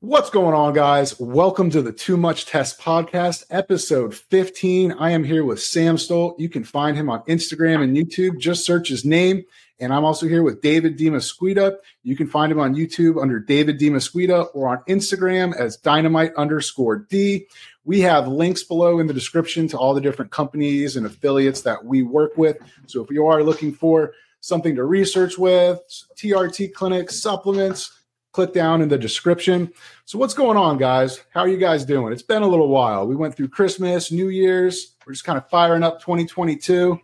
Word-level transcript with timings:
What's 0.00 0.30
going 0.30 0.54
on, 0.54 0.74
guys? 0.74 1.18
Welcome 1.18 1.70
to 1.70 1.82
the 1.82 1.90
Too 1.90 2.16
Much 2.16 2.46
Test 2.46 2.78
Podcast, 2.78 3.42
episode 3.50 4.14
15. 4.14 4.92
I 4.92 5.10
am 5.10 5.24
here 5.24 5.44
with 5.44 5.60
Sam 5.60 5.98
Stolt. 5.98 6.38
You 6.38 6.48
can 6.48 6.62
find 6.62 6.96
him 6.96 7.10
on 7.10 7.24
Instagram 7.24 7.82
and 7.82 7.96
YouTube. 7.96 8.38
Just 8.38 8.64
search 8.64 8.90
his 8.90 9.04
name. 9.04 9.42
And 9.80 9.92
I'm 9.92 10.04
also 10.04 10.28
here 10.28 10.44
with 10.44 10.62
David 10.62 10.96
Demasquita. 10.96 11.78
You 12.04 12.14
can 12.14 12.28
find 12.28 12.52
him 12.52 12.60
on 12.60 12.76
YouTube 12.76 13.20
under 13.20 13.40
David 13.40 13.80
Demasquita 13.80 14.50
or 14.54 14.68
on 14.68 14.84
Instagram 14.88 15.52
as 15.56 15.76
dynamite 15.76 16.32
underscore 16.36 16.98
D. 16.98 17.48
We 17.84 17.98
have 18.02 18.28
links 18.28 18.62
below 18.62 19.00
in 19.00 19.08
the 19.08 19.14
description 19.14 19.66
to 19.66 19.78
all 19.78 19.94
the 19.94 20.00
different 20.00 20.30
companies 20.30 20.94
and 20.94 21.06
affiliates 21.06 21.62
that 21.62 21.84
we 21.84 22.04
work 22.04 22.36
with. 22.36 22.56
So 22.86 23.02
if 23.02 23.10
you 23.10 23.26
are 23.26 23.42
looking 23.42 23.72
for 23.72 24.12
something 24.42 24.76
to 24.76 24.84
research 24.84 25.38
with, 25.38 25.80
TRT 26.16 26.72
clinics, 26.72 27.20
supplements, 27.20 27.97
click 28.32 28.52
down 28.52 28.82
in 28.82 28.88
the 28.88 28.98
description. 28.98 29.72
So, 30.04 30.18
what's 30.18 30.34
going 30.34 30.56
on, 30.56 30.78
guys? 30.78 31.20
How 31.32 31.40
are 31.40 31.48
you 31.48 31.58
guys 31.58 31.84
doing? 31.84 32.12
It's 32.12 32.22
been 32.22 32.42
a 32.42 32.48
little 32.48 32.68
while. 32.68 33.06
We 33.06 33.16
went 33.16 33.36
through 33.36 33.48
Christmas, 33.48 34.12
New 34.12 34.28
Year's. 34.28 34.96
We're 35.06 35.12
just 35.12 35.24
kind 35.24 35.38
of 35.38 35.48
firing 35.48 35.82
up 35.82 36.00
2022. 36.00 37.00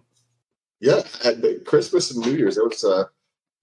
Yeah, 0.81 1.03
Christmas 1.65 2.11
and 2.11 2.25
New 2.25 2.33
Year's. 2.33 2.57
That 2.57 2.65
was 2.65 2.85
a 2.85 3.09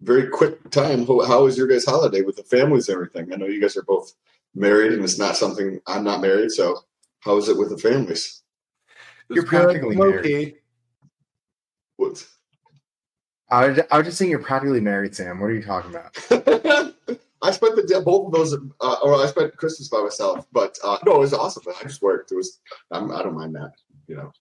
very 0.01 0.27
quick 0.27 0.69
time. 0.71 1.05
How, 1.05 1.25
how 1.25 1.43
was 1.43 1.57
your 1.57 1.67
guys' 1.67 1.85
holiday 1.85 2.21
with 2.21 2.35
the 2.35 2.43
families 2.43 2.89
and 2.89 2.95
everything? 2.95 3.31
I 3.31 3.35
know 3.35 3.45
you 3.45 3.61
guys 3.61 3.77
are 3.77 3.83
both 3.83 4.13
married, 4.55 4.93
and 4.93 5.03
it's 5.03 5.19
not 5.19 5.35
something 5.35 5.79
I'm 5.87 6.03
not 6.03 6.21
married. 6.21 6.51
So, 6.51 6.79
how 7.19 7.37
is 7.37 7.49
it 7.49 7.57
with 7.57 7.69
the 7.69 7.77
families? 7.77 8.41
You're 9.29 9.45
practically 9.45 9.95
married. 9.95 10.55
What? 11.97 12.25
I 13.49 13.67
was, 13.67 13.79
I 13.91 13.97
was 13.97 14.07
just 14.07 14.17
saying 14.17 14.31
you're 14.31 14.39
practically 14.39 14.81
married, 14.81 15.15
Sam. 15.15 15.39
What 15.39 15.47
are 15.47 15.53
you 15.53 15.63
talking 15.63 15.91
about? 15.91 16.95
I 17.41 17.51
spent 17.51 17.75
the 17.75 17.83
day, 17.83 17.99
both 18.01 18.27
of 18.27 18.31
those, 18.33 18.53
uh, 18.53 18.95
or 19.03 19.15
I 19.15 19.25
spent 19.27 19.57
Christmas 19.57 19.87
by 19.87 20.01
myself. 20.01 20.45
But 20.51 20.77
uh, 20.83 20.97
no, 21.05 21.15
it 21.15 21.19
was 21.19 21.33
awesome. 21.33 21.63
I 21.79 21.83
just 21.83 22.01
worked. 22.01 22.31
It 22.31 22.35
was. 22.35 22.59
I'm, 22.91 23.11
I 23.11 23.19
do 23.19 23.25
not 23.25 23.33
mind 23.33 23.55
that. 23.55 23.73
You 24.07 24.17
know. 24.17 24.31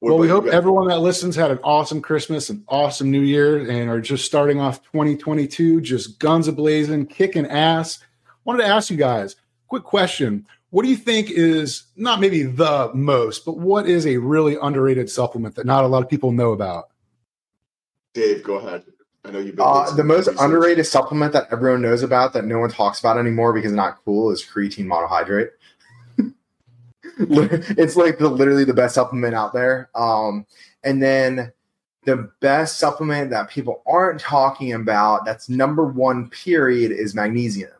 What 0.00 0.12
well, 0.12 0.18
we 0.18 0.28
hope 0.28 0.46
everyone 0.46 0.88
that 0.88 1.00
listens 1.00 1.36
had 1.36 1.50
an 1.50 1.58
awesome 1.62 2.00
Christmas, 2.00 2.48
an 2.48 2.64
awesome 2.68 3.10
New 3.10 3.20
Year, 3.20 3.70
and 3.70 3.90
are 3.90 4.00
just 4.00 4.24
starting 4.24 4.58
off 4.58 4.82
2022 4.84 5.82
just 5.82 6.18
guns 6.18 6.48
a 6.48 6.52
blazing, 6.52 7.06
kicking 7.06 7.46
ass. 7.46 7.98
Wanted 8.44 8.62
to 8.62 8.68
ask 8.68 8.90
you 8.90 8.96
guys 8.96 9.36
quick 9.68 9.84
question: 9.84 10.46
What 10.70 10.84
do 10.84 10.88
you 10.88 10.96
think 10.96 11.30
is 11.30 11.84
not 11.96 12.20
maybe 12.20 12.44
the 12.44 12.90
most, 12.94 13.44
but 13.44 13.58
what 13.58 13.86
is 13.86 14.06
a 14.06 14.16
really 14.16 14.56
underrated 14.62 15.10
supplement 15.10 15.54
that 15.56 15.66
not 15.66 15.84
a 15.84 15.88
lot 15.88 16.02
of 16.02 16.08
people 16.08 16.32
know 16.32 16.52
about? 16.52 16.88
Dave, 18.14 18.42
go 18.42 18.54
ahead. 18.54 18.84
I 19.24 19.30
know 19.30 19.38
you've 19.38 19.56
been. 19.56 19.64
Uh, 19.66 19.90
the 19.94 20.04
most 20.04 20.28
research. 20.28 20.42
underrated 20.42 20.86
supplement 20.86 21.32
that 21.32 21.48
everyone 21.52 21.82
knows 21.82 22.02
about 22.02 22.32
that 22.32 22.44
no 22.44 22.58
one 22.58 22.70
talks 22.70 23.00
about 23.00 23.18
anymore 23.18 23.52
because 23.52 23.72
it's 23.72 23.76
not 23.76 24.02
cool 24.04 24.30
is 24.30 24.44
creatine 24.44 24.86
monohydrate. 24.86 25.50
it's 27.18 27.96
like 27.96 28.18
the 28.18 28.28
literally 28.28 28.64
the 28.64 28.74
best 28.74 28.94
supplement 28.94 29.34
out 29.34 29.52
there. 29.52 29.90
Um, 29.94 30.46
and 30.82 31.02
then 31.02 31.52
the 32.04 32.30
best 32.40 32.78
supplement 32.78 33.30
that 33.30 33.50
people 33.50 33.82
aren't 33.86 34.20
talking 34.20 34.72
about 34.72 35.26
that's 35.26 35.48
number 35.48 35.84
one 35.84 36.30
period 36.30 36.90
is 36.92 37.14
magnesium. 37.14 37.70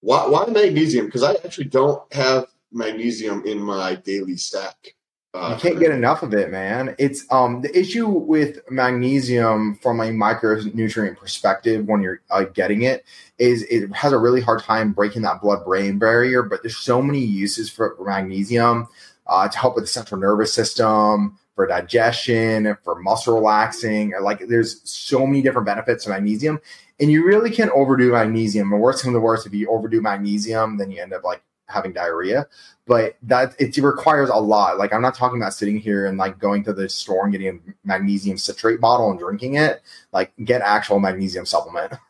Why, 0.00 0.28
why 0.28 0.46
magnesium? 0.46 1.06
Because 1.06 1.24
I 1.24 1.32
actually 1.44 1.66
don't 1.66 2.12
have 2.12 2.46
magnesium 2.70 3.44
in 3.44 3.60
my 3.60 3.96
daily 3.96 4.36
stack. 4.36 4.94
Uh, 5.38 5.50
you 5.50 5.60
can't 5.60 5.78
get 5.78 5.92
enough 5.92 6.22
of 6.22 6.34
it, 6.34 6.50
man. 6.50 6.94
It's 6.98 7.24
um 7.30 7.62
the 7.62 7.78
issue 7.78 8.08
with 8.08 8.58
magnesium 8.70 9.76
from 9.76 10.00
a 10.00 10.06
micronutrient 10.06 11.16
perspective 11.16 11.86
when 11.86 12.02
you're 12.02 12.20
uh, 12.30 12.44
getting 12.44 12.82
it 12.82 13.04
is 13.38 13.62
it 13.64 13.92
has 13.94 14.12
a 14.12 14.18
really 14.18 14.40
hard 14.40 14.62
time 14.62 14.92
breaking 14.92 15.22
that 15.22 15.40
blood 15.40 15.64
brain 15.64 15.98
barrier. 15.98 16.42
But 16.42 16.62
there's 16.62 16.76
so 16.76 17.00
many 17.00 17.20
uses 17.20 17.70
for 17.70 17.96
magnesium 18.04 18.88
uh, 19.28 19.48
to 19.48 19.58
help 19.58 19.76
with 19.76 19.84
the 19.84 19.88
central 19.88 20.20
nervous 20.20 20.52
system, 20.52 21.38
for 21.54 21.66
digestion, 21.66 22.76
for 22.82 23.00
muscle 23.00 23.34
relaxing. 23.34 24.14
Like 24.20 24.48
there's 24.48 24.80
so 24.90 25.26
many 25.26 25.42
different 25.42 25.66
benefits 25.66 26.04
to 26.04 26.10
magnesium, 26.10 26.60
and 26.98 27.12
you 27.12 27.24
really 27.24 27.50
can't 27.50 27.70
overdo 27.70 28.12
magnesium. 28.12 28.70
The 28.70 28.76
worst 28.76 29.04
come 29.04 29.12
to 29.12 29.18
the 29.18 29.20
worst, 29.20 29.46
if 29.46 29.54
you 29.54 29.70
overdo 29.70 30.00
magnesium, 30.00 30.78
then 30.78 30.90
you 30.90 31.00
end 31.00 31.12
up 31.12 31.22
like 31.22 31.42
having 31.68 31.92
diarrhea 31.92 32.46
but 32.88 33.16
that 33.22 33.54
it 33.60 33.76
requires 33.76 34.30
a 34.30 34.36
lot. 34.36 34.78
Like 34.78 34.92
i'm 34.92 35.02
not 35.02 35.14
talking 35.14 35.40
about 35.40 35.54
sitting 35.54 35.78
here 35.78 36.06
and 36.06 36.18
like 36.18 36.38
going 36.38 36.64
to 36.64 36.72
the 36.72 36.88
store 36.88 37.24
and 37.24 37.32
getting 37.32 37.48
a 37.48 37.86
magnesium 37.86 38.38
citrate 38.38 38.80
bottle 38.80 39.10
and 39.10 39.20
drinking 39.20 39.54
it. 39.54 39.82
Like 40.12 40.32
get 40.44 40.62
actual 40.62 40.98
magnesium 40.98 41.46
supplement. 41.46 41.92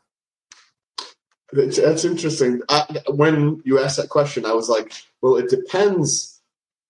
That's, 1.50 1.80
that's 1.80 2.04
interesting. 2.04 2.60
I, 2.68 2.84
when 3.08 3.62
you 3.64 3.78
asked 3.78 3.96
that 3.96 4.10
question 4.10 4.44
i 4.44 4.52
was 4.52 4.68
like 4.68 4.92
well 5.22 5.36
it 5.36 5.48
depends 5.48 6.42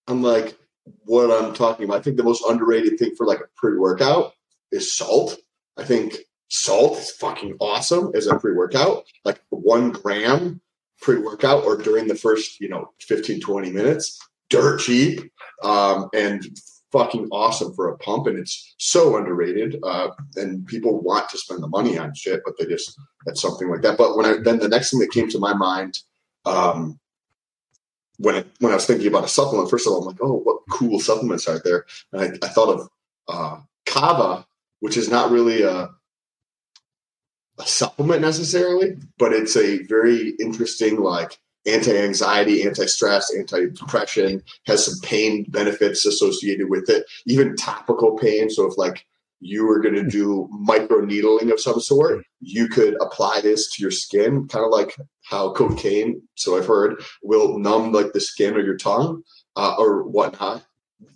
on 0.09 0.21
like 0.21 0.57
what 1.05 1.31
i'm 1.31 1.53
talking 1.53 1.85
about. 1.85 1.99
I 1.99 2.01
think 2.01 2.17
the 2.17 2.23
most 2.23 2.43
underrated 2.45 2.99
thing 2.99 3.15
for 3.15 3.25
like 3.25 3.39
a 3.39 3.47
pre-workout 3.55 4.33
is 4.73 4.93
salt. 4.93 5.37
I 5.77 5.85
think 5.85 6.17
salt 6.49 6.97
is 6.97 7.11
fucking 7.11 7.55
awesome 7.61 8.11
as 8.15 8.27
a 8.27 8.37
pre-workout. 8.37 9.05
Like 9.23 9.39
one 9.49 9.91
gram 9.91 10.59
pre-workout 11.01 11.63
or 11.63 11.77
during 11.77 12.07
the 12.07 12.15
first, 12.15 12.59
you 12.59 12.69
know, 12.69 12.91
15, 13.01 13.41
20 13.41 13.71
minutes. 13.71 14.19
Dirt 14.49 14.79
cheap 14.79 15.31
um, 15.63 16.09
and 16.13 16.43
fucking 16.91 17.27
awesome 17.31 17.73
for 17.73 17.89
a 17.89 17.97
pump. 17.99 18.27
And 18.27 18.37
it's 18.39 18.73
so 18.77 19.15
underrated. 19.15 19.77
Uh, 19.83 20.09
and 20.35 20.65
people 20.65 21.01
want 21.01 21.29
to 21.29 21.37
spend 21.37 21.61
the 21.61 21.67
money 21.67 21.97
on 21.97 22.13
shit, 22.15 22.41
but 22.43 22.55
they 22.57 22.65
just, 22.65 22.99
that's 23.25 23.41
something 23.41 23.69
like 23.69 23.81
that. 23.83 23.97
But 23.97 24.17
when 24.17 24.25
I, 24.25 24.37
then 24.43 24.59
the 24.59 24.67
next 24.67 24.91
thing 24.91 24.99
that 25.01 25.11
came 25.11 25.29
to 25.29 25.39
my 25.39 25.53
mind, 25.53 25.99
um, 26.45 26.99
when 28.17 28.35
I, 28.35 28.45
when 28.59 28.71
I 28.71 28.75
was 28.75 28.85
thinking 28.85 29.07
about 29.07 29.23
a 29.23 29.29
supplement, 29.29 29.69
first 29.69 29.85
of 29.85 29.93
all, 29.93 30.01
I'm 30.01 30.07
like, 30.07 30.17
oh, 30.21 30.39
what 30.39 30.61
cool 30.71 30.99
supplements 30.99 31.47
are 31.47 31.61
there? 31.63 31.85
And 32.11 32.21
I, 32.21 32.45
I 32.45 32.49
thought 32.49 32.73
of 32.73 32.89
uh, 33.27 33.61
Kava, 33.85 34.45
which 34.79 34.97
is 34.97 35.09
not 35.09 35.31
really 35.31 35.61
a, 35.61 35.89
a 37.59 37.67
supplement 37.67 38.21
necessarily, 38.21 38.95
but 39.17 39.33
it's 39.33 39.55
a 39.55 39.83
very 39.83 40.29
interesting 40.39 41.01
like 41.01 41.37
anti-anxiety, 41.67 42.63
anti-stress, 42.63 43.35
anti-depression, 43.35 44.41
has 44.65 44.85
some 44.85 44.99
pain 45.03 45.45
benefits 45.49 46.05
associated 46.05 46.69
with 46.69 46.89
it, 46.89 47.05
even 47.25 47.55
topical 47.55 48.17
pain. 48.17 48.49
So 48.49 48.65
if 48.65 48.77
like 48.77 49.05
you 49.41 49.65
were 49.65 49.79
going 49.79 49.95
to 49.95 50.03
do 50.03 50.47
micro 50.51 51.01
needling 51.01 51.51
of 51.51 51.59
some 51.59 51.79
sort, 51.79 52.23
you 52.39 52.67
could 52.67 52.95
apply 53.01 53.41
this 53.41 53.71
to 53.73 53.81
your 53.81 53.91
skin, 53.91 54.47
kind 54.47 54.65
of 54.65 54.71
like 54.71 54.95
how 55.23 55.53
cocaine, 55.53 56.21
so 56.35 56.57
I've 56.57 56.65
heard, 56.65 57.01
will 57.23 57.59
numb 57.59 57.91
like 57.91 58.13
the 58.13 58.21
skin 58.21 58.55
or 58.55 58.61
your 58.61 58.77
tongue 58.77 59.23
uh, 59.55 59.75
or 59.77 60.03
whatnot. 60.03 60.63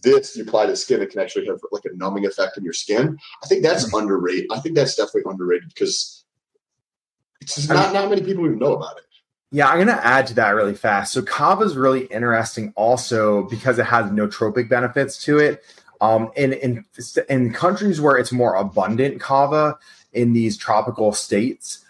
This 0.01 0.37
you 0.37 0.43
apply 0.43 0.67
to 0.67 0.75
skin, 0.77 1.01
it 1.01 1.09
can 1.09 1.19
actually 1.19 1.45
have 1.47 1.59
like 1.71 1.83
a 1.85 1.95
numbing 1.95 2.25
effect 2.25 2.57
on 2.57 2.63
your 2.63 2.73
skin. 2.73 3.17
I 3.43 3.47
think 3.47 3.63
that's 3.63 3.85
mm-hmm. 3.85 3.97
underrated. 3.97 4.45
I 4.51 4.59
think 4.59 4.75
that's 4.75 4.95
definitely 4.95 5.29
underrated 5.29 5.69
because 5.69 6.22
it's 7.43 7.55
just 7.55 7.69
not, 7.69 7.93
not 7.93 8.09
many 8.09 8.21
people 8.21 8.45
even 8.45 8.59
know 8.59 8.75
about 8.75 8.97
it. 8.97 9.03
Yeah, 9.51 9.67
I'm 9.67 9.75
going 9.75 9.87
to 9.87 10.05
add 10.05 10.25
to 10.27 10.33
that 10.35 10.49
really 10.49 10.73
fast. 10.73 11.13
So 11.13 11.21
kava 11.21 11.63
is 11.63 11.75
really 11.75 12.05
interesting 12.05 12.73
also 12.75 13.43
because 13.43 13.77
it 13.77 13.85
has 13.85 14.09
nootropic 14.09 14.67
benefits 14.67 15.23
to 15.25 15.37
it. 15.37 15.63
Um, 16.01 16.31
in, 16.35 16.53
in, 16.53 16.85
in 17.29 17.53
countries 17.53 18.01
where 18.01 18.17
it's 18.17 18.31
more 18.31 18.55
abundant 18.55 19.21
kava 19.21 19.77
in 20.11 20.33
these 20.33 20.57
tropical 20.57 21.13
states, 21.13 21.85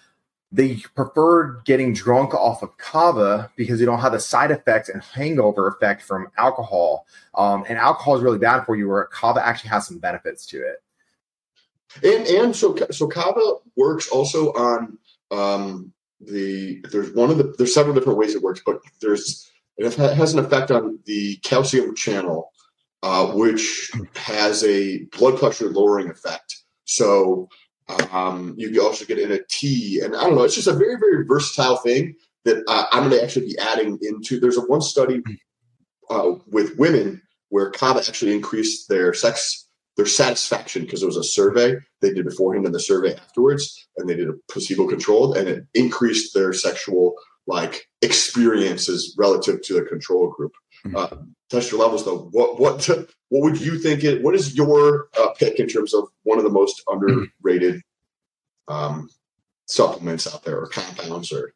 they 0.51 0.75
prefer 0.93 1.61
getting 1.61 1.93
drunk 1.93 2.33
off 2.33 2.61
of 2.61 2.77
kava 2.77 3.49
because 3.55 3.79
you 3.79 3.85
don't 3.85 3.99
have 3.99 4.11
the 4.11 4.19
side 4.19 4.51
effects 4.51 4.89
and 4.89 5.01
hangover 5.01 5.67
effect 5.67 6.01
from 6.01 6.27
alcohol. 6.37 7.07
Um, 7.33 7.63
and 7.67 7.77
alcohol 7.77 8.17
is 8.17 8.23
really 8.23 8.37
bad 8.37 8.65
for 8.65 8.75
you, 8.75 8.87
where 8.89 9.05
kava 9.05 9.43
actually 9.43 9.69
has 9.69 9.87
some 9.87 9.97
benefits 9.99 10.45
to 10.47 10.57
it. 10.57 10.83
And 12.03 12.27
and 12.27 12.55
so 12.55 12.75
so 12.91 13.07
kava 13.07 13.55
works 13.75 14.09
also 14.09 14.51
on 14.53 14.97
um, 15.33 15.91
the 16.19 16.83
there's 16.91 17.13
one 17.13 17.29
of 17.29 17.37
the 17.37 17.53
there's 17.57 17.73
several 17.73 17.95
different 17.95 18.17
ways 18.17 18.35
it 18.35 18.41
works, 18.41 18.61
but 18.65 18.79
there's 19.01 19.49
it 19.77 19.93
has 19.95 20.33
an 20.33 20.39
effect 20.39 20.71
on 20.71 20.99
the 21.05 21.37
calcium 21.37 21.95
channel, 21.95 22.51
uh, 23.01 23.27
which 23.27 23.91
has 24.15 24.63
a 24.63 25.05
blood 25.17 25.39
pressure 25.39 25.69
lowering 25.69 26.09
effect. 26.09 26.63
So 26.85 27.49
um, 28.11 28.53
you 28.57 28.81
also 28.83 29.05
get 29.05 29.19
in 29.19 29.31
a 29.31 29.39
tea, 29.49 30.01
and 30.03 30.15
I 30.15 30.23
don't 30.23 30.35
know. 30.35 30.43
It's 30.43 30.55
just 30.55 30.67
a 30.67 30.73
very 30.73 30.97
very 30.97 31.25
versatile 31.25 31.77
thing 31.77 32.15
that 32.45 32.63
uh, 32.67 32.85
I'm 32.91 33.09
going 33.09 33.19
to 33.19 33.23
actually 33.23 33.47
be 33.47 33.57
adding 33.59 33.97
into. 34.01 34.39
There's 34.39 34.57
a 34.57 34.61
one 34.61 34.81
study 34.81 35.23
uh, 36.09 36.33
with 36.47 36.77
women 36.77 37.21
where 37.49 37.71
kava 37.71 37.99
actually 37.99 38.33
increased 38.33 38.89
their 38.89 39.13
sex 39.13 39.62
their 39.95 40.05
satisfaction 40.05 40.83
because 40.83 41.03
it 41.03 41.07
was 41.07 41.17
a 41.17 41.23
survey 41.23 41.75
they 42.01 42.13
did 42.13 42.25
beforehand 42.25 42.65
and 42.65 42.73
the 42.73 42.79
survey 42.79 43.15
afterwards, 43.15 43.87
and 43.97 44.09
they 44.09 44.15
did 44.15 44.29
a 44.29 44.33
placebo 44.51 44.87
controlled, 44.87 45.37
and 45.37 45.47
it 45.47 45.65
increased 45.73 46.33
their 46.33 46.53
sexual 46.53 47.15
like 47.45 47.87
experiences 48.01 49.15
relative 49.17 49.61
to 49.61 49.73
the 49.73 49.83
control 49.83 50.29
group. 50.29 50.53
Mm-hmm. 50.85 50.95
Uh, 50.95 51.17
test 51.49 51.71
your 51.71 51.79
levels 51.79 52.05
though. 52.05 52.29
What 52.31 52.59
what 52.59 52.87
what 53.29 53.41
would 53.43 53.61
you 53.61 53.77
think? 53.77 54.03
It 54.03 54.23
what 54.23 54.35
is 54.35 54.55
your 54.55 55.09
uh, 55.17 55.29
pick 55.37 55.59
in 55.59 55.67
terms 55.67 55.93
of 55.93 56.07
one 56.23 56.37
of 56.37 56.43
the 56.43 56.49
most 56.49 56.81
underrated 56.87 57.81
um, 58.67 59.09
supplements 59.65 60.33
out 60.33 60.43
there 60.43 60.59
or 60.59 60.67
compounds 60.67 61.31
or 61.31 61.53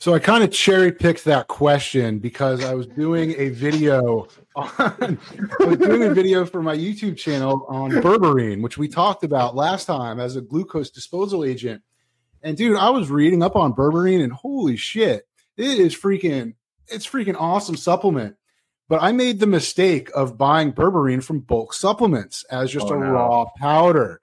So 0.00 0.14
I 0.14 0.20
kind 0.20 0.44
of 0.44 0.52
cherry 0.52 0.92
picked 0.92 1.24
that 1.24 1.48
question 1.48 2.20
because 2.20 2.64
I 2.64 2.74
was 2.74 2.86
doing 2.86 3.34
a 3.36 3.48
video 3.48 4.28
on 4.54 5.18
I 5.60 5.64
was 5.64 5.78
doing 5.78 6.04
a 6.04 6.14
video 6.14 6.46
for 6.46 6.62
my 6.62 6.76
YouTube 6.76 7.16
channel 7.16 7.66
on 7.68 7.90
berberine, 7.90 8.62
which 8.62 8.78
we 8.78 8.86
talked 8.86 9.24
about 9.24 9.56
last 9.56 9.86
time 9.86 10.20
as 10.20 10.36
a 10.36 10.40
glucose 10.40 10.90
disposal 10.90 11.44
agent. 11.44 11.82
And 12.42 12.56
dude, 12.56 12.76
I 12.76 12.90
was 12.90 13.10
reading 13.10 13.42
up 13.42 13.56
on 13.56 13.72
berberine 13.74 14.22
and 14.22 14.32
holy 14.32 14.76
shit, 14.76 15.26
it 15.56 15.80
is 15.80 15.96
freaking 15.96 16.54
it's 16.86 17.06
freaking 17.06 17.36
awesome 17.38 17.76
supplement. 17.76 18.36
But 18.88 19.02
I 19.02 19.10
made 19.10 19.40
the 19.40 19.46
mistake 19.48 20.10
of 20.14 20.38
buying 20.38 20.72
berberine 20.72 21.22
from 21.24 21.40
bulk 21.40 21.74
supplements 21.74 22.44
as 22.52 22.70
just 22.70 22.86
Oh, 22.86 22.94
a 22.94 23.00
no. 23.00 23.10
raw 23.10 23.44
powder 23.58 24.20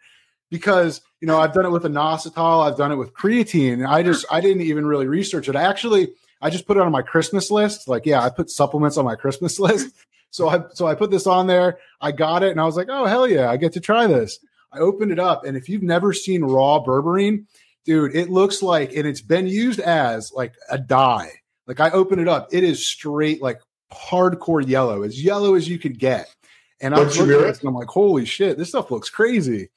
because 0.50 1.01
you 1.25 1.31
know 1.31 1.42
I've 1.42 1.54
done 1.54 1.66
it 1.66 1.72
with 1.72 1.81
inositol, 1.81 2.69
I've 2.69 2.77
done 2.77 2.92
it 2.92 2.98
with 2.98 3.12
creatine, 3.16 3.83
I 3.83 4.04
just 4.04 4.27
I 4.30 4.42
didn't 4.42 4.62
even 4.62 4.86
really 4.86 5.07
research 5.07 5.50
it. 5.50 5.56
I 5.56 5.63
actually 5.63 6.10
I 6.39 6.51
just 6.51 6.68
put 6.68 6.77
it 6.77 6.81
on 6.81 6.92
my 6.92 7.01
Christmas 7.01 7.50
list. 7.50 7.88
Like, 7.88 8.06
yeah, 8.06 8.22
I 8.22 8.30
put 8.30 8.51
supplements 8.51 8.95
on 8.95 9.06
my 9.06 9.16
Christmas 9.16 9.60
list. 9.68 9.95
So 10.30 10.50
I 10.50 10.66
so 10.75 10.86
I 10.86 10.94
put 10.94 11.10
this 11.10 11.25
on 11.25 11.48
there. 11.48 11.80
I 12.00 12.12
got 12.12 12.44
it, 12.44 12.51
and 12.51 12.62
I 12.62 12.66
was 12.66 12.77
like, 12.77 12.89
oh 12.92 13.07
hell 13.07 13.27
yeah, 13.27 13.50
I 13.50 13.57
get 13.57 13.74
to 13.74 13.80
try 13.80 14.06
this. 14.06 14.38
I 14.72 14.77
opened 14.77 15.13
it 15.13 15.18
up, 15.18 15.45
and 15.45 15.57
if 15.57 15.68
you've 15.68 15.81
never 15.81 16.13
seen 16.13 16.44
raw 16.44 16.83
berberine, 16.86 17.45
dude, 17.86 18.16
it 18.16 18.30
looks 18.30 18.62
like, 18.62 18.95
and 18.95 19.07
it's 19.07 19.22
been 19.22 19.48
used 19.48 19.80
as 19.80 20.31
like 20.31 20.54
a 20.69 20.77
dye. 20.77 21.31
Like 21.66 21.80
I 21.80 21.89
open 21.89 22.19
it 22.19 22.27
up, 22.27 22.50
it 22.51 22.63
is 22.63 22.88
straight 22.88 23.42
like 23.42 23.62
hardcore 23.92 24.68
yellow, 24.68 25.01
as 25.01 25.24
yellow 25.24 25.56
as 25.56 25.68
you 25.68 25.80
could 25.80 25.98
get. 25.98 26.31
And 26.80 26.94
I 26.94 26.98
Don't 26.98 27.07
was 27.07 27.18
you 27.18 27.24
looking 27.24 27.42
at 27.42 27.48
this, 27.48 27.60
and 27.62 27.69
I'm 27.69 27.74
like, 27.74 27.88
holy 27.88 28.25
shit, 28.25 28.60
this 28.60 28.69
stuff 28.69 28.92
looks 28.92 29.10
crazy. 29.10 29.69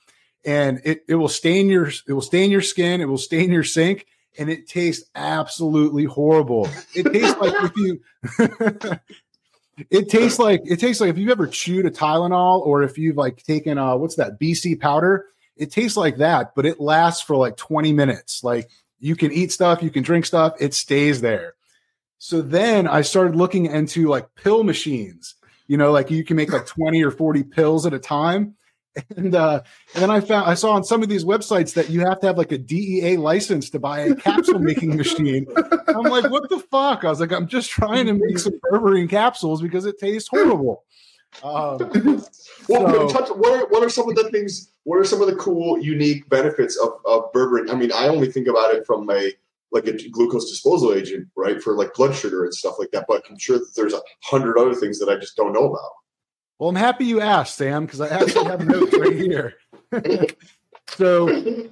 And 0.45 0.81
it, 0.85 1.05
it 1.09 1.17
will 1.17 1.29
stain 1.29 1.69
your 1.69 1.89
it 2.07 2.13
will 2.13 2.21
stain 2.21 2.51
your 2.51 2.63
skin, 2.63 3.01
it 3.01 3.09
will 3.09 3.19
stain 3.19 3.51
your 3.51 3.65
sink, 3.65 4.07
and 4.39 4.49
it 4.49 4.69
tastes 4.69 5.09
absolutely 5.15 6.05
horrible. 6.05 6.69
It 6.95 7.13
tastes 7.13 7.39
like 7.39 7.55
if 7.65 7.77
you 7.77 8.01
it 9.91 10.09
tastes 10.09 10.39
like 10.39 10.63
it 10.65 10.79
tastes 10.79 11.01
like 11.01 11.11
if 11.11 11.19
you've 11.19 11.31
ever 11.31 11.47
chewed 11.47 11.87
a 11.87 11.91
Tylenol 11.91 12.61
or 12.65 12.83
if 12.83 12.99
you've 12.99 13.17
like 13.17 13.43
taken 13.43 13.79
uh 13.79 13.97
what's 13.97 14.17
that 14.17 14.39
BC 14.41 14.81
powder, 14.81 15.27
it 15.57 15.73
tastes 15.73 15.97
like 15.97 16.19
that, 16.19 16.55
but 16.55 16.67
it 16.67 16.81
lasts 16.81 17.23
for 17.23 17.37
like 17.37 17.57
20 17.57 17.93
minutes. 17.93 18.45
Like 18.45 18.71
you 19.01 19.17
can 19.17 19.33
eat 19.33 19.53
stuff, 19.53 19.83
you 19.83 19.91
can 19.91 20.03
drink 20.03 20.25
stuff, 20.25 20.55
it 20.61 20.75
stays 20.75 21.21
there. 21.21 21.55
So 22.19 22.43
then 22.43 22.89
I 22.89 23.03
started 23.03 23.37
looking 23.37 23.67
into 23.67 24.09
like 24.09 24.35
pill 24.35 24.65
machines, 24.65 25.37
you 25.67 25.77
know, 25.77 25.93
like 25.93 26.11
you 26.11 26.25
can 26.25 26.37
make 26.37 26.53
like 26.53 26.67
20 26.67 27.03
or 27.05 27.11
40 27.11 27.45
pills 27.45 27.87
at 27.87 27.95
a 27.95 27.99
time. 27.99 28.57
And 29.17 29.35
uh 29.35 29.63
and 29.95 30.03
then 30.03 30.11
I 30.11 30.21
found 30.21 30.49
I 30.51 30.55
saw 30.55 30.73
on 30.73 30.85
some 30.85 31.03
of 31.03 31.09
these 31.09 31.25
websites 31.25 31.75
that 31.75 31.91
you 31.91 32.01
have 32.01 32.21
to 32.21 32.27
have 32.29 32.39
like 32.39 32.53
a 32.53 32.59
DEA 32.59 33.17
license 33.17 33.71
to 33.71 33.79
buy 33.79 34.01
a 34.01 34.15
capsule 34.15 34.59
making 34.59 34.97
machine. 34.97 35.47
I'm 35.89 36.03
like, 36.05 36.31
what 36.31 36.49
the 36.49 36.59
fuck? 36.71 37.05
I 37.05 37.09
was 37.11 37.21
like, 37.21 37.33
I'm 37.33 37.47
just 37.49 37.71
trying 37.71 38.07
to 38.07 38.15
make 38.15 38.39
some 38.39 38.55
berberine 38.73 39.09
capsules 39.11 39.61
because 39.63 39.87
it 39.87 39.99
tastes 39.99 40.29
horrible. 40.29 40.85
Um, 41.43 41.79
Well, 42.69 43.09
So- 43.09 43.09
touch, 43.09 43.29
what 43.31 43.53
are 43.63 43.67
what 43.69 43.83
are 43.83 43.89
some 43.89 44.09
of 44.09 44.17
the 44.17 44.29
things? 44.31 44.73
What 44.85 44.97
are 44.99 45.05
some 45.05 45.21
of 45.21 45.29
the 45.29 45.37
cool, 45.37 45.79
unique 45.79 46.29
benefits 46.29 46.77
of 46.77 46.91
of 47.07 47.33
berberine? 47.33 47.71
I 47.71 47.75
mean, 47.75 47.93
I 47.93 48.09
only 48.09 48.31
think 48.31 48.47
about 48.49 48.75
it 48.75 48.87
from 48.87 49.09
a 49.11 49.33
like 49.71 49.87
a 49.87 49.93
glucose 50.11 50.49
disposal 50.51 50.95
agent, 50.95 51.29
right, 51.37 51.63
for 51.63 51.75
like 51.77 51.93
blood 51.95 52.15
sugar 52.15 52.45
and 52.45 52.55
stuff 52.55 52.77
like 52.79 52.91
that. 52.93 53.05
But 53.07 53.23
I'm 53.29 53.39
sure 53.39 53.59
that 53.59 53.73
there's 53.77 53.93
a 53.95 54.01
hundred 54.23 54.59
other 54.59 54.75
things 54.75 54.99
that 54.99 55.09
I 55.11 55.17
just 55.17 55.37
don't 55.37 55.53
know 55.53 55.65
about. 55.67 55.91
Well, 56.59 56.71
I'm 56.71 56.77
happy 56.77 57.05
you 57.05 57.21
asked, 57.21 57.57
Sam, 57.57 57.85
because 57.87 58.01
I 58.01 58.09
actually 58.09 58.47
have 58.47 58.67
notes 58.67 58.97
right 58.97 59.15
here. 59.17 59.55
so 60.89 61.27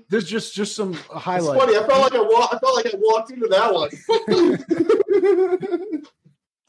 there's 0.08 0.28
just 0.28 0.54
just 0.54 0.76
some 0.76 0.92
It's 0.94 1.02
highlights. 1.08 1.64
funny. 1.64 1.76
I 1.76 1.86
felt 1.86 2.02
like 2.02 2.14
I 2.14 2.20
wa- 2.20 2.48
I 2.52 2.58
felt 2.58 2.76
like 2.76 2.86
I 2.86 2.94
walked 2.98 3.30
into 3.30 3.48
that 3.48 3.74
one. 3.74 3.90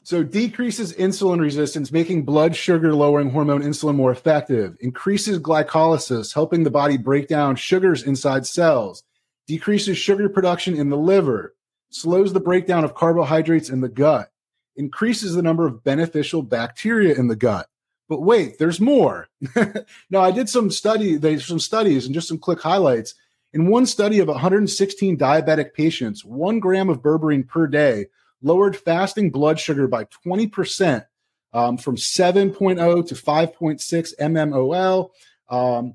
So 0.08 0.24
decreases 0.24 0.94
insulin 0.94 1.38
resistance, 1.38 1.92
making 1.92 2.24
blood 2.24 2.56
sugar 2.56 2.94
lowering 2.94 3.28
hormone 3.28 3.62
insulin 3.62 3.94
more 3.94 4.10
effective. 4.10 4.74
Increases 4.80 5.38
glycolysis, 5.38 6.32
helping 6.32 6.62
the 6.62 6.70
body 6.70 6.96
break 6.96 7.28
down 7.28 7.56
sugars 7.56 8.02
inside 8.04 8.46
cells. 8.46 9.04
Decreases 9.46 9.98
sugar 9.98 10.30
production 10.30 10.74
in 10.78 10.88
the 10.88 10.96
liver. 10.96 11.54
Slows 11.90 12.32
the 12.32 12.40
breakdown 12.40 12.84
of 12.84 12.94
carbohydrates 12.94 13.68
in 13.68 13.82
the 13.82 13.88
gut. 13.90 14.30
Increases 14.76 15.34
the 15.34 15.42
number 15.42 15.66
of 15.66 15.84
beneficial 15.84 16.40
bacteria 16.42 17.14
in 17.14 17.28
the 17.28 17.36
gut. 17.36 17.68
But 18.08 18.22
wait, 18.22 18.58
there's 18.58 18.80
more. 18.80 19.28
now 20.10 20.20
I 20.20 20.30
did 20.30 20.48
some 20.48 20.70
study, 20.70 21.16
there's 21.16 21.46
some 21.46 21.58
studies 21.58 22.06
and 22.06 22.14
just 22.14 22.28
some 22.28 22.38
quick 22.38 22.60
highlights. 22.60 23.14
In 23.52 23.68
one 23.68 23.86
study 23.86 24.18
of 24.18 24.28
116 24.28 25.16
diabetic 25.16 25.72
patients, 25.74 26.24
one 26.24 26.60
gram 26.60 26.88
of 26.88 27.02
berberine 27.02 27.46
per 27.46 27.66
day 27.66 28.06
lowered 28.42 28.76
fasting 28.76 29.30
blood 29.30 29.58
sugar 29.58 29.88
by 29.88 30.04
20% 30.26 31.04
um, 31.52 31.76
from 31.76 31.96
7.0 31.96 33.08
to 33.08 33.14
5.6 33.14 34.14
mmol, 34.20 35.10
um, 35.48 35.94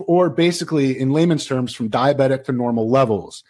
or 0.00 0.30
basically, 0.30 0.98
in 0.98 1.10
layman's 1.10 1.46
terms, 1.46 1.74
from 1.74 1.90
diabetic 1.90 2.44
to 2.44 2.52
normal 2.52 2.90
levels. 2.90 3.44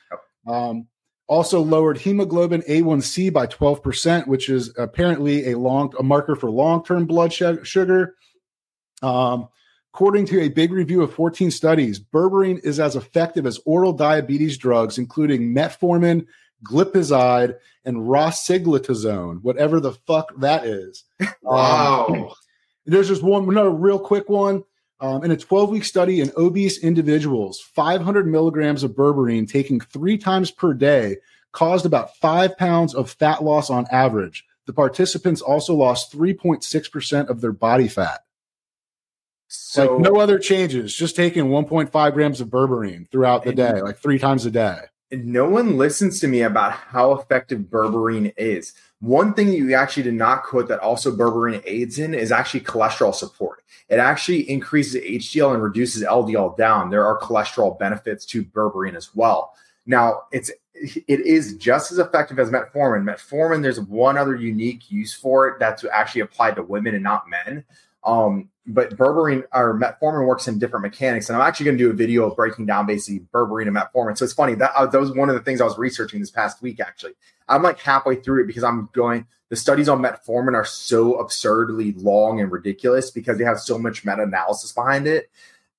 Um, 0.46 0.88
also 1.32 1.62
lowered 1.62 1.96
hemoglobin 1.96 2.60
A1C 2.68 3.32
by 3.32 3.46
12%, 3.46 4.26
which 4.26 4.50
is 4.50 4.70
apparently 4.76 5.50
a 5.50 5.58
long 5.58 5.90
a 5.98 6.02
marker 6.02 6.36
for 6.36 6.50
long-term 6.50 7.06
blood 7.06 7.32
su- 7.32 7.64
sugar. 7.64 8.16
Um, 9.00 9.48
according 9.94 10.26
to 10.26 10.42
a 10.42 10.50
big 10.50 10.72
review 10.72 11.02
of 11.02 11.14
14 11.14 11.50
studies, 11.50 11.98
berberine 11.98 12.62
is 12.62 12.78
as 12.78 12.96
effective 12.96 13.46
as 13.46 13.58
oral 13.64 13.94
diabetes 13.94 14.58
drugs, 14.58 14.98
including 14.98 15.54
metformin, 15.54 16.26
glipizide, 16.68 17.56
and 17.86 17.96
rosiglitazone, 17.96 19.40
whatever 19.40 19.80
the 19.80 19.92
fuck 19.92 20.38
that 20.38 20.66
is. 20.66 21.04
Um, 21.44 21.56
wow. 21.56 22.34
there's 22.86 23.08
just 23.08 23.22
one 23.22 23.48
another 23.48 23.70
real 23.70 23.98
quick 23.98 24.28
one. 24.28 24.64
Um, 25.02 25.24
in 25.24 25.32
a 25.32 25.36
12 25.36 25.68
week 25.68 25.84
study 25.84 26.20
in 26.20 26.30
obese 26.36 26.78
individuals, 26.78 27.60
500 27.60 28.24
milligrams 28.24 28.84
of 28.84 28.92
berberine 28.92 29.50
taken 29.50 29.80
three 29.80 30.16
times 30.16 30.52
per 30.52 30.72
day 30.72 31.16
caused 31.50 31.84
about 31.84 32.16
five 32.18 32.56
pounds 32.56 32.94
of 32.94 33.10
fat 33.10 33.42
loss 33.42 33.68
on 33.68 33.84
average. 33.90 34.44
The 34.66 34.72
participants 34.72 35.42
also 35.42 35.74
lost 35.74 36.16
3.6% 36.16 37.28
of 37.28 37.40
their 37.40 37.50
body 37.50 37.88
fat. 37.88 38.20
So 39.48 39.96
like 39.96 40.12
no 40.12 40.20
other 40.20 40.38
changes, 40.38 40.94
just 40.94 41.16
taking 41.16 41.46
1.5 41.46 42.14
grams 42.14 42.40
of 42.40 42.46
berberine 42.46 43.10
throughout 43.10 43.42
the 43.42 43.52
day, 43.52 43.82
like 43.82 43.98
three 43.98 44.20
times 44.20 44.46
a 44.46 44.52
day. 44.52 44.82
no 45.10 45.48
one 45.48 45.76
listens 45.76 46.20
to 46.20 46.28
me 46.28 46.42
about 46.42 46.72
how 46.72 47.12
effective 47.12 47.58
berberine 47.62 48.32
is. 48.36 48.72
One 49.02 49.34
thing 49.34 49.48
that 49.48 49.56
you 49.56 49.74
actually 49.74 50.04
did 50.04 50.14
not 50.14 50.44
quote 50.44 50.68
that 50.68 50.78
also 50.78 51.10
berberine 51.10 51.60
aids 51.66 51.98
in 51.98 52.14
is 52.14 52.30
actually 52.30 52.60
cholesterol 52.60 53.12
support. 53.12 53.64
It 53.88 53.98
actually 53.98 54.48
increases 54.48 55.02
HDL 55.02 55.54
and 55.54 55.62
reduces 55.62 56.04
LDL 56.04 56.56
down. 56.56 56.88
There 56.88 57.04
are 57.04 57.18
cholesterol 57.18 57.76
benefits 57.76 58.24
to 58.26 58.44
berberine 58.44 58.94
as 58.94 59.12
well. 59.12 59.54
Now, 59.86 60.22
it's 60.30 60.52
it 60.74 61.20
is 61.20 61.56
just 61.56 61.90
as 61.90 61.98
effective 61.98 62.38
as 62.38 62.50
metformin. 62.50 63.02
Metformin, 63.02 63.60
there's 63.60 63.80
one 63.80 64.16
other 64.16 64.36
unique 64.36 64.88
use 64.88 65.12
for 65.12 65.48
it 65.48 65.58
that's 65.58 65.84
actually 65.92 66.20
applied 66.20 66.54
to 66.54 66.62
women 66.62 66.94
and 66.94 67.02
not 67.02 67.24
men. 67.28 67.64
Um, 68.04 68.50
but 68.66 68.96
berberine 68.96 69.42
or 69.52 69.76
metformin 69.76 70.26
works 70.26 70.46
in 70.46 70.60
different 70.60 70.84
mechanics, 70.84 71.28
and 71.28 71.36
I'm 71.36 71.46
actually 71.46 71.64
going 71.64 71.78
to 71.78 71.84
do 71.84 71.90
a 71.90 71.94
video 71.94 72.24
of 72.28 72.36
breaking 72.36 72.66
down 72.66 72.86
basically 72.86 73.26
berberine 73.34 73.66
and 73.66 73.76
metformin. 73.76 74.16
So 74.16 74.24
it's 74.24 74.32
funny 74.32 74.54
that 74.54 74.70
uh, 74.76 74.86
that 74.86 75.00
was 75.00 75.10
one 75.10 75.28
of 75.28 75.34
the 75.34 75.42
things 75.42 75.60
I 75.60 75.64
was 75.64 75.76
researching 75.76 76.20
this 76.20 76.30
past 76.30 76.62
week. 76.62 76.78
Actually, 76.78 77.14
I'm 77.48 77.62
like 77.62 77.78
halfway 77.78 78.16
through 78.16 78.44
it 78.44 78.46
because 78.46 78.64
I'm 78.64 78.88
going. 78.92 79.26
The 79.48 79.56
studies 79.56 79.88
on 79.88 80.00
metformin 80.00 80.54
are 80.54 80.64
so 80.64 81.16
absurdly 81.16 81.92
long 81.92 82.40
and 82.40 82.50
ridiculous 82.50 83.10
because 83.10 83.36
they 83.36 83.44
have 83.44 83.60
so 83.60 83.78
much 83.78 84.04
meta 84.04 84.22
analysis 84.22 84.72
behind 84.72 85.06
it, 85.06 85.30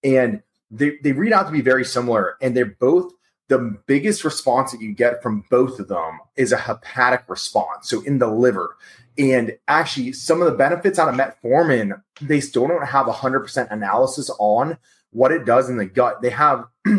and 0.03 0.43
they 0.69 0.97
they 1.03 1.11
read 1.11 1.33
out 1.33 1.47
to 1.47 1.51
be 1.51 1.61
very 1.61 1.83
similar, 1.83 2.37
and 2.41 2.55
they're 2.55 2.65
both 2.65 3.11
the 3.49 3.77
biggest 3.85 4.23
response 4.23 4.71
that 4.71 4.81
you 4.81 4.93
get 4.93 5.21
from 5.21 5.43
both 5.49 5.79
of 5.79 5.87
them 5.87 6.19
is 6.35 6.51
a 6.51 6.57
hepatic 6.57 7.23
response. 7.27 7.89
So 7.89 8.01
in 8.01 8.19
the 8.19 8.27
liver. 8.27 8.77
And 9.17 9.57
actually, 9.67 10.13
some 10.13 10.41
of 10.41 10.51
the 10.51 10.57
benefits 10.57 10.97
out 10.97 11.07
of 11.07 11.15
metformin, 11.15 12.01
they 12.19 12.41
still 12.41 12.67
don't 12.67 12.87
have 12.87 13.05
100% 13.05 13.71
analysis 13.71 14.31
on 14.39 14.77
what 15.11 15.31
it 15.31 15.45
does 15.45 15.69
in 15.69 15.77
the 15.77 15.85
gut. 15.85 16.21
They 16.23 16.31
have 16.31 16.65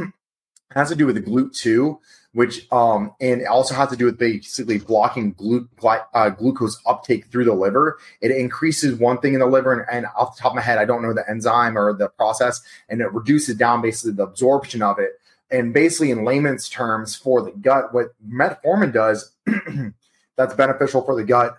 has 0.71 0.91
to 0.91 0.97
do 0.97 1.07
with 1.07 1.17
the 1.17 1.23
GLUT2, 1.23 1.99
which 2.35 2.71
um 2.73 3.13
and 3.21 3.41
it 3.41 3.47
also 3.47 3.75
has 3.75 3.89
to 3.89 3.97
do 3.97 4.05
with 4.05 4.19
basically 4.19 4.79
blocking 4.79 5.33
glu- 5.33 5.69
uh, 6.13 6.29
glucose 6.29 6.81
uptake 6.87 7.27
through 7.27 7.45
the 7.45 7.55
liver. 7.55 7.99
It 8.21 8.31
increases 8.31 8.99
one 8.99 9.19
thing 9.19 9.35
in 9.35 9.41
the 9.41 9.47
liver, 9.47 9.73
and, 9.73 9.87
and 9.91 10.07
off 10.17 10.37
the 10.37 10.43
top 10.43 10.53
of 10.53 10.57
my 10.57 10.63
head, 10.63 10.79
I 10.79 10.85
don't 10.85 11.03
know 11.03 11.15
the 11.15 11.29
enzyme 11.29 11.79
or 11.79 11.95
the 11.95 12.09
process, 12.11 12.61
and 12.89 13.01
it 13.01 13.13
reduces 13.13 13.57
down 13.57 13.81
basically 13.81 14.13
the 14.13 14.25
absorption 14.25 14.83
of 14.83 14.99
it. 14.99 15.13
And 15.51 15.73
basically, 15.73 16.11
in 16.11 16.25
layman's 16.25 16.69
terms, 16.69 17.15
for 17.15 17.43
the 17.43 17.53
gut, 17.53 17.95
what 17.95 18.15
metformin 18.29 18.93
does 18.93 19.33
that's 20.37 20.55
beneficial 20.55 21.03
for 21.03 21.15
the 21.15 21.25
gut 21.25 21.57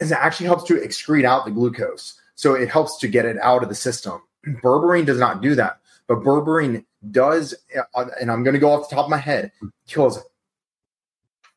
is 0.00 0.10
it 0.10 0.18
actually 0.18 0.46
helps 0.46 0.64
to 0.64 0.74
excrete 0.74 1.24
out 1.24 1.44
the 1.44 1.50
glucose. 1.50 2.20
So 2.34 2.54
it 2.54 2.68
helps 2.68 2.98
to 2.98 3.08
get 3.08 3.24
it 3.24 3.38
out 3.38 3.62
of 3.62 3.68
the 3.68 3.74
system. 3.74 4.22
Berberine 4.46 5.06
does 5.06 5.18
not 5.18 5.40
do 5.40 5.54
that, 5.54 5.80
but 6.06 6.18
berberine 6.18 6.84
does, 7.10 7.54
uh, 7.94 8.04
and 8.20 8.30
I'm 8.30 8.42
going 8.42 8.54
to 8.54 8.60
go 8.60 8.70
off 8.70 8.88
the 8.88 8.94
top 8.94 9.06
of 9.06 9.10
my 9.10 9.18
head, 9.18 9.52
kills 9.86 10.20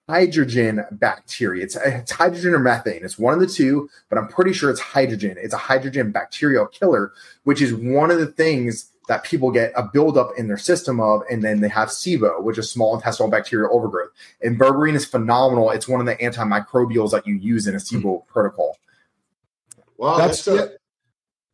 hydrogen 0.09 0.83
bacteria. 0.91 1.63
It's, 1.63 1.75
it's, 1.75 2.11
hydrogen 2.11 2.55
or 2.55 2.59
methane. 2.59 3.01
It's 3.03 3.19
one 3.19 3.35
of 3.35 3.39
the 3.39 3.47
two, 3.47 3.89
but 4.09 4.17
I'm 4.17 4.27
pretty 4.27 4.53
sure 4.53 4.71
it's 4.71 4.79
hydrogen. 4.79 5.37
It's 5.39 5.53
a 5.53 5.57
hydrogen 5.57 6.11
bacterial 6.11 6.65
killer, 6.65 7.13
which 7.43 7.61
is 7.61 7.73
one 7.73 8.09
of 8.09 8.17
the 8.17 8.25
things 8.25 8.91
that 9.07 9.23
people 9.23 9.51
get 9.51 9.71
a 9.75 9.83
buildup 9.83 10.31
in 10.37 10.47
their 10.47 10.57
system 10.57 10.99
of, 10.99 11.21
and 11.29 11.43
then 11.43 11.61
they 11.61 11.67
have 11.67 11.89
SIBO, 11.89 12.41
which 12.41 12.57
is 12.57 12.71
small 12.71 12.95
intestinal 12.95 13.29
bacterial 13.29 13.75
overgrowth. 13.75 14.09
And 14.41 14.59
berberine 14.59 14.95
is 14.95 15.05
phenomenal. 15.05 15.69
It's 15.71 15.87
one 15.87 15.99
of 15.99 16.05
the 16.05 16.15
antimicrobials 16.15 17.11
that 17.11 17.27
you 17.27 17.35
use 17.35 17.67
in 17.67 17.75
a 17.75 17.79
SIBO 17.79 18.03
mm-hmm. 18.03 18.31
protocol. 18.31 18.77
Wow, 19.97 20.17
that's, 20.17 20.45
that's 20.45 20.59
a, 20.59 20.71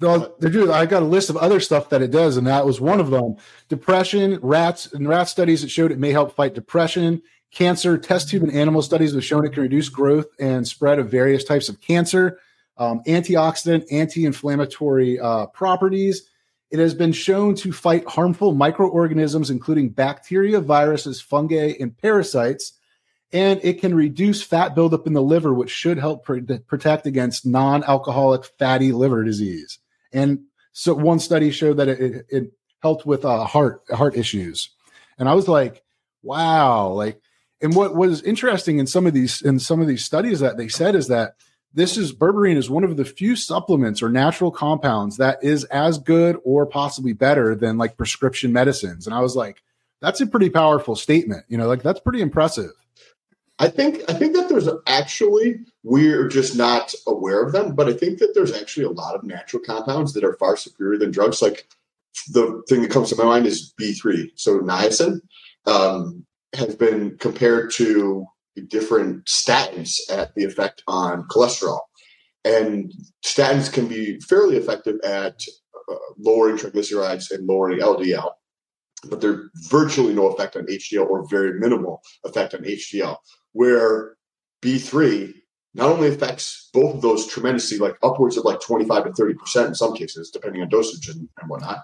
well, 0.01 0.35
do. 0.39 0.71
I 0.71 0.85
got 0.85 1.03
a 1.03 1.05
list 1.05 1.29
of 1.29 1.37
other 1.37 1.59
stuff 1.59 1.89
that 1.89 2.01
it 2.01 2.11
does, 2.11 2.35
and 2.35 2.47
that 2.47 2.65
was 2.65 2.81
one 2.81 2.99
of 2.99 3.11
them. 3.11 3.37
Depression, 3.69 4.39
rats, 4.41 4.91
and 4.91 5.07
rat 5.07 5.29
studies 5.29 5.61
that 5.61 5.69
showed 5.69 5.91
it 5.91 5.99
may 5.99 6.11
help 6.11 6.35
fight 6.35 6.53
depression. 6.53 7.21
Cancer, 7.51 7.97
test 7.97 8.29
tube 8.29 8.43
and 8.43 8.51
animal 8.51 8.81
studies 8.81 9.13
have 9.13 9.23
shown 9.23 9.45
it 9.45 9.53
can 9.53 9.63
reduce 9.63 9.87
growth 9.87 10.27
and 10.37 10.67
spread 10.67 10.99
of 10.99 11.09
various 11.09 11.45
types 11.45 11.69
of 11.69 11.79
cancer. 11.79 12.39
Um, 12.77 13.01
antioxidant, 13.07 13.85
anti-inflammatory 13.89 15.17
uh, 15.17 15.45
properties. 15.47 16.29
It 16.71 16.79
has 16.79 16.93
been 16.93 17.13
shown 17.13 17.55
to 17.55 17.71
fight 17.71 18.05
harmful 18.05 18.53
microorganisms, 18.53 19.49
including 19.49 19.89
bacteria, 19.89 20.59
viruses, 20.59 21.21
fungi, 21.21 21.75
and 21.79 21.97
parasites. 21.97 22.73
And 23.31 23.61
it 23.63 23.79
can 23.79 23.95
reduce 23.95 24.43
fat 24.43 24.75
buildup 24.75 25.07
in 25.07 25.13
the 25.13 25.21
liver, 25.21 25.53
which 25.53 25.71
should 25.71 25.97
help 25.97 26.25
pr- 26.25 26.39
protect 26.67 27.07
against 27.07 27.45
non 27.45 27.85
alcoholic 27.85 28.43
fatty 28.59 28.91
liver 28.91 29.23
disease. 29.23 29.79
And 30.15 30.39
so 30.71 30.93
one 30.95 31.19
study 31.19 31.51
showed 31.51 31.77
that 31.77 31.89
it, 31.89 32.25
it 32.29 32.51
helped 32.81 33.05
with 33.05 33.25
uh, 33.25 33.43
heart 33.45 33.81
heart 33.91 34.15
issues. 34.15 34.69
And 35.19 35.29
I 35.29 35.33
was 35.33 35.47
like, 35.47 35.83
wow, 36.23 36.89
like, 36.89 37.21
and 37.61 37.75
what 37.75 37.95
was 37.95 38.23
interesting 38.23 38.79
in 38.79 38.87
some 38.87 39.05
of 39.05 39.13
these 39.13 39.41
in 39.41 39.59
some 39.59 39.81
of 39.81 39.87
these 39.87 40.03
studies 40.03 40.39
that 40.39 40.57
they 40.57 40.69
said 40.69 40.95
is 40.95 41.07
that 41.09 41.35
this 41.73 41.97
is 41.97 42.15
berberine 42.15 42.55
is 42.55 42.69
one 42.69 42.85
of 42.85 42.95
the 42.95 43.03
few 43.03 43.35
supplements 43.35 44.01
or 44.01 44.07
natural 44.09 44.51
compounds 44.51 45.17
that 45.17 45.43
is 45.43 45.65
as 45.65 45.97
good 45.97 46.37
or 46.45 46.65
possibly 46.65 47.11
better 47.11 47.53
than 47.53 47.77
like 47.77 47.97
prescription 47.97 48.53
medicines. 48.53 49.05
And 49.05 49.13
I 49.13 49.19
was 49.19 49.35
like, 49.35 49.61
that's 49.99 50.21
a 50.21 50.27
pretty 50.27 50.49
powerful 50.49 50.95
statement. 50.95 51.43
You 51.49 51.57
know, 51.57 51.67
like 51.67 51.83
that's 51.83 51.99
pretty 51.99 52.21
impressive. 52.21 52.71
I 53.57 53.69
think 53.69 54.01
I 54.09 54.13
think 54.13 54.35
that 54.35 54.49
there's 54.49 54.67
actually 54.85 55.59
we're 55.83 56.27
just 56.27 56.57
not 56.57 56.93
aware 57.07 57.41
of 57.43 57.53
them, 57.53 57.73
but 57.73 57.87
I 57.87 57.93
think 57.93 58.19
that 58.19 58.33
there's 58.33 58.53
actually 58.53 58.85
a 58.85 58.91
lot 58.91 59.15
of 59.15 59.23
natural 59.23 59.63
compounds 59.65 60.13
that 60.13 60.25
are 60.25 60.33
far 60.33 60.57
superior 60.57 60.99
than 60.99 61.11
drugs. 61.11 61.41
Like 61.41 61.67
the 62.29 62.61
thing 62.67 62.81
that 62.81 62.91
comes 62.91 63.09
to 63.09 63.15
my 63.15 63.23
mind 63.23 63.45
is 63.45 63.73
B3. 63.79 64.31
So 64.35 64.59
niacin 64.59 65.21
um, 65.65 66.25
has 66.53 66.75
been 66.75 67.17
compared 67.17 67.71
to 67.73 68.25
different 68.67 69.25
statins 69.25 69.99
at 70.09 70.35
the 70.35 70.43
effect 70.43 70.83
on 70.87 71.25
cholesterol, 71.29 71.79
and 72.43 72.91
statins 73.25 73.71
can 73.71 73.87
be 73.87 74.19
fairly 74.19 74.57
effective 74.57 74.99
at 75.05 75.41
uh, 75.89 75.95
lowering 76.17 76.57
triglycerides 76.57 77.31
and 77.31 77.47
lowering 77.47 77.79
LDL 77.79 78.31
but 79.09 79.21
there's 79.21 79.49
virtually 79.69 80.13
no 80.13 80.27
effect 80.27 80.55
on 80.55 80.65
HDL 80.65 81.07
or 81.07 81.27
very 81.27 81.59
minimal 81.59 82.01
effect 82.23 82.53
on 82.53 82.61
HDL 82.61 83.17
where 83.55 84.17
B3 84.61 85.33
not 85.73 85.89
only 85.89 86.09
affects 86.09 86.69
both 86.73 86.95
of 86.95 87.01
those 87.01 87.25
tremendously, 87.25 87.77
like 87.77 87.95
upwards 88.03 88.35
of 88.35 88.43
like 88.43 88.59
25 88.59 89.05
to 89.05 89.09
30% 89.11 89.67
in 89.67 89.75
some 89.75 89.95
cases, 89.95 90.29
depending 90.29 90.61
on 90.61 90.67
dosage 90.67 91.07
and, 91.07 91.29
and 91.39 91.49
whatnot, 91.49 91.79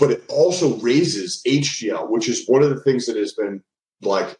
but 0.00 0.10
it 0.10 0.24
also 0.28 0.76
raises 0.78 1.40
HDL, 1.46 2.10
which 2.10 2.28
is 2.28 2.48
one 2.48 2.62
of 2.62 2.70
the 2.70 2.80
things 2.80 3.06
that 3.06 3.16
has 3.16 3.34
been 3.34 3.62
like, 4.02 4.36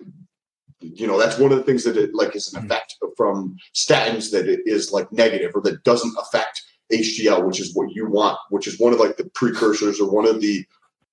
you 0.80 1.06
know, 1.06 1.18
that's 1.18 1.38
one 1.38 1.52
of 1.52 1.58
the 1.58 1.64
things 1.64 1.84
that 1.84 1.96
it 1.96 2.14
like 2.14 2.34
is 2.34 2.52
an 2.52 2.62
hmm. 2.62 2.66
effect 2.66 2.96
from 3.16 3.56
statins 3.72 4.32
that 4.32 4.48
it 4.48 4.60
is 4.66 4.90
like 4.90 5.10
negative 5.12 5.52
or 5.54 5.60
that 5.62 5.84
doesn't 5.84 6.16
affect 6.20 6.60
HDL, 6.92 7.46
which 7.46 7.60
is 7.60 7.76
what 7.76 7.94
you 7.94 8.10
want, 8.10 8.38
which 8.50 8.66
is 8.66 8.80
one 8.80 8.92
of 8.92 8.98
like 8.98 9.16
the 9.16 9.30
precursors 9.34 10.00
or 10.00 10.10
one 10.10 10.26
of 10.26 10.40
the 10.40 10.64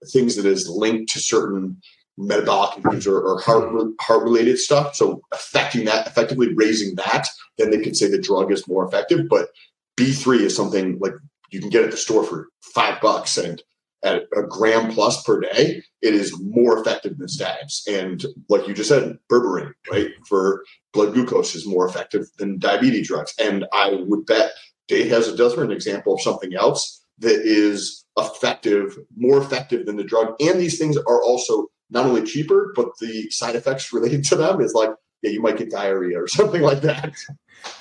things 0.08 0.36
that 0.36 0.48
is 0.48 0.68
linked 0.68 1.14
to 1.14 1.20
certain 1.20 1.80
metabolic 2.22 2.86
issues 2.86 3.08
or, 3.08 3.20
or 3.20 3.42
heart 3.42 3.70
hmm. 3.70 3.92
heart 4.00 4.24
related 4.24 4.58
stuff. 4.58 4.96
So 4.96 5.22
affecting 5.32 5.86
that, 5.86 6.08
effectively 6.08 6.54
raising 6.54 6.96
that, 6.96 7.28
then 7.58 7.72
they 7.72 7.80
could 7.80 7.96
say 7.96 8.10
the 8.10 8.22
drug 8.22 8.52
is 8.52 8.68
more 8.68 8.86
effective. 8.86 9.28
But 9.30 9.50
B 9.98 10.12
three 10.12 10.44
is 10.44 10.56
something 10.56 11.00
like 11.00 11.14
you 11.50 11.60
can 11.60 11.70
get 11.70 11.84
at 11.84 11.92
the 11.92 11.98
store 11.98 12.24
for 12.24 12.48
five 12.62 13.02
bucks 13.02 13.38
and 13.38 13.62
at 14.04 14.24
a 14.36 14.44
gram 14.44 14.92
plus 14.92 15.22
per 15.24 15.40
day, 15.40 15.84
it 16.02 16.16
is 16.16 16.40
more 16.42 16.80
effective 16.80 17.18
than 17.18 17.28
statins. 17.28 17.88
And 17.88 18.26
like 18.50 18.68
you 18.68 18.74
just 18.74 18.90
said, 18.90 19.18
berberine, 19.30 19.74
right, 19.92 20.10
for 20.28 20.64
blood 20.94 21.14
glucose 21.14 21.56
is 21.56 21.68
more 21.68 21.88
effective 21.88 22.26
than 22.38 22.58
diabetes 22.58 23.08
drugs. 23.08 23.34
And 23.40 23.66
I 23.74 24.00
would 24.08 24.26
bet 24.26 24.54
Dave 24.88 25.12
has 25.12 25.28
a 25.28 25.38
different 25.38 25.72
example 25.72 26.16
of 26.16 26.22
something 26.22 26.56
else 26.56 27.04
that 27.20 27.42
is 27.44 28.04
effective, 28.18 28.98
more 29.16 29.40
effective 29.40 29.86
than 29.86 29.98
the 29.98 30.04
drug. 30.04 30.34
And 30.40 30.60
these 30.60 30.80
things 30.80 30.98
are 30.98 31.24
also 31.24 31.68
not 31.92 32.06
only 32.06 32.24
cheaper, 32.24 32.74
but 32.76 32.98
the 33.00 33.30
side 33.30 33.56
effects 33.56 33.94
related 33.94 34.24
to 34.26 34.36
them 34.36 34.62
is 34.62 34.74
like, 34.74 34.92
yeah, 35.22 35.32
you 35.32 35.42
might 35.42 35.58
get 35.58 35.70
diarrhea 35.70 36.20
or 36.20 36.28
something 36.28 36.62
like 36.62 36.82
that. 36.82 37.14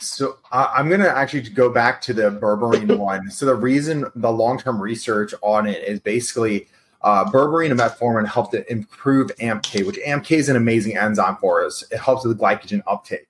So 0.00 0.36
uh, 0.52 0.70
I'm 0.74 0.88
going 0.88 1.00
to 1.00 1.10
actually 1.10 1.42
go 1.42 1.70
back 1.70 2.02
to 2.02 2.12
the 2.12 2.30
berberine 2.30 2.98
one. 2.98 3.30
So 3.30 3.46
the 3.46 3.54
reason 3.54 4.04
the 4.14 4.30
long-term 4.30 4.80
research 4.80 5.32
on 5.42 5.66
it 5.66 5.82
is 5.84 6.00
basically 6.00 6.68
uh, 7.02 7.24
berberine 7.30 7.70
and 7.70 7.80
metformin 7.80 8.26
help 8.26 8.50
to 8.50 8.70
improve 8.70 9.30
AMPK, 9.36 9.86
which 9.86 9.96
AMPK 9.96 10.32
is 10.32 10.48
an 10.50 10.56
amazing 10.56 10.98
enzyme 10.98 11.36
for 11.36 11.64
us. 11.64 11.82
It 11.90 11.98
helps 11.98 12.26
with 12.26 12.38
glycogen 12.38 12.82
uptake. 12.86 13.26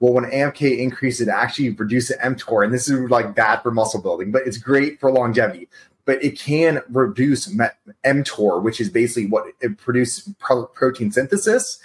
Well, 0.00 0.12
when 0.12 0.24
AMPK 0.24 0.78
increases, 0.78 1.28
it 1.28 1.30
actually 1.30 1.70
reduces 1.70 2.18
mTOR, 2.18 2.64
and 2.64 2.74
this 2.74 2.88
is 2.88 3.08
like 3.08 3.34
bad 3.34 3.62
for 3.62 3.70
muscle 3.70 4.02
building, 4.02 4.30
but 4.32 4.42
it's 4.46 4.58
great 4.58 5.00
for 5.00 5.10
longevity 5.10 5.68
but 6.04 6.22
it 6.22 6.38
can 6.38 6.82
reduce 6.90 7.54
mTOR, 8.04 8.62
which 8.62 8.80
is 8.80 8.90
basically 8.90 9.26
what 9.26 9.46
it 9.60 9.78
produces 9.78 10.32
pro- 10.38 10.66
protein 10.66 11.10
synthesis, 11.10 11.78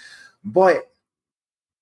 but 0.43 0.91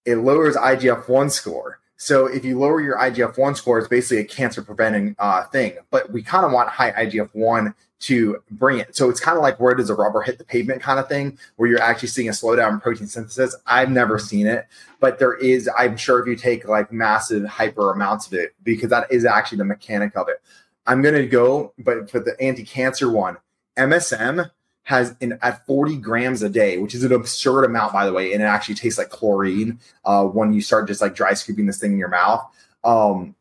it 0.05 0.17
lowers 0.17 0.55
IGF 0.55 1.09
1 1.09 1.29
score. 1.29 1.79
So 1.97 2.27
if 2.27 2.45
you 2.45 2.59
lower 2.59 2.79
your 2.79 2.97
IGF 2.97 3.37
1 3.37 3.55
score, 3.55 3.79
it's 3.79 3.87
basically 3.87 4.19
a 4.19 4.23
cancer 4.23 4.61
preventing 4.61 5.15
uh, 5.17 5.45
thing. 5.45 5.73
But 5.89 6.11
we 6.11 6.21
kind 6.21 6.45
of 6.45 6.51
want 6.51 6.69
high 6.69 6.91
IGF 6.91 7.29
1 7.33 7.73
to 7.99 8.43
bring 8.51 8.77
it. 8.77 8.95
So 8.95 9.09
it's 9.09 9.19
kind 9.19 9.35
of 9.35 9.41
like 9.41 9.59
where 9.59 9.73
does 9.73 9.89
a 9.89 9.95
rubber 9.95 10.21
hit 10.21 10.37
the 10.37 10.43
pavement 10.43 10.81
kind 10.81 10.99
of 10.99 11.09
thing, 11.09 11.39
where 11.55 11.67
you're 11.67 11.81
actually 11.81 12.09
seeing 12.09 12.29
a 12.29 12.31
slowdown 12.31 12.73
in 12.73 12.79
protein 12.79 13.07
synthesis. 13.07 13.55
I've 13.65 13.89
never 13.89 14.19
seen 14.19 14.45
it, 14.45 14.67
but 14.99 15.17
there 15.17 15.33
is, 15.33 15.67
I'm 15.75 15.97
sure 15.97 16.19
if 16.19 16.27
you 16.27 16.35
take 16.35 16.67
like 16.67 16.91
massive 16.91 17.45
hyper 17.45 17.91
amounts 17.91 18.27
of 18.27 18.33
it, 18.33 18.53
because 18.63 18.91
that 18.91 19.11
is 19.11 19.25
actually 19.25 19.57
the 19.57 19.65
mechanic 19.65 20.15
of 20.15 20.29
it. 20.29 20.41
I'm 20.87 21.01
going 21.01 21.15
to 21.15 21.27
go, 21.27 21.73
but 21.77 22.09
for 22.09 22.19
the 22.19 22.35
anti-cancer 22.41 23.11
one, 23.11 23.37
MSM 23.77 24.49
has 24.83 25.15
in 25.19 25.37
at 25.41 25.65
40 25.67 25.97
grams 25.97 26.41
a 26.41 26.49
day, 26.49 26.77
which 26.77 26.95
is 26.95 27.03
an 27.03 27.11
absurd 27.11 27.65
amount, 27.65 27.91
by 27.91 28.05
the 28.05 28.13
way, 28.13 28.33
and 28.33 28.41
it 28.41 28.45
actually 28.45 28.75
tastes 28.75 28.97
like 28.97 29.09
chlorine 29.09 29.79
uh, 30.05 30.23
when 30.23 30.53
you 30.53 30.61
start 30.61 30.87
just 30.87 31.01
like 31.01 31.13
dry 31.13 31.33
scooping 31.33 31.65
this 31.65 31.77
thing 31.77 31.91
in 31.91 31.97
your 31.97 32.07
mouth. 32.07 32.43
Um, 32.83 33.35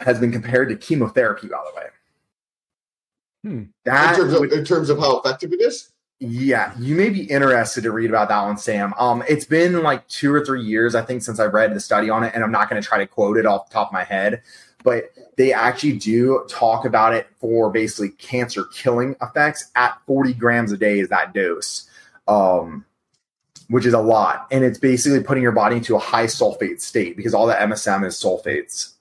has 0.00 0.20
been 0.20 0.30
compared 0.30 0.68
to 0.68 0.76
chemotherapy, 0.76 1.48
by 1.48 1.58
the 1.58 1.80
way. 1.80 1.86
Hmm. 3.42 3.62
That 3.84 4.14
in 4.14 4.20
terms, 4.20 4.32
of, 4.34 4.52
in 4.52 4.64
terms 4.64 4.90
of 4.90 4.98
how 4.98 5.18
effective 5.18 5.52
it 5.52 5.60
is. 5.60 5.90
Yeah, 6.20 6.72
you 6.78 6.96
may 6.96 7.10
be 7.10 7.24
interested 7.24 7.82
to 7.82 7.92
read 7.92 8.10
about 8.10 8.28
that 8.28 8.42
one, 8.42 8.58
Sam. 8.58 8.92
Um, 8.98 9.22
it's 9.28 9.44
been 9.44 9.82
like 9.84 10.06
two 10.08 10.34
or 10.34 10.44
three 10.44 10.64
years, 10.64 10.96
I 10.96 11.02
think, 11.02 11.22
since 11.22 11.38
I 11.38 11.44
read 11.44 11.74
the 11.74 11.80
study 11.80 12.10
on 12.10 12.24
it, 12.24 12.32
and 12.34 12.42
I'm 12.42 12.50
not 12.50 12.68
going 12.68 12.82
to 12.82 12.86
try 12.86 12.98
to 12.98 13.06
quote 13.06 13.36
it 13.36 13.46
off 13.46 13.68
the 13.68 13.74
top 13.74 13.88
of 13.88 13.92
my 13.92 14.04
head 14.04 14.42
but 14.84 15.12
they 15.36 15.52
actually 15.52 15.98
do 15.98 16.44
talk 16.48 16.84
about 16.84 17.12
it 17.14 17.26
for 17.38 17.70
basically 17.70 18.10
cancer 18.10 18.64
killing 18.72 19.14
effects 19.20 19.70
at 19.74 19.98
40 20.06 20.34
grams 20.34 20.72
a 20.72 20.76
day 20.76 21.00
is 21.00 21.08
that 21.08 21.34
dose 21.34 21.88
um, 22.26 22.84
which 23.68 23.86
is 23.86 23.94
a 23.94 24.00
lot 24.00 24.46
and 24.50 24.64
it's 24.64 24.78
basically 24.78 25.22
putting 25.22 25.42
your 25.42 25.52
body 25.52 25.76
into 25.76 25.96
a 25.96 25.98
high 25.98 26.26
sulfate 26.26 26.80
state 26.80 27.16
because 27.16 27.34
all 27.34 27.46
the 27.46 27.54
msm 27.54 28.06
is 28.06 28.14
sulfates. 28.14 28.94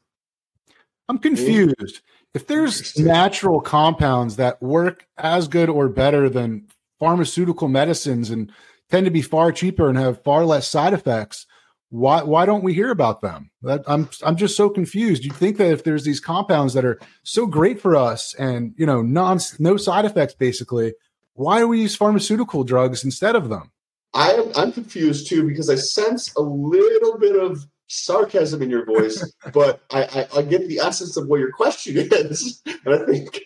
I'm 1.10 1.20
confused. 1.20 2.02
If 2.34 2.48
there's 2.48 3.00
natural 3.00 3.62
compounds 3.62 4.36
that 4.36 4.62
work 4.62 5.08
as 5.18 5.48
good 5.48 5.70
or 5.70 5.88
better 5.88 6.30
than 6.30 6.68
pharmaceutical 7.00 7.68
medicines 7.68 8.30
and 8.30 8.52
tend 8.90 9.06
to 9.06 9.12
be 9.12 9.22
far 9.22 9.52
cheaper 9.52 9.90
and 9.90 9.98
have 9.98 10.24
far 10.24 10.46
less 10.46 10.68
side 10.68 10.94
effects 10.94 11.46
why 11.90 12.24
why 12.24 12.46
don't 12.46 12.64
we 12.64 12.74
hear 12.74 12.92
about 12.92 13.22
them? 13.22 13.50
That, 13.62 13.84
I'm 13.88 14.10
I'm 14.24 14.36
just 14.36 14.58
so 14.58 14.70
confused. 14.70 15.24
You 15.24 15.32
think 15.32 15.58
that 15.58 15.72
if 15.72 15.84
there's 15.84 16.04
these 16.04 16.20
compounds 16.20 16.74
that 16.74 16.86
are 16.86 17.00
so 17.24 17.46
great 17.46 17.80
for 17.80 17.96
us 17.96 18.34
and 18.36 18.74
you 18.78 18.86
know 18.86 19.02
non 19.02 19.40
no 19.60 19.78
side 19.78 20.06
effects 20.06 20.34
basically, 20.34 20.94
why 21.34 21.60
do 21.60 21.68
we 21.68 21.82
use 21.82 21.96
pharmaceutical 21.96 22.64
drugs 22.64 23.04
instead 23.04 23.36
of 23.36 23.50
them? 23.50 23.72
I 24.14 24.32
am 24.32 24.52
I'm 24.56 24.72
confused 24.72 25.30
too 25.30 25.48
because 25.48 25.70
I 25.70 25.76
sense 25.76 26.34
a 26.36 26.42
little 26.42 27.18
bit 27.18 27.36
of 27.36 27.66
sarcasm 27.88 28.62
in 28.62 28.70
your 28.70 28.86
voice, 28.86 29.34
but 29.54 29.82
I, 29.92 30.04
I, 30.04 30.40
I 30.40 30.42
get 30.42 30.68
the 30.68 30.80
essence 30.80 31.16
of 31.16 31.28
what 31.28 31.40
your 31.40 31.54
question 31.54 31.96
is, 32.12 32.62
and 32.66 32.94
I 32.94 33.06
think 33.06 33.40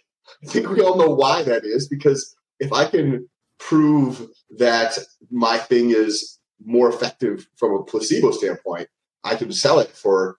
I 0.43 0.47
think 0.47 0.69
we 0.69 0.81
all 0.81 0.97
know 0.97 1.13
why 1.13 1.43
that 1.43 1.63
is 1.63 1.87
because 1.87 2.35
if 2.59 2.73
I 2.73 2.85
can 2.85 3.29
prove 3.67 4.27
that 4.57 4.97
my 5.29 5.57
thing 5.57 5.91
is 5.91 6.39
more 6.65 6.89
effective 6.89 7.47
from 7.55 7.73
a 7.73 7.83
placebo 7.83 8.31
standpoint, 8.31 8.87
I 9.23 9.35
can 9.35 9.51
sell 9.51 9.79
it 9.79 9.89
for 9.89 10.37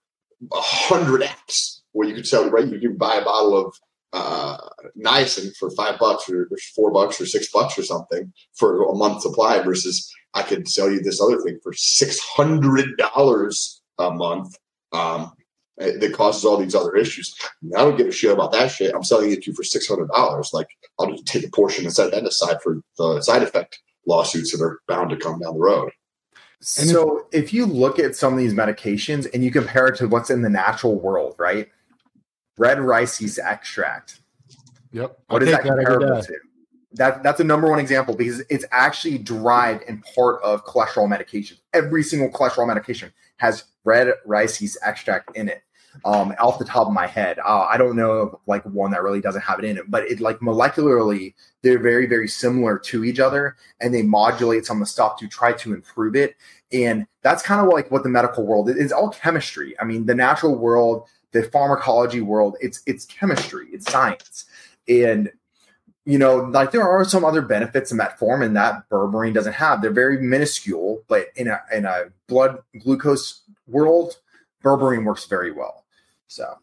a 0.52 0.60
hundred 0.60 1.22
x. 1.22 1.82
Where 1.92 2.08
you 2.08 2.14
could 2.14 2.26
sell 2.26 2.48
right, 2.48 2.66
you 2.66 2.80
can 2.80 2.96
buy 2.96 3.16
a 3.16 3.24
bottle 3.24 3.66
of 3.66 3.74
uh, 4.14 4.56
niacin 4.98 5.54
for 5.56 5.70
five 5.70 5.98
bucks 5.98 6.28
or, 6.28 6.48
or 6.50 6.56
four 6.74 6.90
bucks 6.90 7.20
or 7.20 7.26
six 7.26 7.50
bucks 7.50 7.78
or 7.78 7.82
something 7.82 8.32
for 8.54 8.82
a 8.88 8.94
month 8.94 9.22
supply 9.22 9.62
versus 9.62 10.10
I 10.34 10.42
could 10.42 10.68
sell 10.68 10.90
you 10.90 11.00
this 11.00 11.20
other 11.20 11.38
thing 11.40 11.58
for 11.62 11.72
six 11.74 12.18
hundred 12.20 12.96
dollars 12.96 13.82
a 13.98 14.10
month. 14.10 14.56
Um, 14.92 15.32
that 15.78 16.12
causes 16.14 16.44
all 16.44 16.56
these 16.56 16.74
other 16.74 16.94
issues. 16.96 17.34
I 17.76 17.78
don't 17.78 17.96
give 17.96 18.06
a 18.06 18.12
shit 18.12 18.32
about 18.32 18.52
that 18.52 18.70
shit. 18.70 18.94
I'm 18.94 19.02
selling 19.02 19.32
it 19.32 19.42
to 19.42 19.50
you 19.50 19.56
for 19.56 19.64
six 19.64 19.88
hundred 19.88 20.08
dollars. 20.08 20.50
Like 20.52 20.68
I'll 20.98 21.10
just 21.10 21.26
take 21.26 21.44
a 21.44 21.50
portion 21.50 21.84
and 21.84 21.94
set 21.94 22.10
that 22.10 22.24
aside 22.24 22.58
for 22.62 22.80
the 22.98 23.20
side 23.22 23.42
effect 23.42 23.80
lawsuits 24.06 24.52
that 24.52 24.62
are 24.62 24.80
bound 24.88 25.10
to 25.10 25.16
come 25.16 25.38
down 25.38 25.54
the 25.54 25.60
road. 25.60 25.90
And 26.78 26.88
So 26.88 27.26
if 27.32 27.52
you 27.52 27.66
look 27.66 27.98
at 27.98 28.14
some 28.14 28.32
of 28.32 28.38
these 28.38 28.54
medications 28.54 29.26
and 29.32 29.42
you 29.42 29.50
compare 29.50 29.88
it 29.88 29.96
to 29.96 30.08
what's 30.08 30.30
in 30.30 30.42
the 30.42 30.50
natural 30.50 30.98
world, 30.98 31.34
right? 31.38 31.68
Red 32.58 32.80
rice 32.80 33.20
yeast 33.20 33.38
extract. 33.38 34.20
Yep. 34.92 35.18
What 35.28 35.42
is 35.42 35.50
that 35.50 35.62
comparable 35.62 36.22
to? 36.22 36.36
That 36.94 37.22
that's 37.22 37.40
a 37.40 37.44
number 37.44 37.70
one 37.70 37.78
example 37.78 38.14
because 38.14 38.40
it's 38.50 38.64
actually 38.70 39.18
derived 39.18 39.84
in 39.84 40.02
part 40.14 40.42
of 40.42 40.64
cholesterol 40.64 41.08
medication. 41.08 41.56
Every 41.72 42.02
single 42.02 42.30
cholesterol 42.30 42.66
medication 42.66 43.12
has 43.38 43.64
red 43.84 44.12
rice 44.26 44.61
yeast 44.61 44.78
extract 44.84 45.37
in 45.37 45.49
it. 45.49 45.62
Um, 46.06 46.34
off 46.38 46.58
the 46.58 46.64
top 46.64 46.87
of 46.87 46.92
my 46.94 47.06
head, 47.06 47.38
uh, 47.38 47.66
I 47.70 47.76
don't 47.76 47.96
know 47.96 48.12
of 48.12 48.37
like 48.46 48.64
one 48.64 48.90
that 48.92 49.02
really 49.02 49.20
doesn't 49.20 49.42
have 49.42 49.58
it 49.58 49.66
in 49.66 49.76
it, 49.76 49.90
but 49.90 50.04
it 50.11 50.20
like 50.20 50.38
molecularly 50.38 51.34
they're 51.62 51.78
very 51.78 52.06
very 52.06 52.28
similar 52.28 52.78
to 52.78 53.04
each 53.04 53.20
other, 53.20 53.56
and 53.80 53.92
they 53.92 54.02
modulate 54.02 54.64
some 54.64 54.78
of 54.78 54.80
the 54.80 54.87
stuff 54.87 55.18
to 55.18 55.28
try 55.28 55.52
to 55.52 55.75
improve 55.75 56.16
it. 56.16 56.37
And 56.72 57.06
that's 57.22 57.42
kind 57.42 57.61
of 57.61 57.70
like 57.72 57.90
what 57.90 58.04
the 58.04 58.08
medical 58.08 58.46
world 58.46 58.70
is. 58.70 58.76
It's 58.76 58.92
all 58.92 59.11
chemistry. 59.11 59.78
I 59.80 59.84
mean, 59.84 60.06
the 60.06 60.14
natural 60.14 60.56
world, 60.56 61.08
the 61.32 61.42
pharmacology 61.44 62.22
world, 62.22 62.56
it's 62.61 62.82
it's 62.87 63.04
chemistry, 63.04 63.68
it's 63.72 63.90
science, 63.90 64.46
and 64.88 65.30
you 66.04 66.18
know, 66.18 66.37
like 66.37 66.73
there 66.73 66.88
are 66.88 67.04
some 67.04 67.25
other 67.25 67.42
benefits 67.42 67.92
in 67.92 67.99
metformin 67.99 68.54
that 68.54 68.88
berberine 68.90 69.35
doesn't 69.35 69.52
have. 69.54 69.82
They're 69.82 69.92
very 69.92 70.21
minuscule, 70.21 71.02
but 71.09 71.26
in 71.37 71.49
a 71.49 71.61
in 71.73 71.85
a 71.85 72.06
blood 72.26 72.59
glucose 72.80 73.42
world, 73.66 74.18
berberine 74.64 75.04
works 75.04 75.26
very 75.26 75.52
well. 75.52 75.85
So 76.26 76.59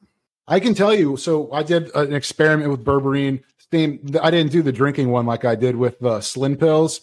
I 0.47 0.59
can 0.59 0.73
tell 0.73 0.93
you. 0.93 1.15
So 1.15 1.51
I 1.53 1.63
did 1.63 1.93
an 1.95 2.13
experiment 2.13 2.69
with 2.69 2.83
berberine. 2.83 3.43
I 3.71 4.31
didn't 4.31 4.51
do 4.51 4.61
the 4.61 4.71
drinking 4.71 5.09
one 5.09 5.25
like 5.25 5.45
I 5.45 5.55
did 5.55 5.75
with 5.75 5.99
the 5.99 6.21
Slin 6.21 6.57
pills. 6.57 7.01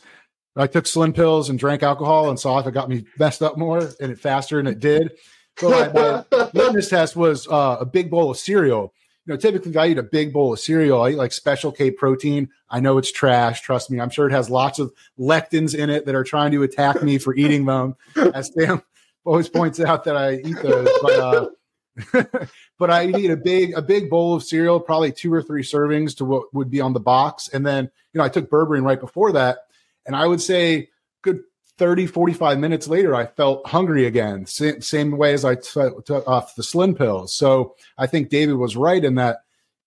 I 0.57 0.67
took 0.67 0.87
Slin 0.87 1.13
pills 1.13 1.49
and 1.49 1.59
drank 1.59 1.83
alcohol 1.83 2.29
and 2.29 2.41
saw 2.41 2.59
if 2.59 2.67
it 2.67 2.73
got 2.73 2.89
me 2.89 3.07
messed 3.19 3.43
up 3.43 3.57
more 3.57 3.79
and 4.01 4.13
it 4.13 4.19
faster, 4.19 4.59
and 4.59 4.69
it 4.69 4.81
did. 4.81 5.13
So 5.59 5.71
my 5.71 6.25
litmus 6.53 6.91
test 6.91 7.17
was 7.17 7.47
uh, 7.49 7.79
a 7.81 7.87
big 7.87 8.11
bowl 8.11 8.31
of 8.31 8.37
cereal 8.37 8.93
you 9.27 9.33
know, 9.33 9.37
typically 9.37 9.77
I 9.77 9.89
eat 9.89 9.99
a 9.99 10.05
big 10.05 10.33
bowl 10.33 10.53
of 10.53 10.61
cereal. 10.61 11.03
I 11.03 11.11
eat 11.11 11.17
like 11.17 11.33
Special 11.33 11.73
K 11.73 11.91
protein. 11.91 12.49
I 12.71 12.79
know 12.79 12.97
it's 12.97 13.11
trash. 13.11 13.61
Trust 13.61 13.91
me. 13.91 14.01
I'm 14.01 14.11
sure 14.11 14.29
it 14.29 14.33
has 14.33 14.49
lots 14.49 14.79
of 14.79 14.93
lectins 15.19 15.75
in 15.75 15.91
it 15.91 16.07
that 16.07 16.15
are 16.15 16.25
trying 16.25 16.53
to 16.53 16.63
attack 16.63 17.03
me 17.03 17.19
for 17.19 17.35
eating 17.35 17.65
them. 17.65 17.97
As 18.35 18.53
Sam 18.55 18.83
always 19.25 19.49
points 19.49 19.81
out 19.81 20.05
that 20.05 20.17
I 20.17 20.37
eat 20.37 20.63
those, 20.63 20.89
but 21.03 21.19
uh, 21.19 22.37
but 22.79 22.91
I 22.91 23.09
eat 23.09 23.31
a 23.31 23.37
big 23.37 23.75
a 23.75 23.83
big 23.83 24.09
bowl 24.09 24.35
of 24.35 24.45
cereal, 24.45 24.79
probably 24.79 25.11
two 25.11 25.33
or 25.35 25.43
three 25.43 25.63
servings 25.63 26.17
to 26.19 26.25
what 26.25 26.55
would 26.55 26.71
be 26.71 26.81
on 26.81 26.93
the 26.93 27.01
box, 27.01 27.49
and 27.49 27.67
then 27.67 27.91
you 28.13 28.19
know 28.19 28.25
I 28.25 28.29
took 28.29 28.49
berberine 28.49 28.85
right 28.85 29.01
before 29.01 29.33
that, 29.33 29.59
and 30.07 30.15
I 30.15 30.27
would 30.27 30.41
say 30.41 30.91
good 31.23 31.41
30, 31.79 32.07
45 32.07 32.59
minutes 32.59 32.89
later, 32.89 33.15
I 33.15 33.27
felt 33.27 33.67
hungry 33.67 34.07
again, 34.07 34.47
same, 34.47 34.81
same 34.81 35.17
way 35.17 35.35
as 35.35 35.45
I 35.45 35.57
took 35.57 36.27
off 36.27 36.57
the 36.57 36.63
Slin 36.63 36.95
pills. 36.95 37.35
So 37.35 37.75
I 37.99 38.07
think 38.07 38.31
David 38.31 38.55
was 38.55 38.77
right 38.77 39.05
in 39.05 39.17
that 39.17 39.39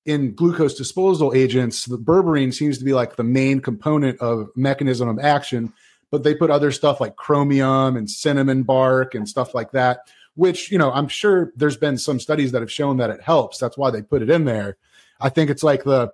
in 0.06 0.34
glucose 0.34 0.76
disposal 0.76 1.34
agents, 1.36 1.86
the 1.86 1.98
berberine 1.98 2.54
seems 2.54 2.78
to 2.80 2.86
be 2.86 2.94
like 2.94 3.16
the 3.16 3.24
main 3.24 3.60
component 3.60 4.20
of 4.20 4.50
mechanism 4.56 5.08
of 5.08 5.20
action, 5.20 5.74
but 6.10 6.24
they 6.24 6.34
put 6.34 6.50
other 6.50 6.72
stuff 6.72 7.00
like 7.00 7.16
chromium 7.16 7.96
and 7.96 8.10
cinnamon 8.10 8.64
bark 8.64 9.14
and 9.14 9.30
stuff 9.30 9.54
like 9.54 9.72
that, 9.72 10.10
which, 10.36 10.72
you 10.72 10.78
know, 10.78 10.92
I'm 10.92 11.08
sure 11.08 11.52
there's 11.56 11.78
been 11.78 11.98
some 11.98 12.20
studies 12.20 12.52
that 12.54 12.62
have 12.62 12.72
shown 12.72 12.98
that 12.98 13.12
it 13.12 13.22
helps. 13.22 13.60
That's 13.60 13.78
why 13.78 13.92
they 13.92 14.02
put 14.02 14.22
it 14.22 14.30
in 14.30 14.46
there. 14.46 14.78
I 15.20 15.30
think 15.30 15.50
it's 15.50 15.64
like 15.64 15.84
the 15.84 16.12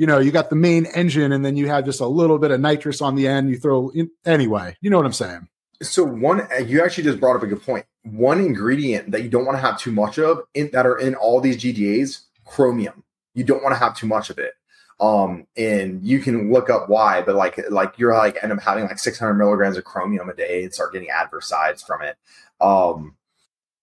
you 0.00 0.06
know, 0.06 0.18
you 0.18 0.30
got 0.30 0.48
the 0.48 0.56
main 0.56 0.86
engine 0.86 1.30
and 1.30 1.44
then 1.44 1.58
you 1.58 1.68
have 1.68 1.84
just 1.84 2.00
a 2.00 2.06
little 2.06 2.38
bit 2.38 2.50
of 2.50 2.58
nitrous 2.58 3.02
on 3.02 3.16
the 3.16 3.28
end. 3.28 3.50
You 3.50 3.58
throw 3.58 3.90
in, 3.90 4.10
anyway, 4.24 4.74
you 4.80 4.88
know 4.88 4.96
what 4.96 5.04
I'm 5.04 5.12
saying? 5.12 5.46
So 5.82 6.04
one, 6.04 6.48
you 6.64 6.82
actually 6.82 7.04
just 7.04 7.20
brought 7.20 7.36
up 7.36 7.42
a 7.42 7.46
good 7.46 7.62
point. 7.62 7.84
One 8.04 8.40
ingredient 8.40 9.10
that 9.10 9.22
you 9.22 9.28
don't 9.28 9.44
want 9.44 9.58
to 9.58 9.62
have 9.62 9.78
too 9.78 9.92
much 9.92 10.18
of 10.18 10.40
in, 10.54 10.70
that 10.72 10.86
are 10.86 10.98
in 10.98 11.14
all 11.16 11.42
these 11.42 11.58
GDAs, 11.58 12.22
chromium. 12.46 13.04
You 13.34 13.44
don't 13.44 13.62
want 13.62 13.74
to 13.74 13.78
have 13.78 13.94
too 13.94 14.06
much 14.06 14.30
of 14.30 14.38
it. 14.38 14.54
Um, 15.00 15.46
and 15.54 16.02
you 16.02 16.20
can 16.20 16.50
look 16.50 16.70
up 16.70 16.88
why, 16.88 17.20
but 17.20 17.34
like, 17.34 17.60
like 17.68 17.98
you're 17.98 18.16
like 18.16 18.42
end 18.42 18.52
up 18.52 18.62
having 18.62 18.84
like 18.84 18.98
600 18.98 19.34
milligrams 19.34 19.76
of 19.76 19.84
chromium 19.84 20.30
a 20.30 20.34
day 20.34 20.64
and 20.64 20.72
start 20.72 20.94
getting 20.94 21.10
adverse 21.10 21.46
sides 21.46 21.82
from 21.82 22.00
it. 22.00 22.16
Um, 22.58 23.16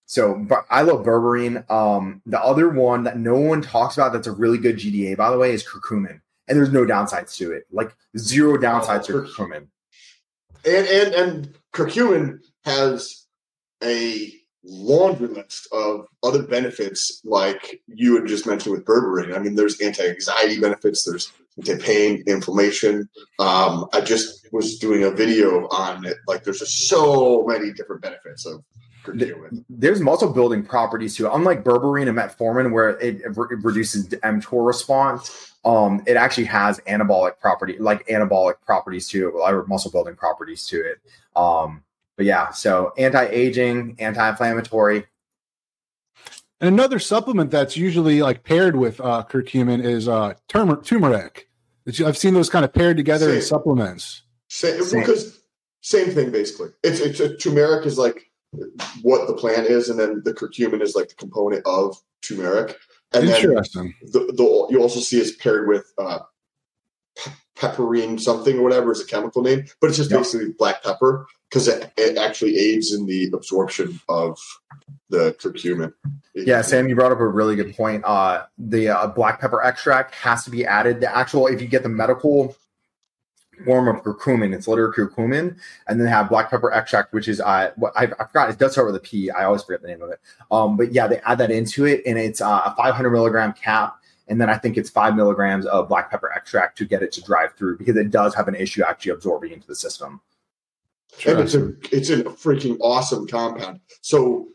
so 0.08 0.36
but 0.36 0.66
I 0.70 0.82
love 0.82 1.06
berberine. 1.06 1.70
Um, 1.70 2.22
the 2.26 2.42
other 2.42 2.70
one 2.70 3.04
that 3.04 3.20
no 3.20 3.36
one 3.36 3.62
talks 3.62 3.98
about 3.98 4.14
that's 4.14 4.26
a 4.26 4.32
really 4.32 4.58
good 4.58 4.78
GDA, 4.78 5.18
by 5.18 5.30
the 5.30 5.38
way, 5.38 5.52
is 5.52 5.68
curcumin. 5.68 6.22
And 6.48 6.58
there's 6.58 6.72
no 6.72 6.86
downsides 6.86 7.36
to 7.38 7.52
it. 7.52 7.66
Like 7.72 7.94
zero 8.18 8.58
downsides 8.58 9.10
oh, 9.10 9.22
to 9.22 9.28
curcumin. 9.28 9.68
And 10.66 10.88
and 10.88 11.14
and 11.14 11.56
curcumin 11.74 12.40
has 12.64 13.26
a 13.84 14.34
laundry 14.64 15.28
list 15.28 15.68
of 15.74 16.08
other 16.24 16.44
benefits 16.44 17.22
like 17.26 17.82
you 17.88 18.16
had 18.16 18.28
just 18.28 18.48
mentioned 18.48 18.76
with 18.76 18.86
berberine. 18.86 19.36
I 19.36 19.40
mean, 19.40 19.56
there's 19.56 19.80
anti-anxiety 19.82 20.60
benefits, 20.60 21.04
there's 21.04 21.32
anti-pain, 21.58 22.24
inflammation. 22.28 23.10
Um, 23.40 23.88
I 23.94 24.02
just 24.02 24.48
was 24.54 24.80
doing 24.80 25.04
a 25.04 25.12
video 25.12 25.68
on 25.68 26.06
it. 26.06 26.18
Like 26.28 26.44
there's 26.44 26.60
just 26.60 26.88
so 26.88 27.46
many 27.46 27.74
different 27.74 28.02
benefits 28.02 28.46
of 28.46 28.64
there's 29.70 30.02
muscle 30.02 30.32
building 30.32 30.64
properties 30.64 31.16
too. 31.16 31.30
Unlike 31.32 31.64
berberine 31.64 32.08
and 32.08 32.18
metformin, 32.18 32.72
where 32.72 32.90
it, 33.00 33.22
it 33.22 33.36
reduces 33.36 34.08
mTOR 34.08 34.66
response, 34.66 35.54
um, 35.66 36.02
it 36.08 36.16
actually 36.16 36.46
has 36.46 36.80
anabolic 36.82 37.40
property, 37.40 37.78
like 37.80 38.08
anabolic 38.08 38.56
properties 38.66 39.08
to 39.10 39.30
it, 39.30 39.34
or 39.34 39.66
muscle 39.68 39.92
building 39.92 40.16
properties 40.16 40.66
to 40.68 40.78
it. 40.80 40.98
Um, 41.36 41.84
but 42.16 42.26
yeah, 42.26 42.52
so 42.52 42.94
anti-aging, 42.98 43.98
anti-inflammatory. 44.00 45.06
And 46.60 46.74
another 46.74 47.00
supplement 47.00 47.52
that's 47.52 47.78
usually 47.78 48.22
like 48.22 48.44
paired 48.44 48.76
with 48.76 49.00
uh, 49.00 49.24
curcumin 49.30 49.84
is 49.84 50.08
uh, 50.08 50.34
turmer- 50.48 50.82
turmeric. 50.82 51.48
I've 52.04 52.18
seen 52.18 52.34
those 52.34 52.50
kind 52.50 52.66
of 52.66 52.74
paired 52.74 52.98
together 52.98 53.28
same. 53.28 53.36
in 53.36 53.42
supplements. 53.42 54.24
Same, 54.50 54.84
same. 54.84 55.02
because 55.02 55.40
same 55.82 56.12
thing 56.12 56.32
basically. 56.32 56.70
It's, 56.84 57.00
it's 57.00 57.20
a, 57.20 57.38
turmeric 57.38 57.86
is 57.86 57.98
like 57.98 58.27
what 59.02 59.28
the 59.28 59.34
plant 59.34 59.68
is, 59.68 59.90
and 59.90 60.00
then 60.00 60.22
the 60.24 60.34
curcumin 60.34 60.82
is 60.82 60.96
like 60.96 61.10
the 61.10 61.16
component 61.16 61.66
of 61.66 61.98
turmeric. 62.22 62.78
And 63.14 63.30
Interesting. 63.30 63.94
Then 64.02 64.28
the, 64.28 64.34
the, 64.34 64.68
you 64.70 64.82
also 64.82 65.00
see 65.00 65.20
it's 65.20 65.36
paired 65.36 65.68
with 65.68 65.92
uh, 65.98 66.20
pepperine 67.56 68.20
something 68.20 68.60
or 68.60 68.64
whatever 68.64 68.92
is 68.92 69.02
a 69.02 69.06
chemical 69.06 69.42
name, 69.42 69.66
but 69.82 69.88
it's 69.88 69.98
just 69.98 70.12
yep. 70.12 70.20
basically 70.20 70.54
black 70.58 70.84
pepper 70.84 71.26
because 71.50 71.68
it, 71.68 71.92
it 71.98 72.18
actually 72.18 72.58
aids 72.58 72.94
in 72.94 73.06
the 73.06 73.30
absorption 73.34 74.00
of 74.10 74.38
the 75.10 75.34
curcumin. 75.40 75.94
Yeah, 76.36 76.62
Sam, 76.62 76.88
you 76.88 76.96
brought 76.96 77.12
up 77.12 77.20
a 77.20 77.28
really 77.28 77.56
good 77.56 77.76
point. 77.76 78.04
Uh, 78.06 78.44
the 78.58 78.90
uh, 78.90 79.08
black 79.08 79.40
pepper 79.40 79.64
extract 79.64 80.14
has 80.16 80.44
to 80.44 80.52
be 80.52 80.66
added. 80.66 81.00
The 81.00 81.16
actual, 81.16 81.48
if 81.48 81.62
you 81.62 81.68
get 81.68 81.84
the 81.84 81.90
medical 81.90 82.56
form 83.66 83.88
of 83.88 84.04
curcumin. 84.04 84.54
It's 84.54 84.68
literally 84.68 84.94
curcumin, 84.94 85.58
and 85.88 86.00
then 86.00 86.08
have 86.08 86.30
black 86.30 86.50
pepper 86.50 86.72
extract, 86.72 87.14
which 87.14 87.28
is 87.28 87.40
uh, 87.42 87.72
what 87.76 87.94
I, 87.96 88.04
I, 88.04 88.26
forgot. 88.26 88.50
It 88.50 88.58
does 88.58 88.74
start 88.74 88.88
with 88.88 88.96
a 88.96 89.00
P. 89.00 89.30
I 89.30 89.46
always 89.46 89.64
forget 89.64 89.82
the 89.82 89.88
name 89.88 90.02
of 90.02 90.10
it. 90.10 90.20
Um, 90.52 90.78
but 90.78 90.92
yeah, 90.92 91.08
they 91.08 91.20
add 91.20 91.38
that 91.40 91.52
into 91.52 91.86
it, 91.86 92.02
and 92.06 92.18
it's 92.18 92.42
uh, 92.42 92.62
a 92.66 92.76
500 92.76 93.10
milligram 93.10 93.54
cap, 93.54 93.98
and 94.28 94.40
then 94.40 94.50
I 94.50 94.58
think 94.58 94.78
it's 94.78 94.90
five 94.90 95.16
milligrams 95.16 95.66
of 95.66 95.90
black 95.90 96.12
pepper 96.12 96.32
extract 96.34 96.78
to 96.80 96.86
get 96.86 97.02
it 97.02 97.12
to 97.14 97.22
drive 97.22 97.54
through 97.56 97.78
because 97.78 97.96
it 97.96 98.12
does 98.12 98.36
have 98.36 98.48
an 98.48 98.56
issue 98.56 98.84
actually 98.84 99.12
absorbing 99.14 99.52
into 99.52 99.68
the 99.68 99.76
system. 99.76 100.22
And 101.26 101.40
it's 101.40 101.56
a 101.56 101.74
it's 101.92 102.10
a 102.10 102.24
freaking 102.24 102.78
awesome 102.82 103.28
compound. 103.28 103.80
So 104.02 104.50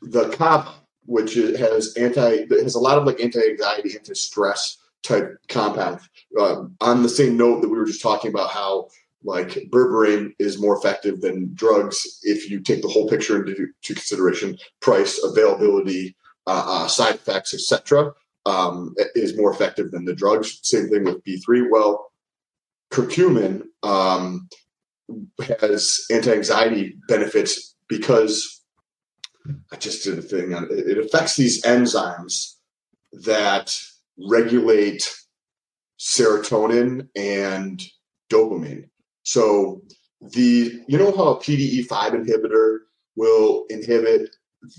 the 0.00 0.30
Kava, 0.30 0.72
which 1.04 1.34
has 1.34 1.94
anti, 1.96 2.46
has 2.62 2.74
a 2.74 2.78
lot 2.78 2.96
of 2.96 3.04
like 3.04 3.20
anti 3.20 3.40
anxiety, 3.40 3.96
anti 3.96 4.14
stress 4.14 4.78
type 5.02 5.36
compound. 5.48 6.00
Um, 6.38 6.76
on 6.80 7.02
the 7.02 7.08
same 7.08 7.36
note 7.36 7.62
that 7.62 7.68
we 7.68 7.78
were 7.78 7.86
just 7.86 8.02
talking 8.02 8.30
about 8.30 8.50
how 8.50 8.88
like 9.22 9.48
berberine 9.70 10.32
is 10.38 10.60
more 10.60 10.76
effective 10.78 11.20
than 11.20 11.52
drugs 11.54 12.20
if 12.22 12.50
you 12.50 12.60
take 12.60 12.80
the 12.80 12.88
whole 12.88 13.08
picture 13.08 13.44
into 13.44 13.68
consideration 13.84 14.56
price 14.80 15.20
availability 15.22 16.16
uh, 16.46 16.64
uh, 16.66 16.88
side 16.88 17.16
effects 17.16 17.52
etc 17.52 18.12
um, 18.46 18.94
is 19.14 19.36
more 19.36 19.52
effective 19.52 19.90
than 19.90 20.06
the 20.06 20.14
drugs 20.14 20.58
same 20.62 20.88
thing 20.88 21.04
with 21.04 21.22
b3 21.24 21.70
well 21.70 22.12
curcumin 22.90 23.62
um, 23.82 24.48
has 25.60 26.06
anti-anxiety 26.10 26.96
benefits 27.08 27.74
because 27.88 28.62
I 29.72 29.76
just 29.76 30.04
did 30.04 30.18
a 30.18 30.22
thing 30.22 30.54
on 30.54 30.64
it. 30.64 30.70
It 30.70 30.98
affects 30.98 31.36
these 31.36 31.62
enzymes 31.62 32.54
that 33.12 33.76
regulate 34.28 35.10
serotonin 35.98 37.08
and 37.14 37.82
dopamine. 38.30 38.88
So 39.22 39.82
the 40.20 40.82
you 40.86 40.98
know 40.98 41.14
how 41.16 41.28
a 41.28 41.40
PDE5 41.40 41.88
inhibitor 41.88 42.78
will 43.16 43.64
inhibit 43.68 44.30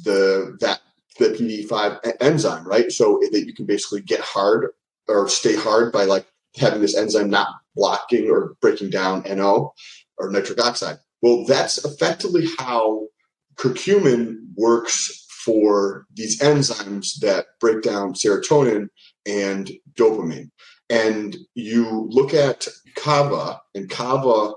the 0.03 0.57
that 0.61 0.81
the 1.19 1.29
PDE5 1.29 2.13
enzyme, 2.21 2.65
right? 2.65 2.91
So 2.91 3.19
that 3.31 3.45
you 3.45 3.53
can 3.53 3.65
basically 3.65 4.01
get 4.01 4.21
hard 4.21 4.67
or 5.07 5.27
stay 5.27 5.55
hard 5.55 5.91
by 5.91 6.05
like 6.05 6.25
having 6.55 6.81
this 6.81 6.95
enzyme 6.95 7.29
not 7.29 7.47
blocking 7.75 8.29
or 8.29 8.55
breaking 8.61 8.89
down 8.89 9.23
NO 9.23 9.73
or 10.17 10.29
nitric 10.29 10.61
oxide. 10.61 10.97
Well, 11.21 11.45
that's 11.45 11.83
effectively 11.85 12.47
how 12.57 13.07
curcumin 13.55 14.37
works 14.55 15.25
for 15.45 16.05
these 16.13 16.39
enzymes 16.39 17.19
that 17.19 17.47
break 17.59 17.81
down 17.81 18.13
serotonin 18.13 18.89
and 19.25 19.71
dopamine. 19.93 20.49
And 20.89 21.37
you 21.55 22.07
look 22.09 22.33
at 22.33 22.67
kava, 22.95 23.61
and 23.75 23.89
kava 23.89 24.53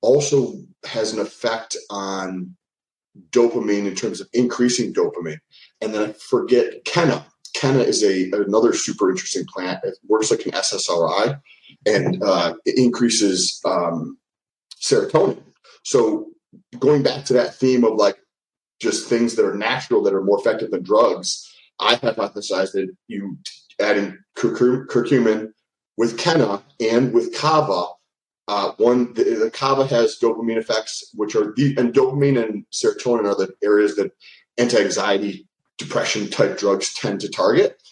also 0.00 0.54
has 0.84 1.12
an 1.12 1.20
effect 1.20 1.76
on 1.90 2.56
dopamine 3.30 3.86
in 3.86 3.94
terms 3.94 4.20
of 4.20 4.28
increasing 4.32 4.92
dopamine. 4.92 5.38
And 5.80 5.94
then 5.94 6.10
I 6.10 6.12
forget 6.12 6.84
Kanna. 6.84 7.26
Kanna 7.54 7.80
is 7.80 8.04
a 8.04 8.30
another 8.32 8.74
super 8.74 9.10
interesting 9.10 9.46
plant. 9.46 9.80
It 9.82 9.96
works 10.06 10.30
like 10.30 10.44
an 10.44 10.52
SSRI, 10.52 11.40
and 11.86 12.22
uh, 12.22 12.54
it 12.64 12.78
increases 12.78 13.60
um, 13.64 14.18
serotonin. 14.80 15.42
So 15.84 16.28
going 16.78 17.02
back 17.02 17.24
to 17.26 17.32
that 17.34 17.54
theme 17.54 17.84
of 17.84 17.94
like 17.94 18.18
just 18.80 19.08
things 19.08 19.34
that 19.36 19.46
are 19.46 19.54
natural 19.54 20.02
that 20.02 20.14
are 20.14 20.22
more 20.22 20.38
effective 20.38 20.70
than 20.70 20.82
drugs, 20.82 21.50
I 21.80 21.96
hypothesized 21.96 22.72
that 22.72 22.88
you 23.08 23.38
adding 23.80 24.18
curcumin 24.36 25.52
with 25.96 26.18
Kanna 26.18 26.62
and 26.80 27.12
with 27.12 27.34
Kava. 27.34 27.92
Uh, 28.48 28.72
one, 28.76 29.12
the, 29.14 29.24
the, 29.24 29.50
Kava 29.50 29.86
has 29.86 30.18
dopamine 30.22 30.56
effects, 30.56 31.10
which 31.14 31.34
are 31.34 31.52
the, 31.56 31.74
and 31.78 31.92
dopamine 31.92 32.42
and 32.42 32.64
serotonin 32.72 33.24
are 33.24 33.34
the 33.34 33.52
areas 33.64 33.96
that 33.96 34.12
anti-anxiety, 34.56 35.48
depression 35.78 36.28
type 36.28 36.56
drugs 36.56 36.94
tend 36.94 37.20
to 37.20 37.28
target. 37.28 37.82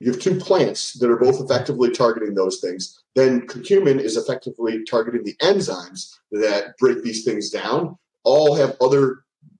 You 0.00 0.10
have 0.10 0.20
two 0.20 0.36
plants 0.36 0.94
that 0.98 1.10
are 1.10 1.18
both 1.18 1.40
effectively 1.40 1.90
targeting 1.90 2.34
those 2.34 2.60
things. 2.60 3.02
Then 3.14 3.46
curcumin 3.46 4.00
is 4.00 4.16
effectively 4.16 4.84
targeting 4.84 5.22
the 5.22 5.36
enzymes 5.42 6.14
that 6.32 6.76
break 6.78 7.02
these 7.02 7.24
things 7.24 7.50
down. 7.50 7.96
All 8.24 8.56
have 8.56 8.76
other, 8.80 9.18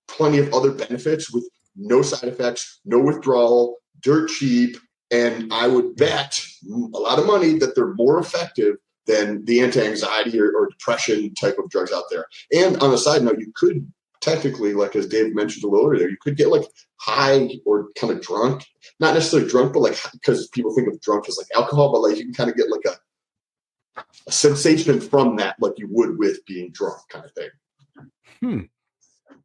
plenty 0.09 0.39
of 0.39 0.53
other 0.53 0.73
benefits 0.73 1.33
with 1.33 1.49
no 1.77 2.03
side 2.03 2.29
effects, 2.29 2.81
no 2.85 2.99
withdrawal, 2.99 3.77
dirt 4.01 4.29
cheap, 4.29 4.77
and 5.11 5.53
I 5.53 5.69
would 5.69 5.97
bet 5.97 6.45
a 6.67 6.99
lot 6.99 7.19
of 7.19 7.27
money 7.27 7.59
that 7.59 7.75
they're 7.75 7.95
more 7.95 8.19
effective 8.19 8.77
than 9.07 9.45
the 9.45 9.61
anti-anxiety 9.61 10.41
or, 10.41 10.51
or, 10.53 10.69
depression 10.69 11.35
type 11.35 11.59
of 11.59 11.69
drugs 11.69 11.93
out 11.93 12.05
there. 12.11 12.27
And 12.55 12.79
on 12.83 12.95
a 12.95 12.97
side 12.97 13.23
note, 13.23 13.39
you 13.39 13.53
could 13.55 13.87
technically, 14.23 14.73
like 14.73 14.97
as 14.97 15.07
Dave 15.07 15.35
mentioned 15.35 15.63
a 15.65 15.69
little 15.69 15.91
earlier, 15.91 16.09
you 16.09 16.17
could 16.23 16.39
get 16.39 16.49
like 16.49 16.65
high 16.97 17.51
or 17.67 17.89
kind 17.99 18.15
of 18.15 18.23
drunk. 18.23 18.65
Not 19.01 19.13
necessarily 19.13 19.49
drunk, 19.49 19.75
but 19.75 19.81
like 19.81 19.99
because 20.13 20.49
people 20.49 20.75
think 20.75 20.89
of 20.89 21.01
drunk 21.03 21.29
as 21.29 21.37
like 21.37 21.49
alcohol, 21.55 21.93
but 21.93 22.01
like 22.01 22.17
you 22.17 22.25
can 22.25 22.33
kind 22.33 22.49
of 22.49 22.57
get 22.57 22.71
like 22.71 22.85
a, 22.87 24.03
a 24.27 24.33
sensation 24.33 25.01
from 25.01 25.37
that, 25.37 25.57
like 25.61 25.75
you 25.77 25.87
would 25.91 26.19
with 26.19 26.45
being 26.47 26.73
drunk, 26.73 26.99
kind 27.11 27.27
of 27.27 27.33
thing. 27.33 27.51
Hmm 28.41 28.61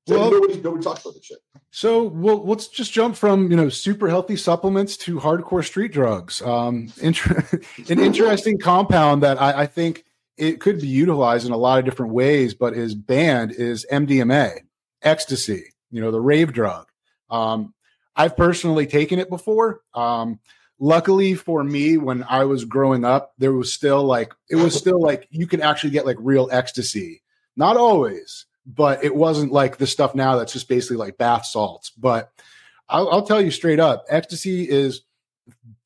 well, 0.07 0.31
nobody, 0.31 0.61
nobody 0.61 0.83
talks 0.83 1.01
about 1.01 1.13
this 1.15 1.25
shit. 1.25 1.39
So 1.71 2.03
well, 2.03 2.43
let's 2.45 2.67
just 2.67 2.91
jump 2.91 3.15
from 3.15 3.51
you 3.51 3.57
know 3.57 3.69
super 3.69 4.09
healthy 4.09 4.35
supplements 4.35 4.97
to 4.97 5.19
hardcore 5.19 5.65
street 5.65 5.91
drugs. 5.91 6.41
Um, 6.41 6.91
inter- 7.01 7.47
an 7.89 7.99
interesting 7.99 8.57
compound 8.57 9.23
that 9.23 9.41
I, 9.41 9.61
I, 9.61 9.65
think 9.67 10.05
it 10.37 10.59
could 10.59 10.81
be 10.81 10.87
utilized 10.87 11.45
in 11.45 11.51
a 11.51 11.57
lot 11.57 11.79
of 11.79 11.85
different 11.85 12.13
ways, 12.13 12.53
but 12.53 12.73
is 12.73 12.95
banned 12.95 13.51
is 13.51 13.85
MDMA, 13.91 14.61
ecstasy. 15.01 15.65
You 15.91 16.01
know, 16.01 16.11
the 16.11 16.21
rave 16.21 16.53
drug. 16.53 16.87
Um, 17.29 17.73
I've 18.15 18.35
personally 18.35 18.87
taken 18.87 19.19
it 19.19 19.29
before. 19.29 19.81
Um, 19.93 20.39
luckily 20.79 21.35
for 21.35 21.63
me, 21.63 21.97
when 21.97 22.23
I 22.27 22.45
was 22.45 22.65
growing 22.65 23.05
up, 23.05 23.33
there 23.37 23.53
was 23.53 23.71
still 23.71 24.03
like 24.03 24.33
it 24.49 24.55
was 24.55 24.75
still 24.75 24.99
like 24.99 25.27
you 25.29 25.45
could 25.45 25.61
actually 25.61 25.91
get 25.91 26.05
like 26.05 26.17
real 26.19 26.49
ecstasy. 26.51 27.21
Not 27.55 27.77
always 27.77 28.45
but 28.75 29.03
it 29.03 29.15
wasn't 29.15 29.51
like 29.51 29.77
the 29.77 29.88
stuff 29.88 30.13
now 30.13 30.36
that's 30.36 30.53
just 30.53 30.69
basically 30.69 30.97
like 30.97 31.17
bath 31.17 31.45
salts. 31.45 31.89
But 31.89 32.32
I'll, 32.88 33.10
I'll 33.10 33.25
tell 33.25 33.41
you 33.41 33.49
straight 33.49 33.79
up, 33.79 34.05
ecstasy 34.10 34.69
is 34.69 35.01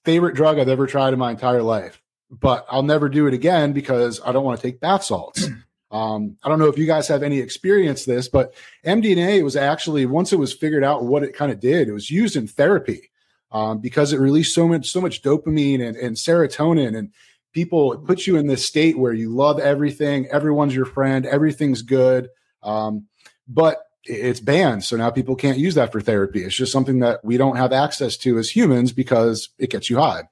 favorite 0.03 0.35
drug 0.35 0.59
I've 0.59 0.67
ever 0.67 0.85
tried 0.85 1.13
in 1.13 1.19
my 1.19 1.31
entire 1.31 1.63
life. 1.63 2.01
But 2.29 2.65
I'll 2.69 2.83
never 2.83 3.09
do 3.09 3.27
it 3.27 3.33
again 3.33 3.71
because 3.73 4.19
I 4.25 4.31
don't 4.31 4.43
want 4.43 4.59
to 4.59 4.67
take 4.67 4.79
bath 4.79 5.03
salts. 5.03 5.47
Um, 5.91 6.37
I 6.43 6.49
don't 6.49 6.57
know 6.57 6.69
if 6.69 6.77
you 6.79 6.87
guys 6.87 7.07
have 7.09 7.21
any 7.21 7.37
experience 7.37 8.03
this, 8.03 8.27
but 8.27 8.55
MDMA 8.83 9.43
was 9.43 9.55
actually 9.55 10.07
once 10.07 10.33
it 10.33 10.39
was 10.39 10.51
figured 10.51 10.83
out 10.83 11.03
what 11.03 11.21
it 11.21 11.35
kind 11.35 11.51
of 11.51 11.59
did, 11.59 11.87
it 11.87 11.93
was 11.93 12.09
used 12.09 12.35
in 12.35 12.47
therapy 12.47 13.11
um, 13.51 13.77
because 13.77 14.11
it 14.11 14.19
released 14.19 14.55
so 14.55 14.67
much 14.67 14.89
so 14.89 14.99
much 14.99 15.21
dopamine 15.21 15.87
and, 15.87 15.95
and 15.95 16.15
serotonin 16.15 16.97
and 16.97 17.11
people 17.51 17.93
it 17.93 18.03
puts 18.05 18.25
you 18.25 18.37
in 18.37 18.47
this 18.47 18.65
state 18.65 18.97
where 18.97 19.13
you 19.13 19.29
love 19.29 19.59
everything, 19.59 20.25
everyone's 20.31 20.73
your 20.73 20.85
friend, 20.85 21.27
everything's 21.27 21.83
good. 21.83 22.27
Um, 22.63 23.07
but 23.47 23.83
it's 24.05 24.39
banned. 24.39 24.83
So 24.83 24.97
now 24.97 25.09
people 25.09 25.35
can't 25.35 25.57
use 25.57 25.75
that 25.75 25.91
for 25.91 26.01
therapy. 26.01 26.43
It's 26.43 26.55
just 26.55 26.71
something 26.71 26.99
that 26.99 27.23
we 27.23 27.37
don't 27.37 27.55
have 27.55 27.71
access 27.71 28.17
to 28.17 28.37
as 28.37 28.49
humans 28.49 28.91
because 28.91 29.49
it 29.57 29.69
gets 29.69 29.89
you 29.89 29.97
high. 29.97 30.23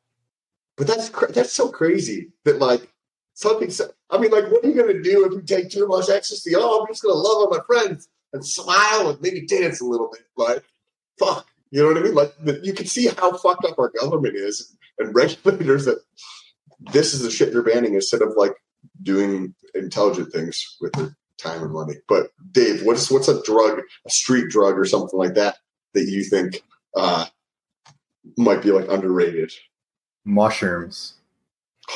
But 0.78 0.88
that's 0.88 1.10
that's 1.10 1.54
so 1.54 1.70
crazy 1.70 2.32
that 2.46 2.60
like 2.60 2.92
something. 3.34 3.70
So, 3.70 3.90
I 4.10 4.18
mean, 4.18 4.32
like, 4.32 4.52
what 4.52 4.64
are 4.64 4.68
you 4.68 4.76
going 4.76 4.96
to 4.96 5.02
do 5.02 5.26
if 5.26 5.34
you 5.34 5.42
take 5.42 5.70
too 5.70 5.88
much 5.88 6.10
ecstasy? 6.10 6.54
Oh, 6.56 6.82
I'm 6.82 6.88
just 6.88 7.04
going 7.04 7.14
to 7.14 7.20
love 7.20 7.38
all 7.38 7.50
my 7.50 7.64
friends 7.66 8.08
and 8.34 8.46
smile 8.46 9.10
and 9.10 9.22
maybe 9.22 9.46
dance 9.46 9.82
a 9.82 9.86
little 9.86 10.10
bit. 10.12 10.26
Like, 10.36 10.64
fuck, 11.20 11.48
you 11.70 11.82
know 11.82 11.90
what 11.90 11.98
I 11.98 12.02
mean? 12.02 12.16
Like, 12.16 12.34
the, 12.40 12.60
you 12.64 12.74
can 12.74 12.88
see 12.88 13.08
how 13.08 13.36
fucked 13.38 13.66
up 13.66 13.78
our 13.80 13.92
government 14.00 14.36
is 14.36 14.76
and 14.98 15.14
regulators 15.16 15.86
that 15.86 16.02
this 16.94 17.14
is 17.14 17.22
the 17.22 17.30
shit 17.30 17.52
they're 17.52 17.62
banning 17.62 17.94
instead 17.94 18.22
of 18.22 18.34
like 18.36 18.54
doing 19.04 19.54
intelligent 19.76 20.32
things 20.32 20.78
with 20.82 20.98
it 20.98 21.12
time 21.42 21.64
and 21.64 21.74
money. 21.74 21.96
But 22.08 22.28
Dave, 22.52 22.84
what's 22.84 23.10
what's 23.12 23.28
a 23.28 23.42
drug, 23.44 23.82
a 24.06 24.10
street 24.10 24.50
drug 24.50 24.78
or 24.78 24.86
something 24.86 25.18
like 25.18 25.34
that 25.36 25.58
that 25.94 26.06
you 26.06 26.24
think 26.24 26.64
uh, 26.96 27.26
might 28.38 28.62
be 28.62 28.72
like 28.72 28.90
underrated? 28.90 29.52
Mushrooms. 30.26 31.16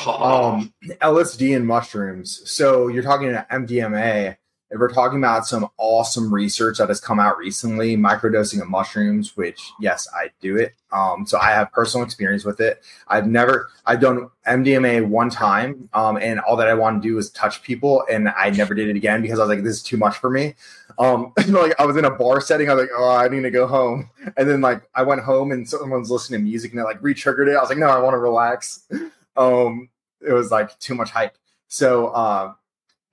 um, 0.07 0.73
LSD 1.01 1.55
and 1.55 1.65
mushrooms. 1.65 2.41
So 2.49 2.87
you're 2.87 3.03
talking 3.03 3.29
about 3.29 3.49
MDMA 3.49 4.37
if 4.71 4.79
we're 4.79 4.91
talking 4.91 5.19
about 5.19 5.45
some 5.45 5.67
awesome 5.77 6.33
research 6.33 6.79
that 6.79 6.89
has 6.89 6.99
come 6.99 7.19
out 7.19 7.37
recently, 7.37 7.95
microdosing 7.95 8.61
of 8.61 8.67
mushrooms, 8.67 9.37
which 9.37 9.71
yes, 9.79 10.07
I 10.13 10.31
do 10.41 10.57
it. 10.57 10.73
Um, 10.91 11.25
so 11.25 11.37
I 11.37 11.51
have 11.51 11.71
personal 11.71 12.03
experience 12.03 12.43
with 12.43 12.59
it. 12.59 12.83
I've 13.07 13.27
never, 13.27 13.69
I've 13.85 14.01
done 14.01 14.29
MDMA 14.47 15.07
one 15.07 15.29
time, 15.29 15.87
um, 15.93 16.17
and 16.17 16.39
all 16.39 16.55
that 16.55 16.67
I 16.67 16.73
want 16.73 17.01
to 17.01 17.07
do 17.07 17.17
is 17.17 17.29
touch 17.31 17.61
people, 17.61 18.03
and 18.09 18.29
I 18.29 18.49
never 18.49 18.73
did 18.73 18.89
it 18.89 18.95
again 18.95 19.21
because 19.21 19.39
I 19.39 19.43
was 19.43 19.49
like, 19.49 19.63
this 19.63 19.77
is 19.77 19.83
too 19.83 19.97
much 19.97 20.17
for 20.17 20.29
me. 20.29 20.55
Um, 20.97 21.33
like 21.47 21.79
I 21.79 21.85
was 21.85 21.97
in 21.97 22.05
a 22.05 22.11
bar 22.11 22.41
setting, 22.41 22.69
I 22.69 22.73
was 22.73 22.83
like, 22.83 22.91
oh, 22.97 23.09
I 23.09 23.27
need 23.27 23.41
to 23.41 23.51
go 23.51 23.67
home, 23.67 24.09
and 24.35 24.49
then 24.49 24.61
like 24.61 24.81
I 24.95 25.03
went 25.03 25.21
home 25.21 25.51
and 25.51 25.67
someone's 25.67 26.09
listening 26.09 26.39
to 26.39 26.43
music 26.43 26.71
and 26.71 26.79
it 26.79 26.85
like 26.85 27.01
re-triggered 27.01 27.49
it. 27.49 27.55
I 27.55 27.61
was 27.61 27.69
like, 27.69 27.77
no, 27.77 27.87
I 27.87 27.99
want 27.99 28.13
to 28.13 28.19
relax. 28.19 28.87
Um, 29.37 29.89
it 30.25 30.31
was 30.31 30.49
like 30.49 30.79
too 30.79 30.95
much 30.95 31.09
hype. 31.09 31.37
So. 31.67 32.07
Uh, 32.07 32.53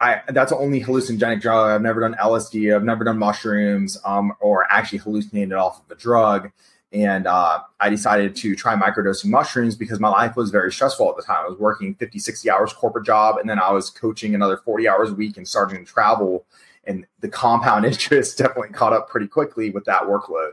I 0.03 0.21
that's 0.29 0.51
only 0.51 0.83
hallucinogenic 0.83 1.41
drug. 1.41 1.71
I've 1.71 1.81
never 1.81 2.01
done 2.01 2.17
LSD. 2.21 2.75
I've 2.75 2.83
never 2.83 3.05
done 3.05 3.19
mushrooms, 3.19 3.97
um, 4.05 4.33
or 4.41 4.71
actually 4.71 4.99
hallucinated 4.99 5.53
off 5.53 5.81
of 5.81 5.91
a 5.91 5.95
drug. 5.95 6.51
And 6.93 7.27
uh, 7.27 7.61
I 7.81 7.89
decided 7.89 8.37
to 8.37 8.55
try 8.55 8.75
microdosing 8.75 9.27
mushrooms 9.27 9.77
because 9.77 10.01
my 10.01 10.11
life 10.11 10.37
was 10.37 10.51
very 10.51 10.71
stressful 10.73 11.09
at 11.09 11.17
the 11.17 11.23
time. 11.23 11.45
I 11.47 11.49
was 11.49 11.59
working 11.59 11.95
50, 11.95 12.19
60 12.19 12.51
hours 12.51 12.73
corporate 12.73 13.07
job, 13.07 13.39
and 13.39 13.49
then 13.49 13.59
I 13.59 13.71
was 13.71 13.89
coaching 13.89 14.35
another 14.35 14.59
40 14.59 14.89
hours 14.89 15.11
a 15.11 15.15
week 15.15 15.37
and 15.39 15.49
starting 15.49 15.85
to 15.85 15.91
travel. 15.91 16.45
And 16.85 17.07
the 17.21 17.29
compound 17.29 17.85
interest 17.87 18.39
definitely 18.39 18.71
caught 18.71 18.93
up 18.93 19.09
pretty 19.09 19.29
quickly 19.29 19.71
with 19.71 19.85
that 19.85 20.03
workload. 20.03 20.53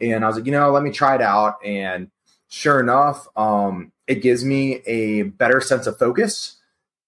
And 0.00 0.22
I 0.22 0.28
was 0.28 0.36
like, 0.36 0.46
you 0.46 0.52
know, 0.52 0.70
let 0.70 0.82
me 0.82 0.90
try 0.90 1.14
it 1.14 1.22
out. 1.22 1.64
And 1.64 2.10
sure 2.48 2.78
enough, 2.78 3.26
um, 3.36 3.90
it 4.06 4.16
gives 4.16 4.44
me 4.44 4.82
a 4.86 5.22
better 5.22 5.62
sense 5.62 5.86
of 5.86 5.98
focus. 5.98 6.56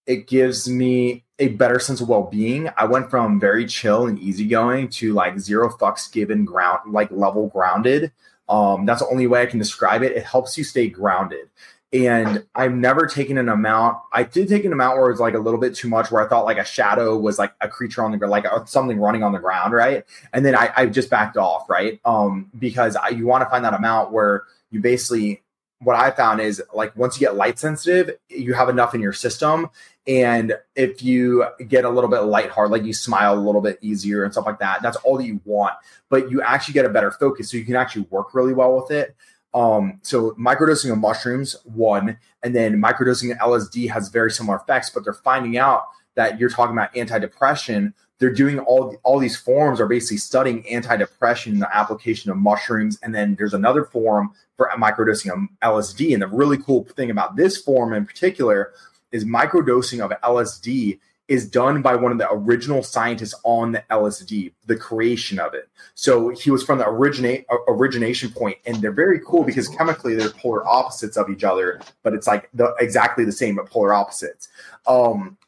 It 0.07 0.27
gives 0.27 0.69
me 0.69 1.24
a 1.39 1.49
better 1.49 1.79
sense 1.81 2.01
of 2.01 2.09
well-being. 2.09 2.69
I 2.77 2.85
went 2.85 3.11
from 3.11 3.41
very 3.41 3.67
chill 3.67 4.07
and 4.07 4.19
easygoing 4.19 4.89
to 4.91 5.13
like 5.13 5.39
zero 5.41 5.69
fucks 5.69 6.11
given 6.11 6.45
ground 6.45 6.93
like 6.93 7.11
level 7.11 7.49
grounded. 7.49 8.13
Um, 8.49 8.87
that's 8.87 9.01
the 9.01 9.09
only 9.09 9.27
way 9.27 9.43
I 9.43 9.47
can 9.47 9.59
describe 9.59 10.03
it. 10.03 10.13
It 10.13 10.25
helps 10.25 10.57
you 10.57 10.65
stay 10.65 10.89
grounded. 10.89 11.49
and 11.95 12.45
I've 12.57 12.73
never 12.75 13.07
taken 13.07 13.39
an 13.39 13.49
amount. 13.49 13.99
I 14.13 14.25
did 14.25 14.49
take 14.49 14.65
an 14.65 14.73
amount 14.73 14.97
where 14.99 15.07
it 15.07 15.13
was 15.13 15.21
like 15.21 15.35
a 15.35 15.39
little 15.39 15.61
bit 15.61 15.77
too 15.77 15.89
much, 15.89 16.11
where 16.11 16.25
I 16.25 16.29
thought 16.29 16.45
like 16.45 16.59
a 16.59 16.65
shadow 16.65 17.17
was 17.17 17.39
like 17.39 17.55
a 17.61 17.69
creature 17.69 18.03
on 18.03 18.11
the 18.11 18.19
ground, 18.19 18.33
like 18.33 18.47
something 18.67 18.99
running 18.99 19.23
on 19.23 19.33
the 19.33 19.39
ground, 19.39 19.73
right? 19.73 20.05
And 20.33 20.45
then 20.45 20.57
I, 20.57 20.73
I 20.77 20.87
just 20.87 21.09
backed 21.09 21.37
off, 21.37 21.71
right? 21.71 22.01
Um, 22.05 22.51
because 22.59 22.97
I, 22.97 23.11
you 23.11 23.27
want 23.27 23.45
to 23.45 23.51
find 23.51 23.65
that 23.65 23.75
amount 23.75 24.11
where 24.11 24.43
you 24.73 24.81
basically 24.81 25.43
what 25.79 25.97
I 25.97 26.11
found 26.11 26.41
is 26.41 26.61
like 26.75 26.97
once 26.97 27.21
you 27.21 27.27
get 27.27 27.37
light 27.37 27.61
sensitive, 27.61 28.17
you 28.29 28.55
have 28.55 28.69
enough 28.69 28.95
in 28.95 29.01
your 29.01 29.13
system. 29.13 29.69
And 30.07 30.55
if 30.77 31.03
you 31.03 31.47
get 31.67 31.85
a 31.85 31.89
little 31.89 32.11
bit 32.11 32.21
lighthearted, 32.21 32.73
like 32.73 32.85
you 32.85 32.93
smile 32.93 33.35
a 33.35 33.41
little 33.41 33.63
bit 33.63 33.79
easier 33.81 34.23
and 34.23 34.33
stuff 34.33 34.45
like 34.45 34.59
that, 34.59 34.83
that's 34.83 34.97
all 34.99 35.17
that 35.17 35.25
you 35.25 35.41
want. 35.45 35.75
But 36.11 36.31
you 36.31 36.43
actually 36.43 36.75
get 36.75 36.85
a 36.85 36.91
better 36.91 37.11
focus. 37.11 37.51
So 37.51 37.57
you 37.57 37.65
can 37.65 37.77
actually 37.77 38.07
work 38.11 38.35
really 38.35 38.53
well 38.53 38.77
with 38.77 38.91
it. 38.91 39.17
Um, 39.55 40.01
so 40.03 40.33
microdosing 40.33 40.93
of 40.93 40.99
mushrooms, 40.99 41.57
one, 41.65 42.19
and 42.43 42.55
then 42.55 42.83
microdosing 42.83 43.31
of 43.31 43.39
LSD 43.39 43.89
has 43.91 44.09
very 44.09 44.31
similar 44.31 44.57
effects, 44.57 44.91
but 44.91 45.05
they're 45.05 45.13
finding 45.13 45.57
out 45.57 45.85
that 46.17 46.39
you're 46.39 46.51
talking 46.51 46.77
about 46.77 46.95
anti-depression. 46.97 47.95
They're 48.19 48.33
doing 48.33 48.59
all 48.59 48.97
all 49.05 49.19
these 49.19 49.37
forums 49.37 49.81
are 49.81 49.87
basically 49.87 50.17
studying 50.19 50.65
antidepressant, 50.65 51.61
the 51.61 51.77
application 51.77 52.31
of 52.31 52.37
mushrooms, 52.37 52.99
and 53.03 53.15
then 53.15 53.37
there's 53.37 53.55
another 53.55 53.85
forum 53.85 54.33
for 54.57 54.69
microdosing 54.77 55.33
of 55.33 55.39
LSD. 55.63 56.13
And 56.13 56.23
the 56.23 56.29
really 56.29 56.59
cool 56.59 56.85
thing 56.85 57.11
about 57.11 57.37
this 57.37 57.57
forum 57.57 57.93
in 57.93 58.07
particular 58.07 58.73
is 59.15 59.25
microdosing 59.25 60.05
of 60.05 60.11
LSD 60.23 60.99
is 61.29 61.49
done 61.49 61.81
by 61.81 61.95
one 61.95 62.13
of 62.13 62.19
the 62.19 62.29
original 62.31 62.83
scientists 62.83 63.35
on 63.45 63.73
the 63.73 63.83
LSD, 63.91 64.53
the 64.67 64.77
creation 64.77 65.39
of 65.39 65.55
it. 65.55 65.69
So 65.95 66.31
he 66.31 66.51
was 66.51 66.63
from 66.63 66.79
the 66.79 66.89
originate 66.89 67.47
origination 67.69 68.31
point, 68.31 68.59
and 68.67 68.77
they're 68.83 68.93
very 68.93 69.21
cool 69.27 69.45
because 69.45 69.69
chemically 69.69 70.17
they're 70.17 70.31
polar 70.31 70.67
opposites 70.67 71.17
of 71.17 71.31
each 71.31 71.45
other, 71.45 71.81
but 72.03 72.13
it's 72.13 72.27
like 72.27 72.51
the 72.53 72.75
exactly 72.79 73.25
the 73.25 73.33
same 73.33 73.55
but 73.55 73.71
polar 73.71 73.95
opposites. 73.95 74.49
Um, 74.87 75.39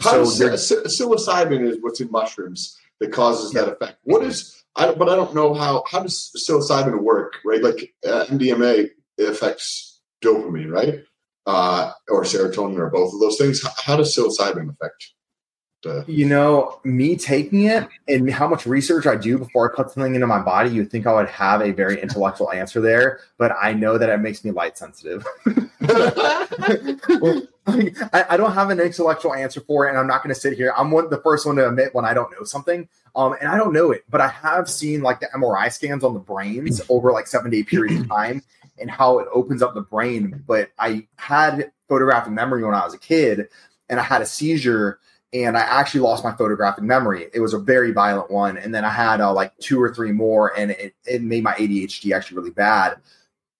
so 0.00 0.22
psilocybin 0.22 1.68
is 1.68 1.78
what's 1.80 2.00
in 2.00 2.10
mushrooms 2.10 2.78
that 3.00 3.12
causes 3.12 3.52
yeah. 3.52 3.62
that 3.62 3.72
effect. 3.72 3.98
What 4.04 4.22
is 4.22 4.62
I 4.76 4.92
but 4.92 5.08
I 5.08 5.16
don't 5.16 5.34
know 5.34 5.52
how 5.52 5.82
how 5.90 6.00
does 6.00 6.32
psilocybin 6.38 7.00
work, 7.00 7.34
right? 7.44 7.62
Like 7.62 7.92
uh, 8.06 8.24
MDMA 8.26 8.90
affects 9.18 10.00
dopamine, 10.22 10.70
right? 10.70 11.04
Uh, 11.48 11.92
or 12.10 12.24
serotonin, 12.24 12.76
or 12.76 12.90
both 12.90 13.14
of 13.14 13.20
those 13.20 13.38
things. 13.38 13.62
How, 13.62 13.70
how 13.82 13.96
does 13.96 14.14
psilocybin 14.14 14.68
affect 14.68 15.14
to... 15.82 16.04
You 16.06 16.26
know, 16.26 16.78
me 16.84 17.16
taking 17.16 17.62
it 17.62 17.88
and 18.06 18.30
how 18.30 18.48
much 18.48 18.66
research 18.66 19.06
I 19.06 19.16
do 19.16 19.38
before 19.38 19.72
I 19.72 19.74
put 19.74 19.90
something 19.90 20.14
into 20.14 20.26
my 20.26 20.40
body, 20.40 20.68
you'd 20.70 20.90
think 20.90 21.06
I 21.06 21.14
would 21.14 21.28
have 21.28 21.62
a 21.62 21.70
very 21.70 22.02
intellectual 22.02 22.52
answer 22.52 22.82
there, 22.82 23.20
but 23.38 23.52
I 23.58 23.72
know 23.72 23.96
that 23.96 24.10
it 24.10 24.18
makes 24.18 24.44
me 24.44 24.50
light 24.50 24.76
sensitive. 24.76 25.24
I, 27.66 28.24
I, 28.30 28.36
don't 28.36 28.52
have 28.52 28.70
an 28.70 28.80
intellectual 28.80 29.34
answer 29.34 29.60
for 29.60 29.86
it, 29.86 29.90
and 29.90 29.98
I'm 29.98 30.06
not 30.06 30.22
going 30.22 30.34
to 30.34 30.40
sit 30.40 30.54
here. 30.54 30.72
I'm 30.76 30.90
one, 30.90 31.08
the 31.10 31.20
first 31.22 31.46
one 31.46 31.56
to 31.56 31.68
admit 31.68 31.94
when 31.94 32.04
I 32.04 32.14
don't 32.14 32.30
know 32.32 32.44
something, 32.44 32.88
um, 33.14 33.36
and 33.40 33.48
I 33.48 33.56
don't 33.56 33.72
know 33.72 33.90
it, 33.92 34.04
but 34.10 34.20
I 34.20 34.28
have 34.28 34.68
seen 34.68 35.02
like 35.02 35.20
the 35.20 35.28
MRI 35.34 35.72
scans 35.72 36.02
on 36.02 36.14
the 36.14 36.20
brains 36.20 36.80
over 36.88 37.12
like 37.12 37.26
seven 37.26 37.50
day 37.50 37.62
periods 37.62 38.00
of 38.02 38.08
time 38.08 38.42
and 38.80 38.90
how 38.90 39.18
it 39.18 39.28
opens 39.32 39.62
up 39.62 39.74
the 39.74 39.80
brain. 39.82 40.42
But 40.46 40.70
I 40.78 41.06
had 41.16 41.72
photographic 41.88 42.32
memory 42.32 42.64
when 42.64 42.74
I 42.74 42.84
was 42.84 42.94
a 42.94 42.98
kid, 42.98 43.48
and 43.88 43.98
I 43.98 44.02
had 44.02 44.22
a 44.22 44.26
seizure 44.26 44.98
and 45.32 45.56
I 45.58 45.60
actually 45.60 46.00
lost 46.00 46.24
my 46.24 46.32
photographic 46.32 46.84
memory. 46.84 47.26
It 47.34 47.40
was 47.40 47.52
a 47.52 47.58
very 47.58 47.92
violent 47.92 48.30
one, 48.30 48.56
and 48.56 48.74
then 48.74 48.84
I 48.84 48.90
had 48.90 49.20
uh, 49.20 49.32
like 49.32 49.56
two 49.58 49.80
or 49.80 49.92
three 49.94 50.12
more, 50.12 50.56
and 50.58 50.70
it, 50.70 50.94
it 51.04 51.22
made 51.22 51.44
my 51.44 51.52
ADHD 51.54 52.14
actually 52.16 52.38
really 52.38 52.50
bad. 52.50 52.96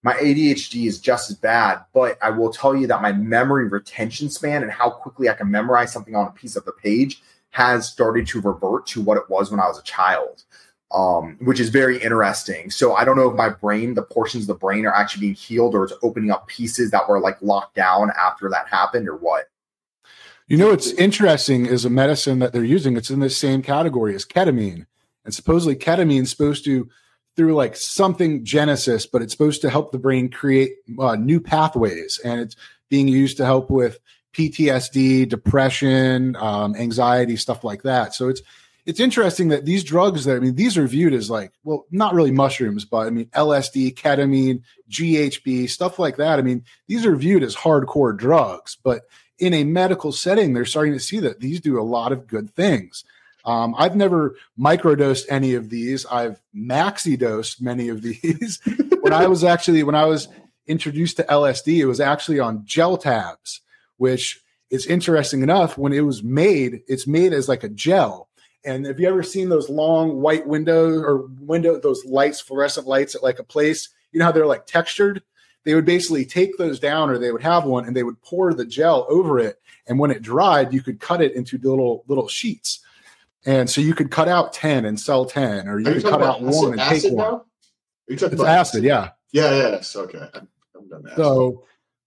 My 0.02 0.14
ADHD 0.14 0.87
is 0.87 1.00
just 1.00 1.31
as 1.31 1.37
bad, 1.37 1.85
but 1.92 2.16
I 2.22 2.31
will 2.31 2.50
tell 2.50 2.74
you 2.74 2.87
that 2.87 3.02
my 3.02 3.12
memory 3.12 3.68
retention 3.68 4.31
span 4.31 4.62
and 4.62 4.72
how 4.72 4.90
quickly 4.90 5.28
I 5.28 5.35
can 5.35 5.50
memorize 5.50 5.92
something 5.92 6.14
on 6.14 6.26
a 6.26 6.31
piece 6.31 6.57
of 6.57 6.64
the 6.64 6.72
page 6.72 7.20
has 7.50 7.88
started 7.88 8.26
to 8.28 8.40
revert 8.40 8.87
to 8.87 9.02
what 9.02 9.18
it 9.18 9.28
was 9.28 9.50
when 9.50 9.61
I 9.61 9.66
was 9.66 9.78
a 9.78 9.83
child, 9.83 10.44
um, 10.90 11.37
which 11.40 11.61
is 11.61 11.68
very 11.68 12.03
interesting. 12.03 12.70
So 12.70 12.94
I 12.94 13.05
don't 13.05 13.16
know 13.16 13.31
if 13.31 13.37
my 13.37 13.51
brain, 13.51 13.94
the 13.94 14.03
portions 14.03 14.44
of 14.44 14.48
the 14.48 14.55
brain, 14.55 14.87
are 14.87 14.94
actually 14.94 15.20
being 15.20 15.35
healed 15.35 15.74
or 15.74 15.85
it's 15.85 15.92
opening 16.03 16.31
up 16.31 16.48
pieces 16.48 16.90
that 16.92 17.09
were 17.09 17.20
like 17.20 17.40
locked 17.42 17.74
down 17.74 18.11
after 18.18 18.48
that 18.51 18.68
happened 18.68 19.09
or 19.09 19.16
what. 19.16 19.51
You 20.46 20.57
know, 20.57 20.68
what's 20.68 20.92
interesting 20.92 21.66
is 21.66 21.85
a 21.85 21.90
medicine 21.90 22.38
that 22.38 22.55
they're 22.55 22.64
using. 22.64 22.96
It's 22.96 23.11
in 23.11 23.20
the 23.20 23.29
same 23.29 23.61
category 23.61 24.14
as 24.14 24.24
ketamine, 24.24 24.87
and 25.24 25.35
supposedly 25.35 25.77
ketamine 25.77 26.22
is 26.22 26.31
supposed 26.31 26.64
to, 26.64 26.88
through 27.37 27.55
like 27.55 27.77
something 27.77 28.46
genesis, 28.46 29.05
but 29.05 29.20
it's 29.20 29.33
supposed 29.33 29.61
to 29.61 29.68
help 29.68 29.92
the 29.92 29.98
brain 29.98 30.31
create 30.31 30.77
uh, 30.98 31.16
new 31.16 31.38
pathways, 31.38 32.18
and 32.24 32.40
it's 32.40 32.57
being 32.88 33.09
used 33.09 33.37
to 33.37 33.44
help 33.44 33.70
with 33.70 33.98
PTSD, 34.33 35.29
depression, 35.29 36.35
um, 36.37 36.74
anxiety, 36.77 37.37
stuff 37.37 37.62
like 37.62 37.83
that. 37.83 38.14
So 38.14 38.29
it's 38.29 38.40
it's 38.88 39.01
interesting 39.01 39.48
that 39.48 39.66
these 39.66 39.85
drugs 39.85 40.24
that 40.24 40.38
I 40.38 40.40
mean, 40.40 40.55
these 40.55 40.79
are 40.79 40.87
viewed 40.87 41.12
as 41.12 41.29
like, 41.29 41.53
well, 41.62 41.85
not 41.90 42.14
really 42.14 42.31
mushrooms, 42.31 42.87
but 42.87 43.07
I 43.07 43.11
mean, 43.11 43.27
LSD, 43.27 43.94
ketamine, 43.94 44.62
GHB, 44.90 45.68
stuff 45.68 45.98
like 45.98 46.16
that. 46.16 46.38
I 46.38 46.42
mean, 46.42 46.64
these 46.87 47.05
are 47.05 47.14
viewed 47.14 47.42
as 47.42 47.55
hardcore 47.55 48.16
drugs, 48.16 48.79
but 48.83 49.03
in 49.38 49.53
a 49.53 49.62
medical 49.62 50.11
setting, 50.11 50.55
they're 50.55 50.64
starting 50.64 50.94
to 50.94 51.01
see 51.01 51.20
that 51.20 51.40
these 51.40 51.61
do 51.61 51.79
a 51.79 51.83
lot 51.83 52.12
of 52.12 52.27
good 52.27 52.48
things. 52.55 53.05
Um, 53.44 53.74
I've 53.77 53.94
never 53.94 54.37
microdosed 54.59 55.27
any 55.29 55.53
of 55.55 55.68
these. 55.68 56.07
I've 56.07 56.40
maxi 56.57 57.18
dosed 57.18 57.61
many 57.61 57.90
of 57.90 58.01
these. 58.01 58.59
when 59.03 59.12
I 59.12 59.27
was 59.27 59.44
actually 59.44 59.83
when 59.83 59.96
I 59.96 60.07
was 60.07 60.29
introduced 60.66 61.18
to 61.18 61.24
LSD, 61.24 61.77
it 61.77 61.87
was 61.87 62.01
actually 62.01 62.40
on 62.40 62.64
gel 62.64 62.96
tabs, 62.96 63.61
which 63.98 64.40
is 64.70 64.87
interesting 64.87 65.42
enough. 65.42 65.77
When 65.77 65.92
it 65.92 66.07
was 66.07 66.22
made, 66.22 66.81
it's 66.88 67.07
made 67.07 67.35
as 67.35 67.51
like 67.51 67.64
a 67.64 67.68
gel. 67.68 68.27
And 68.64 68.87
have 68.87 68.99
you 68.99 69.09
ever 69.09 69.23
seen 69.23 69.49
those 69.49 69.68
long 69.68 70.21
white 70.21 70.47
windows 70.47 71.03
or 71.03 71.29
window 71.40 71.79
those 71.79 72.05
lights, 72.05 72.40
fluorescent 72.40 72.87
lights 72.87 73.14
at 73.14 73.23
like 73.23 73.38
a 73.38 73.44
place? 73.44 73.88
You 74.12 74.18
know 74.18 74.27
how 74.27 74.33
they're 74.33 74.47
like 74.47 74.66
textured? 74.66 75.23
They 75.64 75.75
would 75.75 75.85
basically 75.85 76.25
take 76.25 76.57
those 76.57 76.81
down 76.81 77.11
or 77.11 77.18
they 77.18 77.31
would 77.31 77.42
have 77.42 77.64
one 77.64 77.87
and 77.87 77.94
they 77.94 78.03
would 78.03 78.21
pour 78.23 78.55
the 78.55 78.64
gel 78.64 79.07
over 79.09 79.38
it. 79.38 79.61
And 79.87 79.99
when 79.99 80.11
it 80.11 80.23
dried 80.23 80.73
you 80.73 80.83
could 80.83 81.01
cut 81.01 81.23
it 81.23 81.33
into 81.33 81.59
little 81.59 82.05
little 82.09 82.29
sheets. 82.29 82.81
And 83.47 83.71
so 83.71 83.81
you 83.81 83.94
could 83.94 84.11
cut 84.11 84.29
out 84.29 84.53
10 84.53 84.85
and 84.85 84.99
sell 84.99 85.25
10 85.25 85.68
or 85.68 85.79
you 85.79 85.92
could 85.92 86.03
cut 86.03 86.23
out 86.23 86.42
one 86.42 86.79
and 86.79 86.81
take 86.81 87.12
one. 87.12 87.42
it's 88.07 88.23
acid 88.23 88.83
yeah. 88.83 89.11
Yeah 89.33 89.51
yes 89.51 89.94
okay. 89.94 90.29
So 91.16 91.64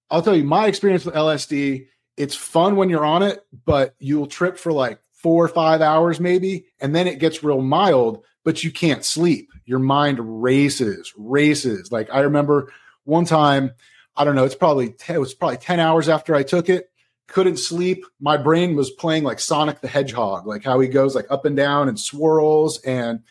i'll 0.09 0.21
tell 0.21 0.35
you 0.35 0.43
my 0.43 0.67
experience 0.67 1.05
with 1.05 1.15
lsd 1.15 1.87
it's 2.17 2.35
fun 2.35 2.75
when 2.75 2.89
you're 2.89 3.05
on 3.05 3.23
it 3.23 3.45
but 3.65 3.95
you'll 3.99 4.27
trip 4.27 4.57
for 4.57 4.73
like 4.73 4.99
four 5.21 5.43
or 5.43 5.49
five 5.49 5.81
hours 5.81 6.19
maybe 6.19 6.65
and 6.79 6.95
then 6.95 7.07
it 7.07 7.19
gets 7.19 7.43
real 7.43 7.61
mild 7.61 8.23
but 8.43 8.63
you 8.63 8.71
can't 8.71 9.05
sleep 9.05 9.49
your 9.65 9.79
mind 9.79 10.41
races 10.41 11.13
races 11.17 11.91
like 11.91 12.11
i 12.13 12.19
remember 12.19 12.69
one 13.03 13.25
time, 13.25 13.71
I 14.15 14.23
don't 14.23 14.35
know, 14.35 14.43
it's 14.43 14.55
probably 14.55 14.93
it 15.07 15.17
was 15.17 15.33
probably 15.33 15.57
10 15.57 15.79
hours 15.79 16.09
after 16.09 16.35
I 16.35 16.43
took 16.43 16.69
it. 16.69 16.89
Couldn't 17.27 17.57
sleep. 17.57 18.05
My 18.19 18.37
brain 18.37 18.75
was 18.75 18.91
playing 18.91 19.23
like 19.23 19.39
Sonic 19.39 19.79
the 19.81 19.87
Hedgehog, 19.87 20.45
like 20.45 20.63
how 20.63 20.79
he 20.79 20.87
goes 20.87 21.15
like 21.15 21.27
up 21.29 21.45
and 21.45 21.55
down 21.55 21.87
and 21.87 21.99
swirls 21.99 22.79
and 22.81 23.21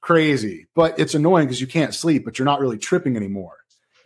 crazy. 0.00 0.66
But 0.74 0.98
it's 0.98 1.14
annoying 1.14 1.46
because 1.46 1.60
you 1.60 1.66
can't 1.66 1.94
sleep, 1.94 2.24
but 2.24 2.38
you're 2.38 2.46
not 2.46 2.60
really 2.60 2.78
tripping 2.78 3.16
anymore. 3.16 3.56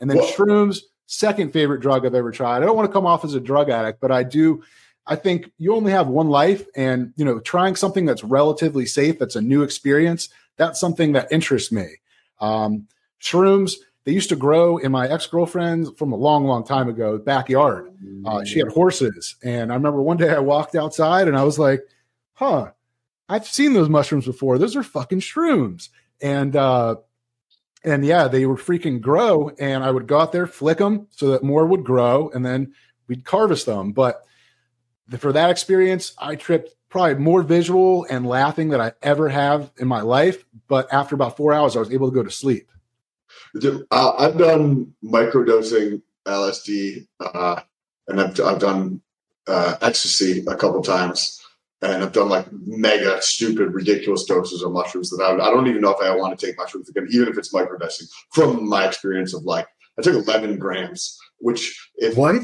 And 0.00 0.08
then 0.08 0.18
Whoa. 0.18 0.32
shrooms, 0.32 0.78
second 1.06 1.52
favorite 1.52 1.80
drug 1.80 2.06
I've 2.06 2.14
ever 2.14 2.32
tried. 2.32 2.62
I 2.62 2.66
don't 2.66 2.76
want 2.76 2.88
to 2.88 2.92
come 2.92 3.06
off 3.06 3.24
as 3.24 3.34
a 3.34 3.40
drug 3.40 3.68
addict, 3.68 4.00
but 4.00 4.10
I 4.10 4.22
do. 4.22 4.62
I 5.06 5.16
think 5.16 5.50
you 5.58 5.74
only 5.74 5.92
have 5.92 6.08
one 6.08 6.28
life, 6.28 6.66
and 6.74 7.12
you 7.16 7.24
know, 7.24 7.40
trying 7.40 7.76
something 7.76 8.06
that's 8.06 8.24
relatively 8.24 8.86
safe, 8.86 9.18
that's 9.18 9.36
a 9.36 9.40
new 9.40 9.62
experience, 9.62 10.28
that's 10.56 10.80
something 10.80 11.12
that 11.12 11.30
interests 11.30 11.70
me. 11.70 11.86
Um, 12.40 12.88
shrooms, 13.20 13.74
they 14.04 14.12
used 14.12 14.28
to 14.30 14.36
grow 14.36 14.76
in 14.78 14.92
my 14.92 15.08
ex 15.08 15.26
girlfriend 15.26 15.96
from 15.98 16.12
a 16.12 16.16
long, 16.16 16.44
long 16.44 16.64
time 16.64 16.88
ago 16.88 17.18
backyard. 17.18 17.90
Uh, 18.24 18.44
she 18.44 18.58
had 18.58 18.68
horses, 18.68 19.36
and 19.42 19.72
I 19.72 19.74
remember 19.74 20.00
one 20.00 20.16
day 20.16 20.30
I 20.30 20.40
walked 20.40 20.74
outside 20.74 21.28
and 21.28 21.36
I 21.36 21.44
was 21.44 21.58
like, 21.58 21.82
"Huh, 22.34 22.70
I've 23.28 23.46
seen 23.46 23.72
those 23.72 23.88
mushrooms 23.88 24.26
before. 24.26 24.58
Those 24.58 24.76
are 24.76 24.82
fucking 24.82 25.20
shrooms." 25.20 25.88
And 26.22 26.56
uh, 26.56 26.96
and 27.84 28.04
yeah, 28.04 28.28
they 28.28 28.46
would 28.46 28.58
freaking 28.58 29.00
grow, 29.00 29.50
and 29.58 29.84
I 29.84 29.90
would 29.90 30.06
go 30.06 30.18
out 30.20 30.32
there, 30.32 30.46
flick 30.46 30.78
them 30.78 31.06
so 31.10 31.28
that 31.30 31.42
more 31.42 31.66
would 31.66 31.84
grow, 31.84 32.30
and 32.30 32.44
then 32.44 32.74
we'd 33.08 33.26
harvest 33.26 33.66
them. 33.66 33.92
But 33.92 34.24
for 35.18 35.32
that 35.32 35.50
experience, 35.50 36.14
I 36.18 36.36
tripped 36.36 36.74
probably 36.88 37.16
more 37.16 37.42
visual 37.42 38.06
and 38.08 38.26
laughing 38.26 38.70
than 38.70 38.80
I 38.80 38.92
ever 39.02 39.28
have 39.28 39.70
in 39.78 39.88
my 39.88 40.00
life. 40.00 40.44
But 40.68 40.92
after 40.92 41.14
about 41.14 41.36
four 41.36 41.52
hours, 41.52 41.76
I 41.76 41.80
was 41.80 41.92
able 41.92 42.10
to 42.10 42.14
go 42.14 42.22
to 42.22 42.30
sleep. 42.30 42.70
Uh, 43.90 44.12
I've 44.18 44.38
done 44.38 44.94
microdosing 45.04 46.02
LSD, 46.26 47.06
uh, 47.20 47.60
and 48.08 48.20
I've, 48.20 48.40
I've 48.40 48.58
done 48.58 49.00
uh, 49.46 49.76
ecstasy 49.82 50.44
a 50.48 50.56
couple 50.56 50.82
times, 50.82 51.40
and 51.82 52.02
I've 52.02 52.12
done 52.12 52.28
like 52.28 52.46
mega 52.50 53.20
stupid, 53.22 53.74
ridiculous 53.74 54.24
doses 54.24 54.62
of 54.62 54.72
mushrooms 54.72 55.10
that 55.10 55.22
I, 55.22 55.34
I 55.34 55.50
don't 55.50 55.66
even 55.68 55.82
know 55.82 55.94
if 55.94 56.00
I 56.02 56.14
want 56.16 56.38
to 56.38 56.46
take 56.46 56.56
mushrooms 56.56 56.88
again, 56.88 57.06
even 57.10 57.28
if 57.28 57.38
it's 57.38 57.52
microdosing. 57.52 58.08
From 58.32 58.68
my 58.68 58.86
experience 58.86 59.34
of 59.34 59.44
like, 59.44 59.66
I 59.98 60.02
took 60.02 60.14
11 60.14 60.58
grams 60.58 61.18
which 61.44 61.90
if 61.96 62.16
What? 62.16 62.42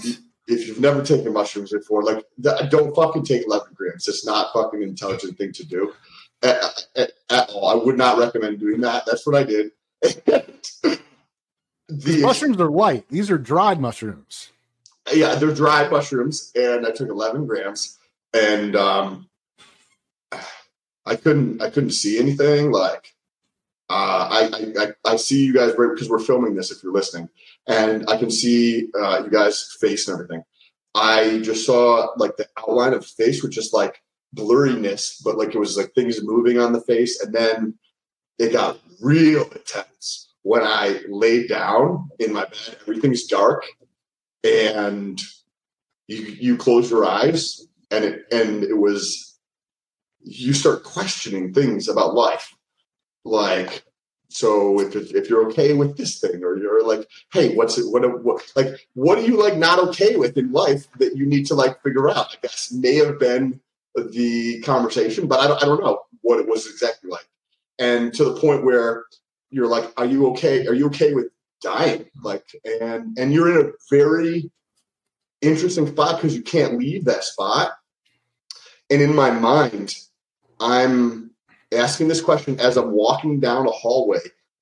If 0.50 0.66
you've 0.66 0.80
never 0.80 1.02
taken 1.02 1.32
mushrooms 1.32 1.72
before, 1.72 2.02
like 2.02 2.24
don't 2.70 2.94
fucking 2.94 3.24
take 3.24 3.46
11 3.46 3.68
grams. 3.74 4.08
It's 4.08 4.26
not 4.26 4.52
fucking 4.52 4.82
an 4.82 4.88
intelligent 4.88 5.38
thing 5.38 5.52
to 5.52 5.64
do 5.64 5.92
at, 6.42 6.84
at, 6.96 7.12
at 7.30 7.50
all. 7.50 7.68
I 7.68 7.74
would 7.74 7.96
not 7.96 8.18
recommend 8.18 8.60
doing 8.60 8.80
that. 8.82 9.04
That's 9.06 9.26
what 9.26 9.36
I 9.36 9.44
did. 9.44 9.70
the 10.02 11.00
Mushrooms 12.22 12.60
are 12.60 12.70
white. 12.70 13.08
These 13.08 13.30
are 13.30 13.38
dried 13.38 13.80
mushrooms. 13.80 14.50
yeah, 15.12 15.34
they're 15.34 15.54
dried 15.54 15.90
mushrooms, 15.90 16.52
and 16.54 16.86
I 16.86 16.90
took 16.90 17.08
11 17.08 17.46
grams, 17.46 17.98
and 18.32 18.76
um, 18.76 19.28
I 21.06 21.16
couldn't 21.16 21.62
I 21.62 21.70
couldn't 21.70 21.90
see 21.90 22.18
anything. 22.18 22.70
Like 22.70 23.14
uh, 23.88 24.28
I, 24.30 24.72
I 24.78 25.12
I 25.12 25.16
see 25.16 25.44
you 25.44 25.52
guys 25.52 25.72
because 25.72 26.08
we're 26.08 26.20
filming 26.20 26.54
this. 26.54 26.70
If 26.70 26.82
you're 26.82 26.92
listening, 26.92 27.28
and 27.68 28.04
I 28.08 28.16
can 28.16 28.30
see 28.30 28.88
uh, 28.98 29.22
you 29.24 29.30
guys' 29.30 29.76
face 29.80 30.08
and 30.08 30.14
everything. 30.14 30.42
I 30.94 31.40
just 31.42 31.66
saw 31.66 32.08
like 32.16 32.36
the 32.36 32.48
outline 32.58 32.94
of 32.94 33.06
face 33.06 33.42
with 33.42 33.52
just 33.52 33.72
like 33.72 34.02
blurriness, 34.34 35.22
but 35.24 35.36
like 35.36 35.54
it 35.54 35.58
was 35.58 35.76
like 35.76 35.92
things 35.94 36.22
moving 36.22 36.58
on 36.58 36.72
the 36.72 36.80
face, 36.80 37.20
and 37.20 37.34
then 37.34 37.74
it 38.38 38.52
got 38.52 38.78
real 39.00 39.44
intense 39.44 40.32
when 40.42 40.62
I 40.62 41.00
laid 41.08 41.48
down 41.48 42.08
in 42.18 42.32
my 42.32 42.44
bed. 42.44 42.76
Everything's 42.82 43.24
dark, 43.24 43.64
and 44.42 45.20
you 46.08 46.18
you 46.18 46.56
close 46.56 46.90
your 46.90 47.04
eyes, 47.04 47.66
and 47.90 48.04
it 48.04 48.24
and 48.32 48.64
it 48.64 48.76
was 48.76 49.38
you 50.22 50.52
start 50.52 50.84
questioning 50.84 51.52
things 51.52 51.88
about 51.88 52.14
life, 52.14 52.54
like 53.24 53.84
so 54.30 54.80
if 54.80 54.94
if 54.94 55.28
you're 55.28 55.46
okay 55.48 55.74
with 55.74 55.96
this 55.96 56.20
thing, 56.20 56.44
or 56.44 56.56
you're 56.56 56.86
like, 56.86 57.08
hey, 57.32 57.54
what's 57.56 57.76
it? 57.78 57.90
What, 57.90 58.22
what 58.22 58.40
like 58.54 58.86
what 58.94 59.18
are 59.18 59.22
you 59.22 59.36
like 59.36 59.56
not 59.56 59.80
okay 59.88 60.14
with 60.14 60.38
in 60.38 60.52
life 60.52 60.86
that 60.98 61.16
you 61.16 61.26
need 61.26 61.46
to 61.46 61.54
like 61.54 61.82
figure 61.82 62.08
out? 62.08 62.32
I 62.32 62.36
guess 62.40 62.72
may 62.72 62.94
have 62.94 63.18
been 63.18 63.60
the 63.96 64.60
conversation, 64.60 65.26
but 65.26 65.40
I 65.40 65.48
don't 65.48 65.62
I 65.62 65.66
don't 65.66 65.82
know 65.82 66.02
what 66.22 66.38
it 66.38 66.48
was 66.48 66.66
exactly 66.68 67.10
like, 67.10 67.28
and 67.80 68.14
to 68.14 68.24
the 68.24 68.40
point 68.40 68.64
where 68.64 69.04
you're 69.50 69.66
like, 69.66 69.92
are 69.96 70.06
you 70.06 70.28
okay? 70.28 70.64
Are 70.68 70.74
you 70.74 70.86
okay 70.86 71.12
with 71.12 71.26
dying? 71.60 72.06
Like, 72.22 72.46
and 72.64 73.18
and 73.18 73.32
you're 73.32 73.60
in 73.60 73.66
a 73.66 73.72
very 73.90 74.48
interesting 75.40 75.88
spot 75.88 76.16
because 76.16 76.36
you 76.36 76.42
can't 76.42 76.78
leave 76.78 77.04
that 77.06 77.24
spot. 77.24 77.72
And 78.90 79.02
in 79.02 79.14
my 79.14 79.30
mind, 79.32 79.96
I'm 80.60 81.29
asking 81.72 82.08
this 82.08 82.20
question 82.20 82.58
as 82.60 82.76
I'm 82.76 82.92
walking 82.92 83.40
down 83.40 83.66
a 83.66 83.70
hallway 83.70 84.20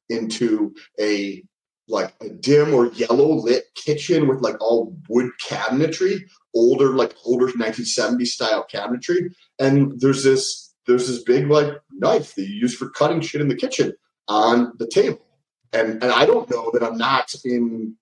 into 0.09 0.75
a 1.01 1.42
like 1.88 2.12
a 2.21 2.29
dim 2.29 2.75
or 2.75 2.88
yellow 2.88 3.33
lit 3.33 3.64
kitchen 3.75 4.29
with 4.29 4.42
like 4.42 4.61
all 4.61 4.94
wood 5.09 5.31
cabinetry, 5.42 6.21
older 6.55 6.90
like 6.90 7.14
older 7.25 7.49
1970s 7.49 8.27
style 8.27 8.66
cabinetry, 8.73 9.33
and 9.59 9.99
there's 10.01 10.23
this 10.23 10.75
there's 10.87 11.09
this 11.09 11.23
big 11.23 11.49
like 11.49 11.73
knife 11.92 12.35
that 12.35 12.47
you 12.47 12.55
use 12.55 12.75
for 12.75 12.90
cutting 12.90 13.21
shit 13.21 13.40
in 13.40 13.49
the 13.49 13.57
kitchen 13.57 13.94
on 14.29 14.73
the 14.79 14.87
table, 14.87 15.25
and 15.73 16.03
and 16.03 16.12
I 16.12 16.27
don't 16.27 16.51
know 16.51 16.71
that 16.73 16.83
I'm 16.83 16.99
not 16.99 17.33
in 17.44 17.97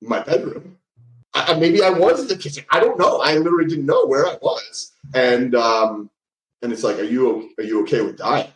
my 0.00 0.20
bedroom. 0.20 0.78
I, 1.36 1.58
maybe 1.58 1.82
I 1.82 1.90
was 1.90 2.20
in 2.20 2.28
the 2.28 2.36
kitchen. 2.36 2.64
I 2.70 2.78
don't 2.78 2.98
know. 2.98 3.20
I 3.20 3.36
literally 3.38 3.66
didn't 3.66 3.86
know 3.86 4.06
where 4.06 4.26
I 4.26 4.38
was, 4.40 4.92
and 5.12 5.54
um, 5.56 6.10
and 6.64 6.72
it's 6.72 6.82
like, 6.82 6.98
are 6.98 7.04
you 7.04 7.50
are 7.58 7.64
you 7.64 7.82
okay 7.82 8.00
with 8.00 8.16
dying? 8.16 8.50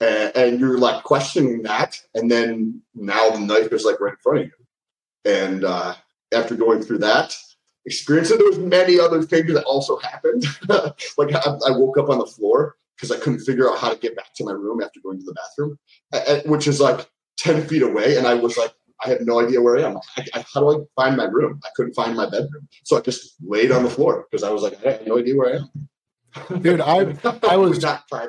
And, 0.00 0.36
and 0.36 0.60
you're 0.60 0.78
like 0.78 1.02
questioning 1.02 1.62
that, 1.62 2.00
and 2.14 2.30
then 2.30 2.80
now 2.94 3.30
the 3.30 3.40
knife 3.40 3.72
is 3.72 3.84
like 3.84 4.00
right 4.00 4.12
in 4.12 4.18
front 4.22 4.38
of 4.38 4.46
you. 4.46 5.32
And 5.32 5.64
uh, 5.64 5.94
after 6.32 6.54
going 6.54 6.82
through 6.82 6.98
that 6.98 7.36
experience, 7.84 8.30
and 8.30 8.38
there 8.38 8.46
was 8.46 8.58
many 8.58 8.98
other 8.98 9.22
things 9.22 9.52
that 9.52 9.64
also 9.64 9.98
happened. 9.98 10.46
like 10.68 11.34
I, 11.34 11.40
I 11.66 11.76
woke 11.76 11.98
up 11.98 12.10
on 12.10 12.20
the 12.20 12.26
floor 12.26 12.76
because 12.96 13.10
I 13.10 13.18
couldn't 13.18 13.40
figure 13.40 13.68
out 13.68 13.78
how 13.78 13.90
to 13.90 13.98
get 13.98 14.14
back 14.14 14.32
to 14.36 14.44
my 14.44 14.52
room 14.52 14.80
after 14.80 15.00
going 15.00 15.18
to 15.18 15.24
the 15.24 15.34
bathroom, 15.34 15.78
which 16.46 16.68
is 16.68 16.80
like 16.80 17.10
ten 17.36 17.66
feet 17.66 17.82
away, 17.82 18.16
and 18.16 18.26
I 18.26 18.34
was 18.34 18.56
like. 18.56 18.72
I 19.04 19.08
have 19.08 19.22
no 19.22 19.40
idea 19.40 19.60
where 19.60 19.78
I 19.78 19.82
am. 19.82 19.96
I, 20.16 20.24
I, 20.32 20.44
how 20.54 20.60
do 20.60 20.70
I 20.70 21.02
find 21.02 21.16
my 21.16 21.24
room? 21.24 21.58
I 21.64 21.70
couldn't 21.74 21.94
find 21.94 22.16
my 22.16 22.30
bedroom, 22.30 22.68
so 22.84 22.96
I 22.96 23.00
just 23.00 23.34
laid 23.44 23.72
on 23.72 23.82
the 23.82 23.90
floor 23.90 24.28
because 24.30 24.44
I 24.44 24.50
was 24.50 24.62
like, 24.62 24.78
I 24.86 24.92
have 24.92 25.04
no 25.08 25.18
idea 25.18 25.34
where 25.34 25.52
I 25.52 25.56
am. 25.56 25.88
Dude, 26.60 26.80
I 26.80 27.16
I 27.48 27.56
was 27.56 27.82
not 27.82 28.08
to 28.08 28.28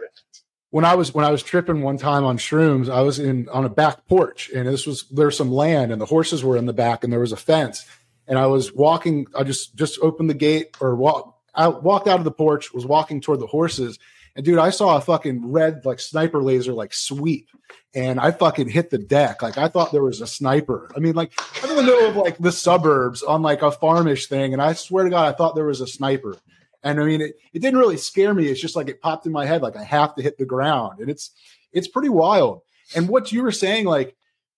when 0.74 0.86
I 0.86 0.96
was 0.96 1.14
when 1.14 1.24
I 1.24 1.30
was 1.30 1.44
tripping 1.44 1.84
one 1.84 1.98
time 1.98 2.26
on 2.26 2.40
shrooms, 2.40 2.90
I 2.90 3.02
was 3.02 3.20
in 3.20 3.48
on 3.50 3.64
a 3.64 3.70
back 3.70 4.08
porch, 4.08 4.50
and 4.56 4.68
this 4.68 4.88
was 4.88 5.06
there's 5.12 5.38
some 5.38 5.52
land, 5.52 5.92
and 5.92 6.02
the 6.02 6.08
horses 6.08 6.44
were 6.44 6.58
in 6.58 6.66
the 6.66 6.74
back, 6.74 7.04
and 7.04 7.14
there 7.14 7.20
was 7.20 7.32
a 7.32 7.38
fence, 7.38 7.86
and 8.28 8.40
I 8.40 8.48
was 8.48 8.74
walking. 8.74 9.28
I 9.36 9.44
just 9.44 9.76
just 9.76 10.00
opened 10.02 10.32
the 10.32 10.34
gate 10.34 10.76
or 10.82 10.96
walk. 10.96 11.38
I 11.54 11.68
walked 11.68 12.08
out 12.08 12.18
of 12.18 12.24
the 12.24 12.32
porch, 12.32 12.74
was 12.74 12.88
walking 12.88 13.22
toward 13.22 13.40
the 13.40 13.46
horses, 13.46 14.00
and 14.36 14.44
dude, 14.44 14.58
I 14.58 14.72
saw 14.72 14.98
a 14.98 15.02
fucking 15.02 15.52
red 15.52 15.86
like 15.86 16.00
sniper 16.00 16.42
laser 16.42 16.74
like 16.74 16.92
sweep, 16.92 17.50
and 17.94 18.20
I 18.20 18.32
fucking 18.32 18.70
hit 18.70 18.90
the 18.90 18.98
deck. 18.98 19.44
Like 19.44 19.60
I 19.60 19.68
thought 19.68 19.92
there 19.92 20.02
was 20.02 20.22
a 20.22 20.28
sniper. 20.28 20.90
I 20.96 21.00
mean, 21.00 21.14
like 21.14 21.34
I'm 21.62 21.70
in 21.70 21.76
the 21.76 21.84
middle 21.84 22.10
of 22.10 22.16
like 22.16 22.40
the 22.40 22.52
suburbs 22.52 23.22
on 23.22 23.44
like 23.44 23.62
a 23.62 23.70
farmish 23.70 24.26
thing, 24.26 24.54
and 24.54 24.62
I 24.62 24.74
swear 24.74 25.04
to 25.04 25.12
God, 25.12 25.28
I 25.32 25.38
thought 25.38 25.54
there 25.54 25.68
was 25.68 25.82
a 25.82 25.88
sniper. 25.88 26.36
And 26.84 27.00
I 27.00 27.06
mean, 27.06 27.22
it, 27.22 27.36
it 27.54 27.60
didn't 27.60 27.80
really 27.80 27.98
scare 27.98 28.34
me. 28.34 28.48
It's 28.48 28.60
just 28.60 28.76
like 28.76 28.90
it 28.90 29.02
popped 29.02 29.26
in 29.26 29.32
my 29.32 29.46
head, 29.46 29.62
like 29.62 29.78
I 29.78 29.84
have 29.84 30.16
to 30.16 30.22
hit 30.22 30.38
the 30.38 30.46
ground. 30.46 31.00
And 31.00 31.10
it's 31.10 31.32
it's 31.72 31.88
pretty 31.88 32.10
wild. 32.10 32.62
And 32.96 33.08
what 33.08 33.32
you 33.32 33.44
were 33.44 33.52
saying, 33.52 33.86
like 33.86 34.16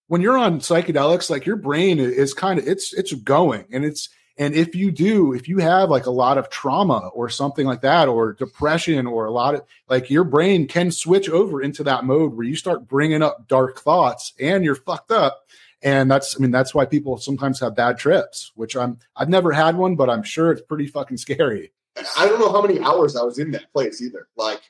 when 0.08 0.22
you're 0.22 0.38
on 0.38 0.60
psychedelics, 0.60 1.30
like 1.30 1.46
your 1.46 1.56
brain 1.56 2.00
is 2.00 2.34
kind 2.34 2.60
of 2.60 2.68
it's 2.68 2.94
it's 2.94 3.14
going. 3.14 3.66
And 3.72 3.86
it's 3.86 4.10
and 4.38 4.54
if 4.54 4.76
you 4.76 4.92
do, 4.92 5.34
if 5.34 5.48
you 5.48 5.60
have 5.60 5.90
like 5.90 6.08
a 6.08 6.12
lot 6.12 6.38
of 6.38 6.50
trauma 6.50 7.10
or 7.14 7.30
something 7.30 7.66
like 7.66 7.82
that, 7.82 8.10
or 8.10 8.34
depression, 8.34 9.08
or 9.08 9.26
a 9.26 9.32
lot 9.32 9.56
of 9.56 9.64
like 9.88 10.10
your 10.10 10.26
brain 10.26 10.68
can 10.68 10.92
switch 10.92 11.30
over 11.30 11.62
into 11.62 11.84
that 11.84 12.04
mode 12.04 12.34
where 12.34 12.46
you 12.46 12.56
start 12.56 12.88
bringing 12.88 13.22
up 13.22 13.48
dark 13.48 13.80
thoughts 13.80 14.34
and 14.40 14.66
you're 14.66 14.76
fucked 14.76 15.12
up. 15.12 15.46
And 15.82 16.10
that's, 16.10 16.36
I 16.36 16.40
mean, 16.40 16.52
that's 16.52 16.74
why 16.74 16.86
people 16.86 17.18
sometimes 17.18 17.60
have 17.60 17.76
bad 17.76 17.98
trips, 17.98 18.52
which 18.56 18.76
I'm, 18.76 18.98
I've 19.16 19.30
never 19.30 19.52
had 19.52 19.78
one, 19.78 19.96
but 19.96 20.10
I'm 20.10 20.24
sure 20.24 20.52
it's 20.52 20.62
pretty 20.62 20.88
fucking 20.88 21.18
scary. 21.18 21.72
I 22.18 22.28
don't 22.28 22.40
know 22.40 22.52
how 22.52 22.62
many 22.62 22.80
hours 22.80 23.16
I 23.16 23.24
was 23.24 23.40
in 23.40 23.52
that 23.52 23.72
place 23.72 24.02
either. 24.02 24.28
Like 24.36 24.62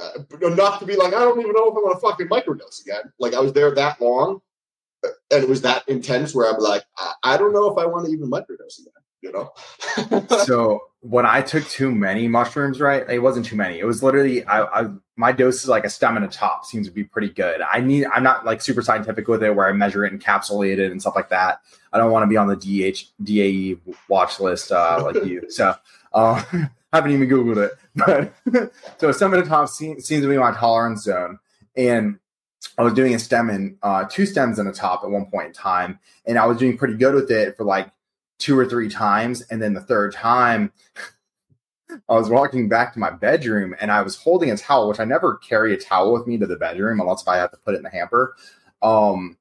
uh, 0.00 0.46
enough 0.46 0.78
to 0.80 0.86
be 0.86 0.96
like, 0.96 1.14
I 1.14 1.20
don't 1.20 1.40
even 1.40 1.52
know 1.52 1.68
if 1.68 1.72
I 1.72 1.80
want 1.80 2.00
to 2.00 2.06
fucking 2.06 2.28
microdose 2.28 2.82
again. 2.82 3.12
Like 3.18 3.34
I 3.34 3.40
was 3.40 3.52
there 3.52 3.74
that 3.74 4.00
long, 4.00 4.40
uh, 5.04 5.08
and 5.30 5.42
it 5.42 5.48
was 5.48 5.62
that 5.62 5.88
intense 5.88 6.34
where 6.34 6.52
I'm 6.52 6.60
like, 6.60 6.84
I, 6.98 7.12
I 7.24 7.36
don't 7.36 7.52
know 7.52 7.70
if 7.70 7.78
I 7.78 7.86
want 7.86 8.06
to 8.06 8.12
even 8.12 8.30
microdose 8.30 8.80
again. 8.80 8.92
You 9.22 9.32
know. 9.32 10.28
so 10.44 10.80
when 11.00 11.26
I 11.26 11.42
took 11.42 11.66
too 11.68 11.90
many 11.90 12.26
mushrooms, 12.26 12.80
right? 12.80 13.08
It 13.08 13.18
wasn't 13.18 13.44
too 13.44 13.56
many. 13.56 13.78
It 13.78 13.84
was 13.84 14.02
literally 14.02 14.44
I, 14.44 14.64
I 14.64 14.88
my 15.16 15.32
dose 15.32 15.62
is 15.62 15.68
like 15.68 15.84
a 15.84 15.90
stem 15.90 16.16
and 16.16 16.24
a 16.24 16.28
top 16.28 16.64
seems 16.64 16.86
to 16.86 16.92
be 16.92 17.04
pretty 17.04 17.28
good. 17.28 17.60
I 17.60 17.80
need 17.80 18.06
I'm 18.06 18.22
not 18.22 18.46
like 18.46 18.62
super 18.62 18.80
scientific 18.80 19.28
with 19.28 19.42
it 19.42 19.54
where 19.54 19.66
I 19.66 19.72
measure 19.72 20.06
it 20.06 20.12
and 20.12 20.22
encapsulated 20.22 20.90
and 20.90 21.00
stuff 21.00 21.16
like 21.16 21.28
that. 21.28 21.60
I 21.92 21.98
don't 21.98 22.10
want 22.10 22.22
to 22.22 22.28
be 22.28 22.38
on 22.38 22.46
the 22.46 22.56
DH 22.56 23.10
DEA 23.22 23.78
watch 24.08 24.40
list 24.40 24.72
uh, 24.72 25.02
like 25.04 25.24
you. 25.26 25.50
So 25.50 25.74
uh, 26.12 26.42
haven't 26.92 27.12
even 27.12 27.28
googled 27.28 27.56
it, 27.56 27.72
but 27.94 28.72
so 28.98 29.12
stem 29.12 29.34
and 29.34 29.44
the 29.44 29.48
top 29.48 29.68
seems, 29.68 30.06
to 30.06 30.28
be 30.28 30.38
my 30.38 30.52
tolerance 30.52 31.04
zone, 31.04 31.38
and 31.76 32.18
I 32.76 32.82
was 32.82 32.94
doing 32.94 33.14
a 33.14 33.18
stem 33.18 33.50
and 33.50 33.76
uh, 33.82 34.04
two 34.04 34.26
stems 34.26 34.58
and 34.58 34.68
a 34.68 34.72
top 34.72 35.04
at 35.04 35.10
one 35.10 35.26
point 35.26 35.48
in 35.48 35.52
time, 35.52 35.98
and 36.26 36.38
I 36.38 36.46
was 36.46 36.58
doing 36.58 36.76
pretty 36.76 36.94
good 36.94 37.14
with 37.14 37.30
it 37.30 37.56
for 37.56 37.64
like 37.64 37.90
two 38.38 38.58
or 38.58 38.66
three 38.66 38.88
times, 38.88 39.42
and 39.50 39.62
then 39.62 39.74
the 39.74 39.80
third 39.80 40.12
time. 40.12 40.72
I 42.08 42.14
was 42.14 42.28
walking 42.28 42.68
back 42.68 42.92
to 42.92 43.00
my 43.00 43.10
bedroom 43.10 43.74
and 43.80 43.90
I 43.90 44.02
was 44.02 44.16
holding 44.16 44.48
a 44.52 44.56
towel, 44.56 44.88
which 44.88 45.00
I 45.00 45.04
never 45.04 45.38
carry 45.38 45.74
a 45.74 45.76
towel 45.76 46.12
with 46.12 46.24
me 46.24 46.38
to 46.38 46.46
the 46.46 46.54
bedroom 46.54 47.00
unless 47.00 47.22
if 47.22 47.28
I 47.28 47.38
have 47.38 47.50
to 47.50 47.56
put 47.56 47.74
it 47.74 47.78
in 47.78 47.82
the 47.82 47.90
hamper. 47.90 48.36
Um, 48.80 49.36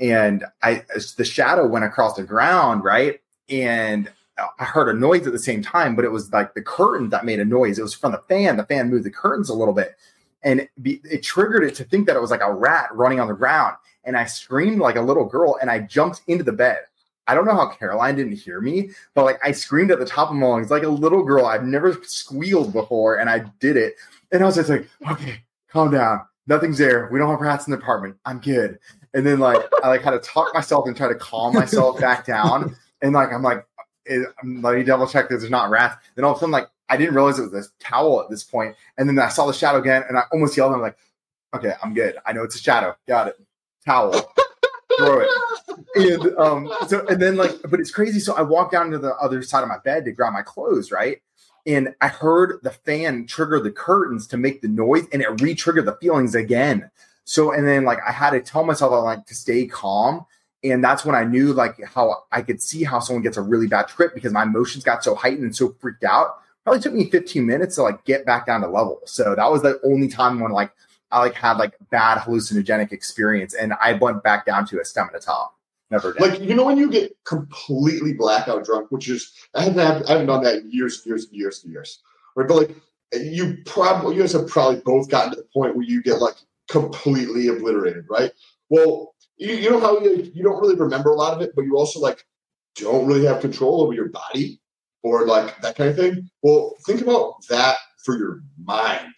and 0.00 0.44
I, 0.62 0.84
the 1.16 1.24
shadow 1.24 1.66
went 1.66 1.84
across 1.84 2.14
the 2.14 2.22
ground, 2.22 2.84
right? 2.84 3.20
And 3.48 4.10
I 4.58 4.64
heard 4.64 4.94
a 4.94 4.98
noise 4.98 5.26
at 5.26 5.32
the 5.32 5.38
same 5.38 5.62
time, 5.62 5.96
but 5.96 6.04
it 6.04 6.12
was 6.12 6.32
like 6.32 6.54
the 6.54 6.62
curtain 6.62 7.10
that 7.10 7.24
made 7.24 7.40
a 7.40 7.44
noise. 7.44 7.78
It 7.78 7.82
was 7.82 7.94
from 7.94 8.12
the 8.12 8.22
fan. 8.28 8.56
The 8.56 8.64
fan 8.64 8.90
moved 8.90 9.04
the 9.04 9.10
curtains 9.10 9.48
a 9.48 9.54
little 9.54 9.74
bit, 9.74 9.96
and 10.42 10.60
it, 10.60 10.70
be, 10.80 11.00
it 11.04 11.22
triggered 11.22 11.64
it 11.64 11.74
to 11.76 11.84
think 11.84 12.06
that 12.06 12.16
it 12.16 12.20
was 12.20 12.30
like 12.30 12.42
a 12.42 12.52
rat 12.52 12.88
running 12.92 13.20
on 13.20 13.28
the 13.28 13.34
ground. 13.34 13.76
And 14.04 14.16
I 14.16 14.24
screamed 14.24 14.80
like 14.80 14.96
a 14.96 15.02
little 15.02 15.26
girl, 15.26 15.58
and 15.60 15.70
I 15.70 15.80
jumped 15.80 16.22
into 16.26 16.44
the 16.44 16.52
bed. 16.52 16.78
I 17.26 17.34
don't 17.34 17.44
know 17.44 17.54
how 17.54 17.68
Caroline 17.68 18.16
didn't 18.16 18.32
hear 18.32 18.60
me, 18.60 18.90
but 19.14 19.24
like 19.24 19.38
I 19.44 19.52
screamed 19.52 19.92
at 19.92 20.00
the 20.00 20.06
top 20.06 20.30
of 20.30 20.36
my 20.36 20.46
lungs 20.46 20.70
like 20.70 20.82
a 20.82 20.88
little 20.88 21.22
girl. 21.22 21.46
I've 21.46 21.64
never 21.64 21.96
squealed 22.02 22.72
before, 22.72 23.18
and 23.18 23.30
I 23.30 23.44
did 23.60 23.76
it. 23.76 23.94
And 24.32 24.42
I 24.42 24.46
was 24.46 24.56
just 24.56 24.68
like, 24.68 24.88
okay, 25.08 25.42
calm 25.70 25.92
down. 25.92 26.22
Nothing's 26.46 26.78
there. 26.78 27.08
We 27.12 27.20
don't 27.20 27.30
have 27.30 27.40
rats 27.40 27.68
in 27.68 27.70
the 27.70 27.78
apartment. 27.78 28.16
I'm 28.24 28.40
good. 28.40 28.80
And 29.14 29.24
then 29.24 29.38
like 29.38 29.62
I 29.84 29.88
like 29.88 30.02
had 30.02 30.10
to 30.10 30.18
talk 30.18 30.52
myself 30.54 30.86
and 30.86 30.96
try 30.96 31.08
to 31.08 31.14
calm 31.14 31.54
myself 31.54 32.00
back 32.00 32.26
down. 32.26 32.76
And 33.02 33.12
like 33.12 33.32
I'm 33.32 33.42
like, 33.42 33.64
let 34.08 34.76
me 34.76 34.82
double 34.82 35.06
check 35.06 35.28
that 35.28 35.38
there's 35.38 35.50
not 35.50 35.70
rats. 35.70 35.96
Then 36.14 36.24
all 36.24 36.32
of 36.32 36.36
a 36.38 36.40
sudden, 36.40 36.52
like 36.52 36.68
I 36.88 36.96
didn't 36.96 37.14
realize 37.14 37.38
it 37.38 37.42
was 37.42 37.52
this 37.52 37.70
towel 37.78 38.20
at 38.20 38.30
this 38.30 38.44
point, 38.44 38.76
and 38.98 39.08
then 39.08 39.18
I 39.18 39.28
saw 39.28 39.46
the 39.46 39.52
shadow 39.52 39.78
again, 39.78 40.04
and 40.08 40.18
I 40.18 40.22
almost 40.32 40.56
yelled. 40.56 40.72
I'm 40.72 40.80
like, 40.80 40.96
okay, 41.54 41.74
I'm 41.82 41.94
good. 41.94 42.16
I 42.26 42.32
know 42.32 42.42
it's 42.42 42.56
a 42.56 42.58
shadow. 42.60 42.96
Got 43.06 43.28
it. 43.28 43.36
Towel. 43.84 44.32
throw 44.98 45.20
it. 45.20 45.28
And 45.96 46.38
um, 46.38 46.72
so 46.88 47.06
and 47.06 47.20
then 47.20 47.36
like, 47.36 47.52
but 47.68 47.80
it's 47.80 47.90
crazy. 47.90 48.20
So 48.20 48.34
I 48.34 48.42
walked 48.42 48.72
down 48.72 48.90
to 48.90 48.98
the 48.98 49.14
other 49.16 49.42
side 49.42 49.62
of 49.62 49.68
my 49.68 49.78
bed 49.78 50.04
to 50.04 50.12
grab 50.12 50.32
my 50.32 50.42
clothes, 50.42 50.92
right? 50.92 51.20
And 51.66 51.94
I 52.00 52.08
heard 52.08 52.60
the 52.62 52.70
fan 52.70 53.26
trigger 53.26 53.60
the 53.60 53.70
curtains 53.70 54.26
to 54.28 54.36
make 54.36 54.62
the 54.62 54.68
noise, 54.68 55.06
and 55.12 55.22
it 55.22 55.40
re-triggered 55.40 55.86
the 55.86 55.96
feelings 55.96 56.34
again. 56.34 56.90
So 57.24 57.52
and 57.52 57.66
then 57.66 57.84
like 57.84 57.98
I 58.06 58.12
had 58.12 58.30
to 58.30 58.40
tell 58.40 58.64
myself 58.64 58.92
I 58.92 58.96
like 58.96 59.26
to 59.26 59.34
stay 59.34 59.66
calm. 59.66 60.26
And 60.62 60.84
that's 60.84 61.04
when 61.04 61.14
I 61.14 61.24
knew 61.24 61.52
like 61.52 61.82
how 61.84 62.24
I 62.32 62.42
could 62.42 62.60
see 62.60 62.84
how 62.84 63.00
someone 63.00 63.22
gets 63.22 63.36
a 63.36 63.42
really 63.42 63.66
bad 63.66 63.88
trip 63.88 64.14
because 64.14 64.32
my 64.32 64.42
emotions 64.42 64.84
got 64.84 65.02
so 65.02 65.14
heightened 65.14 65.44
and 65.44 65.56
so 65.56 65.74
freaked 65.80 66.04
out. 66.04 66.38
Probably 66.64 66.80
took 66.80 66.92
me 66.92 67.08
15 67.08 67.46
minutes 67.46 67.76
to 67.76 67.82
like 67.82 68.04
get 68.04 68.26
back 68.26 68.46
down 68.46 68.60
to 68.60 68.68
level. 68.68 69.00
So 69.06 69.34
that 69.34 69.50
was 69.50 69.62
the 69.62 69.80
only 69.82 70.08
time 70.08 70.38
when 70.40 70.52
like 70.52 70.70
I 71.10 71.20
like 71.20 71.34
had 71.34 71.56
like 71.56 71.74
bad 71.90 72.18
hallucinogenic 72.18 72.92
experience, 72.92 73.54
and 73.54 73.72
I 73.80 73.94
went 73.94 74.22
back 74.22 74.46
down 74.46 74.66
to 74.66 74.80
a 74.80 74.84
stem 74.84 75.08
at 75.12 75.16
a 75.16 75.24
top. 75.24 75.56
Never 75.90 76.12
did. 76.12 76.22
Like 76.22 76.40
you 76.40 76.54
know 76.54 76.64
when 76.64 76.76
you 76.76 76.90
get 76.90 77.16
completely 77.24 78.12
blackout 78.12 78.64
drunk, 78.64 78.92
which 78.92 79.08
is 79.08 79.32
I 79.54 79.62
haven't 79.62 80.08
I 80.08 80.12
haven't 80.12 80.26
done 80.26 80.44
that 80.44 80.58
in 80.58 80.70
years, 80.70 80.98
and 80.98 81.06
years, 81.06 81.26
years, 81.32 81.64
years. 81.66 81.98
Right, 82.36 82.46
but 82.46 82.54
like 82.54 82.76
you 83.12 83.58
probably 83.66 84.14
you 84.14 84.20
guys 84.20 84.32
have 84.34 84.46
probably 84.46 84.80
both 84.84 85.08
gotten 85.08 85.30
to 85.30 85.36
the 85.36 85.48
point 85.52 85.74
where 85.74 85.84
you 85.84 86.02
get 86.02 86.20
like 86.20 86.36
completely 86.68 87.48
obliterated, 87.48 88.04
right? 88.08 88.30
Well, 88.68 89.14
you, 89.40 89.54
you 89.54 89.70
know 89.70 89.80
how 89.80 89.98
you, 90.00 90.30
you 90.34 90.42
don't 90.44 90.60
really 90.60 90.76
remember 90.76 91.10
a 91.10 91.16
lot 91.16 91.34
of 91.34 91.40
it, 91.40 91.52
but 91.56 91.62
you 91.62 91.76
also 91.76 91.98
like 91.98 92.24
don't 92.76 93.06
really 93.06 93.24
have 93.24 93.40
control 93.40 93.82
over 93.82 93.92
your 93.92 94.10
body 94.10 94.60
or 95.02 95.26
like 95.26 95.60
that 95.62 95.76
kind 95.76 95.90
of 95.90 95.96
thing. 95.96 96.28
Well, 96.42 96.76
think 96.86 97.00
about 97.00 97.34
that 97.48 97.76
for 98.04 98.18
your 98.18 98.42
mind. 98.62 99.14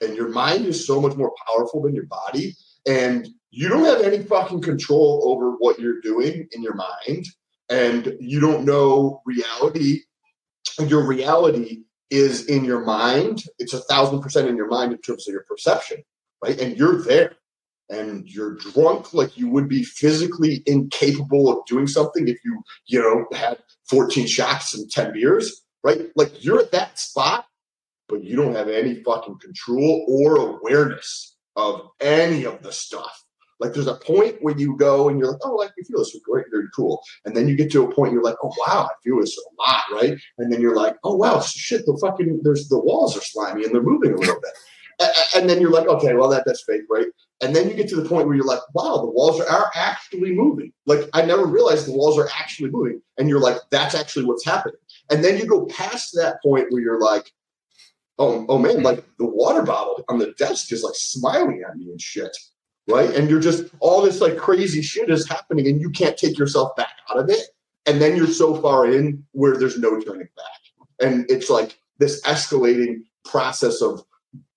And 0.00 0.16
your 0.16 0.28
mind 0.28 0.66
is 0.66 0.86
so 0.86 1.00
much 1.00 1.16
more 1.16 1.32
powerful 1.46 1.82
than 1.82 1.94
your 1.94 2.06
body 2.06 2.54
and 2.86 3.28
you 3.50 3.68
don't 3.68 3.84
have 3.84 4.02
any 4.02 4.22
fucking 4.22 4.62
control 4.62 5.22
over 5.26 5.52
what 5.52 5.78
you're 5.78 6.00
doing 6.00 6.48
in 6.52 6.62
your 6.62 6.74
mind 6.74 7.26
and 7.70 8.16
you 8.20 8.40
don't 8.40 8.64
know 8.64 9.22
reality. 9.24 10.00
Your 10.86 11.06
reality 11.06 11.84
is 12.10 12.46
in 12.46 12.64
your 12.64 12.84
mind. 12.84 13.42
It's 13.58 13.72
a 13.72 13.80
thousand 13.80 14.20
percent 14.20 14.48
in 14.48 14.56
your 14.56 14.68
mind 14.68 14.92
in 14.92 14.98
terms 14.98 15.28
of 15.28 15.32
your 15.32 15.44
perception 15.48 16.02
right? 16.42 16.60
And 16.60 16.76
you're 16.76 17.02
there 17.02 17.36
and 17.88 18.28
you're 18.28 18.56
drunk 18.56 19.14
like 19.14 19.36
you 19.36 19.48
would 19.48 19.68
be 19.68 19.84
physically 19.84 20.62
incapable 20.66 21.48
of 21.48 21.64
doing 21.66 21.86
something 21.86 22.28
if 22.28 22.38
you 22.44 22.62
you 22.86 23.00
know 23.00 23.26
had 23.36 23.58
14 23.88 24.26
shots 24.26 24.74
and 24.74 24.90
10 24.90 25.12
beers 25.12 25.62
right 25.84 26.08
like 26.16 26.44
you're 26.44 26.58
at 26.58 26.72
that 26.72 26.98
spot 26.98 27.46
but 28.08 28.22
you 28.22 28.36
don't 28.36 28.54
have 28.54 28.68
any 28.68 29.02
fucking 29.02 29.38
control 29.38 30.06
or 30.08 30.36
awareness 30.36 31.36
of 31.56 31.88
any 32.00 32.44
of 32.44 32.62
the 32.62 32.72
stuff. 32.72 33.24
Like 33.58 33.72
there's 33.72 33.86
a 33.86 33.94
point 33.94 34.36
where 34.42 34.56
you 34.56 34.76
go 34.76 35.08
and 35.08 35.18
you're 35.18 35.30
like, 35.30 35.40
oh, 35.42 35.54
like 35.54 35.70
you 35.78 35.84
feel 35.84 35.98
this 35.98 36.14
great, 36.22 36.44
very 36.50 36.66
cool. 36.74 37.02
And 37.24 37.34
then 37.34 37.48
you 37.48 37.56
get 37.56 37.72
to 37.72 37.84
a 37.84 37.94
point 37.94 38.12
you're 38.12 38.22
like, 38.22 38.36
oh 38.42 38.52
wow, 38.66 38.84
I 38.90 38.94
feel 39.02 39.18
this 39.18 39.36
a 39.38 39.62
lot, 39.62 39.82
right? 39.92 40.18
And 40.38 40.52
then 40.52 40.60
you're 40.60 40.76
like, 40.76 40.96
oh 41.04 41.16
wow, 41.16 41.40
shit, 41.40 41.86
the 41.86 41.96
fucking 42.00 42.40
there's 42.42 42.68
the 42.68 42.78
walls 42.78 43.16
are 43.16 43.22
slimy 43.22 43.64
and 43.64 43.74
they're 43.74 43.82
moving 43.82 44.12
a 44.12 44.16
little 44.16 44.40
bit. 44.40 45.08
And 45.34 45.48
then 45.48 45.60
you're 45.60 45.70
like, 45.70 45.88
okay, 45.88 46.14
well 46.14 46.28
that 46.28 46.44
that's 46.44 46.64
fake, 46.64 46.82
right? 46.90 47.06
And 47.42 47.54
then 47.54 47.68
you 47.68 47.74
get 47.74 47.88
to 47.90 47.96
the 47.96 48.08
point 48.08 48.26
where 48.26 48.34
you're 48.34 48.46
like, 48.46 48.60
wow, 48.74 48.96
the 48.96 49.10
walls 49.10 49.40
are, 49.40 49.48
are 49.48 49.70
actually 49.74 50.32
moving. 50.32 50.72
Like 50.86 51.00
I 51.12 51.22
never 51.22 51.44
realized 51.44 51.86
the 51.86 51.92
walls 51.92 52.18
are 52.18 52.28
actually 52.38 52.70
moving. 52.70 53.02
And 53.18 53.28
you're 53.28 53.40
like, 53.40 53.58
that's 53.70 53.94
actually 53.94 54.24
what's 54.24 54.44
happening. 54.44 54.76
And 55.10 55.22
then 55.22 55.36
you 55.36 55.46
go 55.46 55.66
past 55.66 56.14
that 56.14 56.42
point 56.42 56.66
where 56.70 56.80
you're 56.80 57.00
like, 57.00 57.30
oh, 58.18 58.46
oh 58.48 58.58
man, 58.58 58.82
like 58.82 59.04
the 59.18 59.26
water 59.26 59.62
bottle 59.62 60.02
on 60.08 60.18
the 60.18 60.32
desk 60.38 60.72
is 60.72 60.82
like 60.82 60.94
smiling 60.94 61.62
at 61.68 61.76
me 61.76 61.90
and 61.90 62.00
shit. 62.00 62.34
Right. 62.88 63.10
And 63.10 63.28
you're 63.28 63.40
just 63.40 63.64
all 63.80 64.00
this 64.00 64.20
like 64.20 64.38
crazy 64.38 64.80
shit 64.80 65.10
is 65.10 65.28
happening 65.28 65.66
and 65.66 65.80
you 65.80 65.90
can't 65.90 66.16
take 66.16 66.38
yourself 66.38 66.74
back 66.76 66.96
out 67.10 67.18
of 67.18 67.28
it. 67.28 67.48
And 67.84 68.00
then 68.00 68.16
you're 68.16 68.26
so 68.28 68.60
far 68.62 68.90
in 68.90 69.24
where 69.32 69.56
there's 69.56 69.78
no 69.78 70.00
turning 70.00 70.28
back. 70.36 71.06
And 71.06 71.30
it's 71.30 71.50
like 71.50 71.78
this 71.98 72.22
escalating 72.22 73.02
process 73.24 73.82
of 73.82 74.04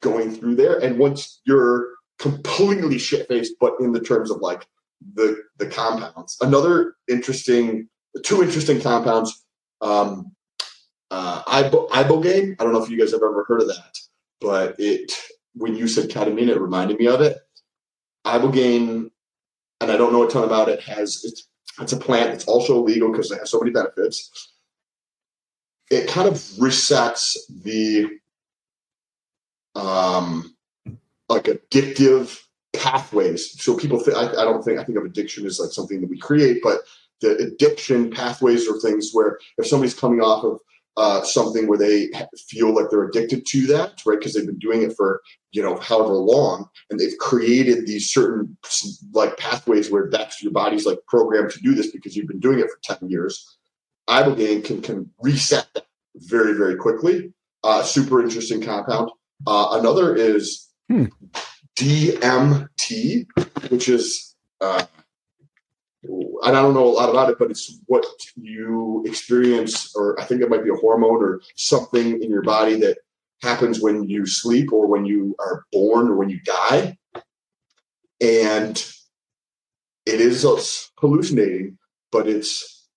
going 0.01 0.31
through 0.31 0.55
there. 0.55 0.79
And 0.79 0.97
once 0.97 1.41
you're 1.45 1.89
completely 2.19 2.97
shit 2.97 3.27
faced, 3.27 3.53
but 3.59 3.73
in 3.79 3.93
the 3.93 3.99
terms 4.01 4.29
of 4.29 4.41
like 4.41 4.67
the 5.15 5.41
the 5.57 5.65
compounds. 5.65 6.37
Another 6.41 6.95
interesting, 7.07 7.87
two 8.23 8.43
interesting 8.43 8.81
compounds. 8.81 9.43
Um, 9.81 10.33
uh, 11.11 11.41
Ibo- 11.47 11.87
ibogaine. 11.87 12.55
I 12.59 12.63
don't 12.63 12.73
know 12.73 12.83
if 12.83 12.89
you 12.89 12.99
guys 12.99 13.11
have 13.11 13.23
ever 13.23 13.45
heard 13.47 13.61
of 13.61 13.67
that, 13.67 13.97
but 14.41 14.75
it 14.77 15.13
when 15.55 15.75
you 15.75 15.87
said 15.87 16.09
ketamine, 16.09 16.49
it 16.49 16.59
reminded 16.59 16.99
me 16.99 17.07
of 17.07 17.21
it. 17.21 17.37
Ibogaine, 18.25 19.09
and 19.81 19.91
I 19.91 19.97
don't 19.97 20.13
know 20.13 20.27
a 20.27 20.29
ton 20.29 20.43
about 20.43 20.69
it. 20.69 20.81
Has 20.81 21.23
it's 21.23 21.47
it's 21.79 21.93
a 21.93 21.97
plant. 21.97 22.31
It's 22.31 22.45
also 22.45 22.77
illegal 22.77 23.11
because 23.11 23.31
it 23.31 23.39
has 23.39 23.49
so 23.49 23.59
many 23.59 23.71
benefits. 23.71 24.53
It 25.89 26.07
kind 26.07 26.27
of 26.27 26.35
resets 26.35 27.35
the 27.63 28.07
um 29.75 30.55
like 31.29 31.45
addictive 31.45 32.39
pathways. 32.73 33.61
So 33.61 33.77
people 33.77 33.99
think 33.99 34.17
I, 34.17 34.29
I 34.29 34.43
don't 34.45 34.63
think 34.63 34.79
I 34.79 34.83
think 34.83 34.97
of 34.97 35.05
addiction 35.05 35.45
as 35.45 35.59
like 35.59 35.71
something 35.71 36.01
that 36.01 36.09
we 36.09 36.17
create, 36.17 36.59
but 36.63 36.81
the 37.21 37.35
addiction 37.37 38.11
pathways 38.11 38.67
are 38.67 38.79
things 38.79 39.09
where 39.13 39.39
if 39.57 39.67
somebody's 39.67 39.93
coming 39.93 40.21
off 40.21 40.43
of 40.43 40.59
uh, 40.97 41.23
something 41.23 41.67
where 41.67 41.77
they 41.77 42.09
feel 42.49 42.73
like 42.73 42.89
they're 42.89 43.05
addicted 43.05 43.45
to 43.45 43.65
that, 43.67 44.01
right? 44.05 44.19
Because 44.19 44.33
they've 44.33 44.45
been 44.45 44.59
doing 44.59 44.81
it 44.81 44.93
for 44.97 45.21
you 45.51 45.61
know 45.61 45.77
however 45.77 46.13
long, 46.13 46.67
and 46.89 46.99
they've 46.99 47.17
created 47.19 47.85
these 47.85 48.11
certain 48.11 48.57
like 49.13 49.37
pathways 49.37 49.89
where 49.89 50.09
that's 50.09 50.41
your 50.41 50.51
body's 50.51 50.85
like 50.85 50.99
programmed 51.07 51.51
to 51.51 51.61
do 51.61 51.73
this 51.73 51.91
because 51.91 52.15
you've 52.15 52.27
been 52.27 52.39
doing 52.39 52.59
it 52.59 52.67
for 52.69 52.79
ten 52.83 53.09
years. 53.09 53.57
Ibogaine 54.09 54.63
can 54.63 54.81
can 54.81 55.09
reset 55.19 55.67
that 55.73 55.85
very 56.15 56.53
very 56.53 56.75
quickly. 56.75 57.33
Uh, 57.63 57.83
super 57.83 58.21
interesting 58.21 58.61
compound. 58.61 59.11
Uh, 59.47 59.79
another 59.79 60.15
is 60.15 60.68
hmm. 60.89 61.05
DMT, 61.77 63.27
which 63.69 63.87
is 63.87 64.35
uh, 64.59 64.85
I 66.43 66.51
don't 66.51 66.73
know 66.73 66.85
a 66.85 66.89
lot 66.89 67.09
about 67.09 67.29
it, 67.29 67.37
but 67.37 67.51
it's 67.51 67.79
what 67.85 68.05
you 68.35 69.03
experience, 69.05 69.93
or 69.95 70.19
I 70.19 70.23
think 70.23 70.41
it 70.41 70.49
might 70.49 70.63
be 70.63 70.69
a 70.69 70.75
hormone 70.75 71.21
or 71.23 71.41
something 71.55 72.21
in 72.21 72.29
your 72.29 72.41
body 72.41 72.75
that 72.79 72.99
happens 73.41 73.81
when 73.81 74.03
you 74.09 74.25
sleep 74.25 74.71
or 74.71 74.87
when 74.87 75.05
you 75.05 75.35
are 75.39 75.65
born 75.71 76.09
or 76.09 76.15
when 76.15 76.29
you 76.29 76.39
die. 76.41 76.97
And 78.21 78.77
it 80.05 80.21
is 80.21 80.45
hallucinating, 80.99 81.77
but 82.11 82.27
it's 82.27 82.87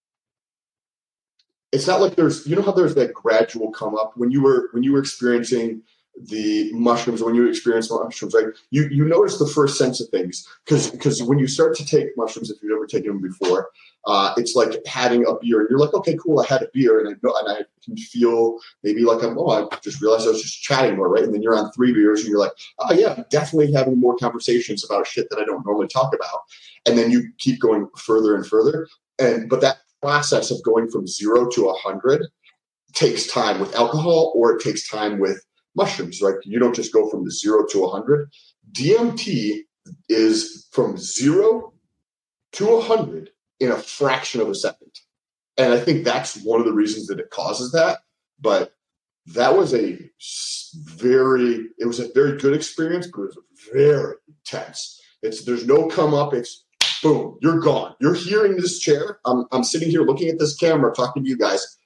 it's 1.72 1.86
not 1.86 2.00
like 2.00 2.16
there's 2.16 2.46
you 2.46 2.54
know 2.54 2.62
how 2.62 2.72
there's 2.72 2.94
that 2.94 3.14
gradual 3.14 3.70
come 3.72 3.96
up 3.96 4.12
when 4.16 4.30
you 4.30 4.42
were 4.42 4.68
when 4.72 4.82
you 4.82 4.92
were 4.92 5.00
experiencing 5.00 5.82
the 6.28 6.70
mushrooms 6.72 7.22
when 7.22 7.34
you 7.34 7.48
experience 7.48 7.90
mushrooms 7.90 8.34
right 8.34 8.46
you 8.70 8.86
you 8.90 9.04
notice 9.04 9.38
the 9.38 9.46
first 9.46 9.78
sense 9.78 10.00
of 10.00 10.08
things. 10.10 10.46
Because 10.64 10.90
because 10.90 11.22
when 11.22 11.38
you 11.38 11.46
start 11.46 11.74
to 11.76 11.86
take 11.86 12.08
mushrooms 12.16 12.50
if 12.50 12.62
you've 12.62 12.72
never 12.72 12.86
taken 12.86 13.08
them 13.08 13.22
before 13.22 13.70
uh, 14.04 14.34
it's 14.36 14.54
like 14.54 14.84
having 14.84 15.24
a 15.26 15.34
beer 15.40 15.60
and 15.60 15.68
you're 15.70 15.78
like 15.78 15.94
okay 15.94 16.16
cool 16.22 16.40
i 16.40 16.46
had 16.46 16.62
a 16.62 16.68
beer 16.74 17.00
and 17.00 17.08
i 17.08 17.12
know 17.22 17.34
and 17.38 17.56
i 17.56 17.64
can 17.84 17.96
feel 17.96 18.58
maybe 18.82 19.02
like 19.04 19.22
i'm 19.22 19.38
oh 19.38 19.68
i 19.70 19.76
just 19.76 20.02
realized 20.02 20.26
i 20.26 20.30
was 20.30 20.42
just 20.42 20.62
chatting 20.62 20.96
more 20.96 21.08
right? 21.08 21.24
And 21.24 21.32
then 21.32 21.42
you're 21.42 21.56
on 21.56 21.72
three 21.72 21.92
beers 21.92 22.20
and 22.20 22.28
you're 22.28 22.38
like 22.38 22.52
oh 22.80 22.92
yeah 22.92 23.22
definitely 23.30 23.72
having 23.72 23.98
more 23.98 24.16
conversations 24.16 24.84
about 24.84 25.06
shit 25.06 25.28
that 25.30 25.38
i 25.38 25.44
don't 25.44 25.64
normally 25.64 25.88
talk 25.88 26.14
about 26.14 26.40
and 26.86 26.98
then 26.98 27.10
you 27.10 27.28
keep 27.38 27.60
going 27.60 27.88
further 27.96 28.34
and 28.34 28.46
further 28.46 28.86
and 29.18 29.48
but 29.48 29.60
that 29.60 29.78
process 30.02 30.50
of 30.50 30.62
going 30.62 30.90
from 30.90 31.06
zero 31.06 31.48
to 31.48 31.68
a 31.68 31.74
hundred 31.74 32.26
takes 32.92 33.26
time 33.26 33.60
with 33.60 33.74
alcohol 33.74 34.32
or 34.34 34.52
it 34.52 34.62
takes 34.62 34.88
time 34.88 35.18
with 35.18 35.42
mushrooms, 35.74 36.20
right? 36.22 36.36
You 36.44 36.58
don't 36.58 36.74
just 36.74 36.92
go 36.92 37.08
from 37.08 37.24
the 37.24 37.30
zero 37.30 37.64
to 37.66 37.80
100. 37.80 38.30
DMT 38.72 39.60
is 40.08 40.68
from 40.72 40.96
zero 40.96 41.72
to 42.52 42.66
100 42.66 43.30
in 43.60 43.70
a 43.70 43.76
fraction 43.76 44.40
of 44.40 44.48
a 44.48 44.54
second. 44.54 44.90
And 45.56 45.72
I 45.72 45.78
think 45.78 46.04
that's 46.04 46.42
one 46.42 46.60
of 46.60 46.66
the 46.66 46.72
reasons 46.72 47.06
that 47.06 47.20
it 47.20 47.30
causes 47.30 47.72
that. 47.72 48.00
But 48.40 48.72
that 49.26 49.56
was 49.56 49.72
a 49.74 49.98
very, 50.74 51.66
it 51.78 51.86
was 51.86 52.00
a 52.00 52.12
very 52.12 52.38
good 52.38 52.54
experience, 52.54 53.06
but 53.06 53.22
it 53.22 53.24
was 53.26 53.38
very 53.72 54.14
intense. 54.28 55.00
It's 55.22 55.44
there's 55.44 55.66
no 55.66 55.86
come 55.86 56.14
up. 56.14 56.34
It's 56.34 56.64
boom, 57.02 57.38
you're 57.40 57.60
gone. 57.60 57.94
You're 58.00 58.14
here 58.14 58.44
in 58.44 58.56
this 58.56 58.78
chair. 58.78 59.18
I'm, 59.24 59.44
I'm 59.52 59.64
sitting 59.64 59.90
here 59.90 60.02
looking 60.02 60.28
at 60.28 60.38
this 60.38 60.56
camera, 60.56 60.92
talking 60.92 61.22
to 61.22 61.28
you 61.28 61.36
guys. 61.36 61.78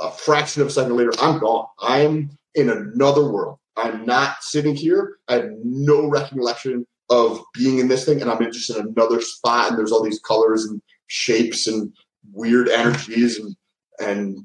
A 0.00 0.10
fraction 0.10 0.62
of 0.62 0.68
a 0.68 0.70
second 0.70 0.96
later, 0.96 1.12
I'm 1.20 1.38
gone. 1.38 1.66
I'm 1.80 2.30
in 2.54 2.68
another 2.68 3.30
world. 3.30 3.58
I'm 3.76 4.04
not 4.04 4.42
sitting 4.42 4.74
here. 4.74 5.18
I 5.28 5.34
have 5.34 5.50
no 5.64 6.08
recollection 6.08 6.86
of 7.08 7.42
being 7.54 7.78
in 7.78 7.88
this 7.88 8.04
thing, 8.04 8.20
and 8.20 8.30
I'm 8.30 8.42
just 8.52 8.70
in 8.70 8.86
another 8.86 9.20
spot. 9.20 9.70
And 9.70 9.78
there's 9.78 9.92
all 9.92 10.02
these 10.02 10.20
colors 10.20 10.64
and 10.64 10.80
shapes 11.06 11.66
and 11.66 11.92
weird 12.32 12.68
energies 12.68 13.38
and 13.38 13.56
and 14.00 14.38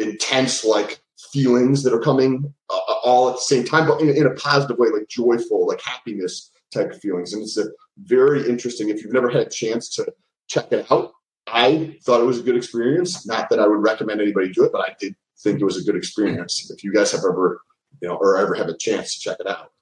intense 0.00 0.64
like 0.64 1.00
feelings 1.32 1.82
that 1.82 1.92
are 1.92 2.00
coming 2.00 2.52
uh, 2.70 2.78
all 3.04 3.28
at 3.28 3.36
the 3.36 3.40
same 3.40 3.64
time, 3.64 3.86
but 3.86 4.00
in, 4.00 4.08
in, 4.10 4.26
a 4.26 4.34
positive 4.34 4.78
way, 4.78 4.88
like 4.88 5.08
joyful, 5.08 5.66
like 5.66 5.80
happiness 5.80 6.50
type 6.72 6.90
of 6.90 7.00
feelings. 7.00 7.32
And 7.32 7.42
it's 7.42 7.58
a 7.58 7.66
very 7.98 8.48
interesting. 8.48 8.88
If 8.88 9.02
you've 9.02 9.12
never 9.12 9.28
had 9.28 9.46
a 9.46 9.50
chance 9.50 9.88
to 9.96 10.12
check 10.48 10.72
it 10.72 10.90
out, 10.90 11.12
I 11.46 11.96
thought 12.04 12.20
it 12.20 12.26
was 12.26 12.40
a 12.40 12.42
good 12.42 12.56
experience. 12.56 13.26
Not 13.26 13.50
that 13.50 13.60
I 13.60 13.66
would 13.66 13.82
recommend 13.82 14.20
anybody 14.20 14.50
do 14.50 14.64
it, 14.64 14.72
but 14.72 14.82
I 14.82 14.94
did 15.00 15.14
think 15.40 15.60
it 15.60 15.64
was 15.64 15.80
a 15.80 15.84
good 15.84 15.96
experience. 15.96 16.70
If 16.70 16.84
you 16.84 16.92
guys 16.92 17.12
have 17.12 17.20
ever, 17.20 17.60
you 18.00 18.08
know, 18.08 18.16
or 18.16 18.36
ever 18.38 18.54
have 18.54 18.68
a 18.68 18.76
chance 18.76 19.14
to 19.14 19.20
check 19.20 19.36
it 19.40 19.46
out. 19.46 19.72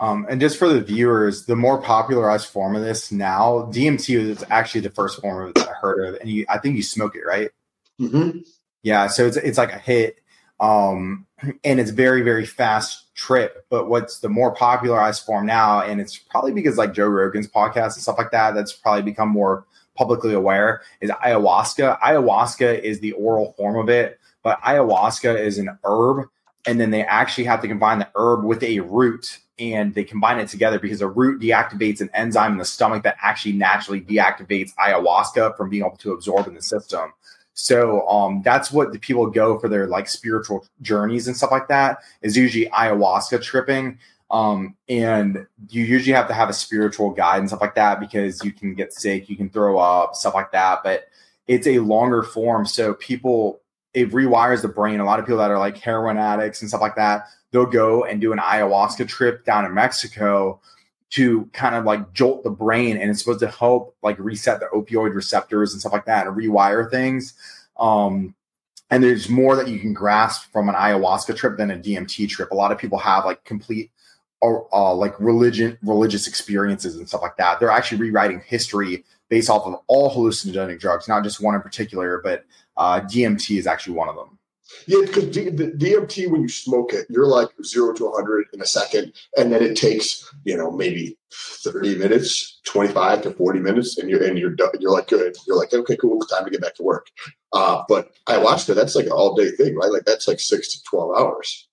Um, 0.00 0.26
and 0.28 0.40
just 0.40 0.58
for 0.58 0.68
the 0.68 0.80
viewers, 0.80 1.46
the 1.46 1.56
more 1.56 1.82
popularized 1.82 2.46
form 2.46 2.76
of 2.76 2.82
this 2.82 3.10
now, 3.10 3.68
DMT 3.72 4.16
is 4.16 4.44
actually 4.48 4.82
the 4.82 4.90
first 4.90 5.20
form 5.20 5.42
of 5.42 5.48
it 5.50 5.54
that 5.56 5.68
I 5.68 5.72
heard 5.72 6.04
of, 6.06 6.20
and 6.20 6.30
you, 6.30 6.46
I 6.48 6.58
think 6.58 6.76
you 6.76 6.84
smoke 6.84 7.16
it, 7.16 7.26
right? 7.26 7.50
Mm-hmm. 8.00 8.38
Yeah, 8.84 9.08
so 9.08 9.26
it's 9.26 9.36
it's 9.36 9.58
like 9.58 9.72
a 9.72 9.78
hit, 9.78 10.20
um, 10.60 11.26
and 11.64 11.80
it's 11.80 11.90
very 11.90 12.22
very 12.22 12.46
fast 12.46 13.12
trip. 13.16 13.66
But 13.70 13.88
what's 13.88 14.20
the 14.20 14.28
more 14.28 14.54
popularized 14.54 15.24
form 15.24 15.46
now, 15.46 15.82
and 15.82 16.00
it's 16.00 16.16
probably 16.16 16.52
because 16.52 16.78
like 16.78 16.94
Joe 16.94 17.08
Rogan's 17.08 17.48
podcast 17.48 17.94
and 17.94 18.02
stuff 18.02 18.18
like 18.18 18.30
that, 18.30 18.54
that's 18.54 18.72
probably 18.72 19.02
become 19.02 19.30
more 19.30 19.66
publicly 19.96 20.32
aware, 20.32 20.82
is 21.00 21.10
ayahuasca. 21.10 21.98
Ayahuasca 21.98 22.80
is 22.80 23.00
the 23.00 23.12
oral 23.12 23.52
form 23.58 23.76
of 23.76 23.88
it, 23.88 24.17
but 24.42 24.60
ayahuasca 24.62 25.38
is 25.38 25.58
an 25.58 25.78
herb, 25.84 26.26
and 26.66 26.80
then 26.80 26.90
they 26.90 27.04
actually 27.04 27.44
have 27.44 27.60
to 27.62 27.68
combine 27.68 27.98
the 27.98 28.08
herb 28.14 28.44
with 28.44 28.62
a 28.62 28.80
root 28.80 29.38
and 29.58 29.94
they 29.94 30.04
combine 30.04 30.38
it 30.38 30.48
together 30.48 30.78
because 30.78 31.00
a 31.00 31.08
root 31.08 31.40
deactivates 31.40 32.00
an 32.00 32.10
enzyme 32.14 32.52
in 32.52 32.58
the 32.58 32.64
stomach 32.64 33.02
that 33.02 33.16
actually 33.20 33.52
naturally 33.52 34.00
deactivates 34.00 34.74
ayahuasca 34.76 35.56
from 35.56 35.68
being 35.68 35.84
able 35.84 35.96
to 35.96 36.12
absorb 36.12 36.46
in 36.46 36.54
the 36.54 36.62
system. 36.62 37.12
So 37.54 38.06
um, 38.08 38.42
that's 38.44 38.70
what 38.70 38.92
the 38.92 39.00
people 39.00 39.26
go 39.28 39.58
for 39.58 39.68
their 39.68 39.88
like 39.88 40.08
spiritual 40.08 40.64
journeys 40.80 41.26
and 41.26 41.36
stuff 41.36 41.50
like 41.50 41.66
that 41.68 41.98
is 42.22 42.36
usually 42.36 42.66
ayahuasca 42.66 43.42
tripping. 43.42 43.98
Um, 44.30 44.76
and 44.88 45.44
you 45.68 45.84
usually 45.84 46.14
have 46.14 46.28
to 46.28 46.34
have 46.34 46.50
a 46.50 46.52
spiritual 46.52 47.10
guide 47.10 47.40
and 47.40 47.48
stuff 47.48 47.60
like 47.60 47.74
that 47.74 47.98
because 47.98 48.44
you 48.44 48.52
can 48.52 48.74
get 48.74 48.92
sick, 48.92 49.28
you 49.28 49.36
can 49.36 49.50
throw 49.50 49.78
up, 49.78 50.14
stuff 50.14 50.34
like 50.34 50.52
that. 50.52 50.80
But 50.84 51.08
it's 51.48 51.66
a 51.66 51.80
longer 51.80 52.22
form. 52.22 52.64
So 52.64 52.94
people, 52.94 53.60
it 53.94 54.10
rewires 54.10 54.62
the 54.62 54.68
brain. 54.68 55.00
A 55.00 55.04
lot 55.04 55.18
of 55.18 55.24
people 55.24 55.38
that 55.38 55.50
are 55.50 55.58
like 55.58 55.76
heroin 55.76 56.18
addicts 56.18 56.60
and 56.60 56.68
stuff 56.68 56.80
like 56.80 56.96
that, 56.96 57.28
they'll 57.50 57.66
go 57.66 58.04
and 58.04 58.20
do 58.20 58.32
an 58.32 58.38
ayahuasca 58.38 59.08
trip 59.08 59.44
down 59.44 59.64
in 59.64 59.74
Mexico 59.74 60.60
to 61.10 61.46
kind 61.52 61.74
of 61.74 61.84
like 61.84 62.12
jolt 62.12 62.44
the 62.44 62.50
brain 62.50 62.98
and 62.98 63.10
it's 63.10 63.20
supposed 63.20 63.40
to 63.40 63.48
help 63.48 63.96
like 64.02 64.18
reset 64.18 64.60
the 64.60 64.66
opioid 64.66 65.14
receptors 65.14 65.72
and 65.72 65.80
stuff 65.80 65.92
like 65.92 66.04
that 66.04 66.26
and 66.26 66.36
rewire 66.36 66.90
things. 66.90 67.34
Um, 67.78 68.34
and 68.90 69.02
there's 69.02 69.28
more 69.28 69.56
that 69.56 69.68
you 69.68 69.78
can 69.78 69.92
grasp 69.92 70.50
from 70.52 70.68
an 70.68 70.74
ayahuasca 70.74 71.36
trip 71.36 71.56
than 71.56 71.70
a 71.70 71.78
DMT 71.78 72.28
trip. 72.28 72.50
A 72.50 72.54
lot 72.54 72.72
of 72.72 72.78
people 72.78 72.98
have 72.98 73.24
like 73.24 73.42
complete 73.44 73.90
or 74.40 74.72
uh, 74.72 74.94
like 74.94 75.18
religion, 75.18 75.78
religious 75.82 76.26
experiences 76.26 76.96
and 76.96 77.08
stuff 77.08 77.22
like 77.22 77.36
that. 77.36 77.58
They're 77.58 77.70
actually 77.70 77.98
rewriting 77.98 78.42
history 78.46 79.04
based 79.28 79.50
off 79.50 79.66
of 79.66 79.80
all 79.88 80.14
hallucinogenic 80.14 80.78
drugs, 80.78 81.08
not 81.08 81.24
just 81.24 81.40
one 81.40 81.54
in 81.54 81.60
particular, 81.60 82.20
but 82.22 82.44
uh, 82.78 83.00
DMT 83.00 83.58
is 83.58 83.66
actually 83.66 83.94
one 83.94 84.08
of 84.08 84.16
them. 84.16 84.38
Yeah, 84.86 85.00
because 85.04 85.26
D- 85.26 85.48
the 85.48 85.68
DMT, 85.68 86.30
when 86.30 86.42
you 86.42 86.48
smoke 86.48 86.92
it, 86.92 87.06
you're 87.08 87.26
like 87.26 87.48
zero 87.64 87.92
to 87.94 88.04
100 88.04 88.46
in 88.52 88.60
a 88.60 88.66
second. 88.66 89.12
And 89.36 89.52
then 89.52 89.62
it 89.62 89.76
takes, 89.76 90.30
you 90.44 90.56
know, 90.56 90.70
maybe 90.70 91.18
30 91.32 91.96
minutes, 91.96 92.60
25 92.64 93.22
to 93.22 93.30
40 93.32 93.60
minutes, 93.60 93.98
and 93.98 94.10
you're, 94.10 94.22
and 94.22 94.38
you're, 94.38 94.50
done. 94.50 94.70
you're 94.78 94.92
like, 94.92 95.08
good. 95.08 95.36
You're 95.46 95.56
like, 95.56 95.72
okay, 95.72 95.96
cool, 95.96 96.20
time 96.20 96.44
to 96.44 96.50
get 96.50 96.60
back 96.60 96.74
to 96.76 96.82
work. 96.82 97.06
Uh, 97.52 97.82
but 97.88 98.12
ayahuasca, 98.28 98.74
that's 98.74 98.94
like 98.94 99.06
an 99.06 99.12
all 99.12 99.34
day 99.34 99.50
thing, 99.52 99.74
right? 99.74 99.90
Like 99.90 100.04
that's 100.04 100.28
like 100.28 100.40
six 100.40 100.72
to 100.72 100.82
12 100.84 101.16
hours. 101.18 101.68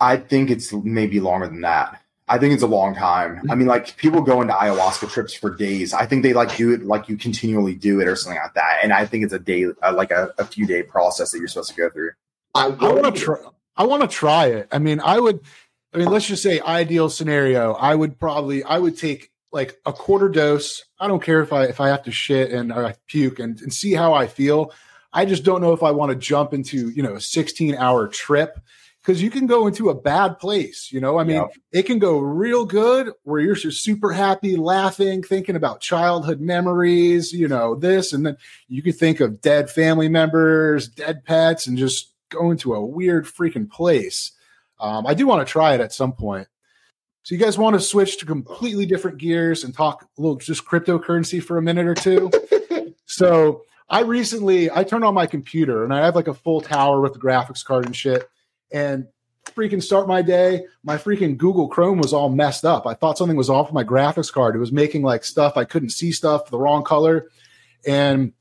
I 0.00 0.16
think 0.16 0.50
it's 0.50 0.72
maybe 0.72 1.18
longer 1.18 1.48
than 1.48 1.62
that. 1.62 1.99
I 2.30 2.38
think 2.38 2.54
it's 2.54 2.62
a 2.62 2.68
long 2.68 2.94
time. 2.94 3.42
I 3.50 3.56
mean, 3.56 3.66
like 3.66 3.96
people 3.96 4.22
go 4.22 4.40
into 4.40 4.54
ayahuasca 4.54 5.10
trips 5.10 5.34
for 5.34 5.50
days. 5.50 5.92
I 5.92 6.06
think 6.06 6.22
they 6.22 6.32
like 6.32 6.56
do 6.56 6.72
it 6.72 6.84
like 6.84 7.08
you 7.08 7.16
continually 7.16 7.74
do 7.74 8.00
it 8.00 8.06
or 8.06 8.14
something 8.14 8.40
like 8.40 8.54
that. 8.54 8.78
And 8.84 8.92
I 8.92 9.04
think 9.04 9.24
it's 9.24 9.32
a 9.32 9.38
day, 9.40 9.66
uh, 9.82 9.92
like 9.92 10.12
a, 10.12 10.32
a, 10.38 10.44
few 10.44 10.64
day 10.64 10.84
process 10.84 11.32
that 11.32 11.38
you're 11.38 11.48
supposed 11.48 11.70
to 11.70 11.76
go 11.76 11.90
through. 11.90 12.12
I, 12.54 12.66
I 12.66 12.68
want 12.68 13.16
to 13.16 13.20
try. 13.20 13.36
I 13.76 13.84
want 13.84 14.02
to 14.02 14.08
try 14.08 14.46
it. 14.46 14.68
I 14.70 14.78
mean, 14.78 15.00
I 15.00 15.18
would. 15.18 15.40
I 15.92 15.98
mean, 15.98 16.08
let's 16.08 16.28
just 16.28 16.44
say 16.44 16.60
ideal 16.60 17.10
scenario. 17.10 17.72
I 17.72 17.96
would 17.96 18.16
probably. 18.20 18.62
I 18.62 18.78
would 18.78 18.96
take 18.96 19.32
like 19.50 19.80
a 19.84 19.92
quarter 19.92 20.28
dose. 20.28 20.84
I 21.00 21.08
don't 21.08 21.22
care 21.22 21.42
if 21.42 21.52
I 21.52 21.64
if 21.64 21.80
I 21.80 21.88
have 21.88 22.04
to 22.04 22.12
shit 22.12 22.52
and 22.52 22.70
or 22.70 22.84
I 22.86 22.94
puke 23.08 23.40
and, 23.40 23.60
and 23.60 23.74
see 23.74 23.92
how 23.92 24.14
I 24.14 24.28
feel. 24.28 24.72
I 25.12 25.24
just 25.24 25.42
don't 25.42 25.60
know 25.60 25.72
if 25.72 25.82
I 25.82 25.90
want 25.90 26.10
to 26.10 26.16
jump 26.16 26.54
into 26.54 26.90
you 26.90 27.02
know 27.02 27.14
a 27.14 27.20
16 27.20 27.74
hour 27.74 28.06
trip 28.06 28.60
because 29.10 29.24
you 29.24 29.30
can 29.30 29.48
go 29.48 29.66
into 29.66 29.88
a 29.88 29.94
bad 29.94 30.38
place. 30.38 30.92
You 30.92 31.00
know, 31.00 31.18
I 31.18 31.24
mean, 31.24 31.38
yep. 31.38 31.50
it 31.72 31.82
can 31.82 31.98
go 31.98 32.20
real 32.20 32.64
good 32.64 33.10
where 33.24 33.40
you're 33.40 33.56
just 33.56 33.82
super 33.82 34.12
happy, 34.12 34.56
laughing, 34.56 35.24
thinking 35.24 35.56
about 35.56 35.80
childhood 35.80 36.40
memories, 36.40 37.32
you 37.32 37.48
know, 37.48 37.74
this, 37.74 38.12
and 38.12 38.24
then 38.24 38.36
you 38.68 38.84
could 38.84 38.96
think 38.96 39.18
of 39.18 39.40
dead 39.40 39.68
family 39.68 40.08
members, 40.08 40.86
dead 40.86 41.24
pets, 41.24 41.66
and 41.66 41.76
just 41.76 42.14
go 42.28 42.52
into 42.52 42.72
a 42.72 42.86
weird 42.86 43.26
freaking 43.26 43.68
place. 43.68 44.30
Um, 44.78 45.08
I 45.08 45.14
do 45.14 45.26
want 45.26 45.44
to 45.44 45.50
try 45.50 45.74
it 45.74 45.80
at 45.80 45.92
some 45.92 46.12
point. 46.12 46.46
So, 47.24 47.34
you 47.34 47.40
guys 47.40 47.58
want 47.58 47.74
to 47.74 47.80
switch 47.80 48.18
to 48.18 48.26
completely 48.26 48.86
different 48.86 49.18
gears 49.18 49.64
and 49.64 49.74
talk 49.74 50.04
a 50.04 50.20
little 50.20 50.36
just 50.36 50.64
cryptocurrency 50.64 51.42
for 51.42 51.58
a 51.58 51.62
minute 51.62 51.88
or 51.88 51.96
two? 51.96 52.30
so, 53.06 53.62
I 53.88 54.02
recently 54.02 54.70
I 54.70 54.84
turned 54.84 55.04
on 55.04 55.14
my 55.14 55.26
computer 55.26 55.82
and 55.82 55.92
I 55.92 56.04
have 56.04 56.14
like 56.14 56.28
a 56.28 56.34
full 56.34 56.60
tower 56.60 57.00
with 57.00 57.14
the 57.14 57.18
graphics 57.18 57.64
card 57.64 57.86
and 57.86 57.96
shit 57.96 58.28
and 58.72 59.06
freaking 59.46 59.82
start 59.82 60.08
my 60.08 60.22
day. 60.22 60.64
My 60.82 60.96
freaking 60.96 61.36
Google 61.36 61.68
Chrome 61.68 61.98
was 61.98 62.12
all 62.12 62.28
messed 62.28 62.64
up. 62.64 62.86
I 62.86 62.94
thought 62.94 63.18
something 63.18 63.36
was 63.36 63.50
off 63.50 63.68
with 63.68 63.74
my 63.74 63.84
graphics 63.84 64.32
card. 64.32 64.54
It 64.54 64.60
was 64.60 64.72
making 64.72 65.02
like 65.02 65.24
stuff 65.24 65.56
I 65.56 65.64
couldn't 65.64 65.90
see 65.90 66.12
stuff 66.12 66.50
the 66.50 66.58
wrong 66.58 66.84
color. 66.84 67.28
And 67.86 68.32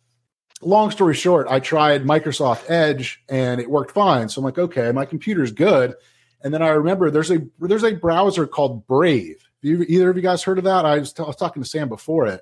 long 0.62 0.92
story 0.92 1.16
short, 1.16 1.48
I 1.50 1.60
tried 1.60 2.04
Microsoft 2.04 2.70
Edge 2.70 3.24
and 3.30 3.60
it 3.62 3.70
worked 3.70 3.92
fine. 3.92 4.30
So 4.30 4.40
I'm 4.40 4.46
like, 4.46 4.60
okay, 4.60 4.92
my 4.92 5.06
computer's 5.06 5.52
good. 5.52 5.96
And 6.42 6.54
then 6.54 6.62
I 6.62 6.70
remember 6.70 7.12
there's 7.12 7.32
a 7.32 7.42
there's 7.60 7.84
a 7.84 7.96
browser 7.96 8.48
called 8.48 8.88
Brave. 8.88 9.44
You, 9.62 9.84
either 9.88 10.10
of 10.10 10.16
you 10.16 10.22
guys 10.22 10.44
heard 10.44 10.58
of 10.58 10.64
that? 10.64 10.86
I 10.86 11.00
was, 11.00 11.12
t- 11.12 11.24
I 11.24 11.28
was 11.28 11.36
talking 11.36 11.62
to 11.62 11.68
Sam 11.68 11.90
before 11.90 12.28
it. 12.28 12.42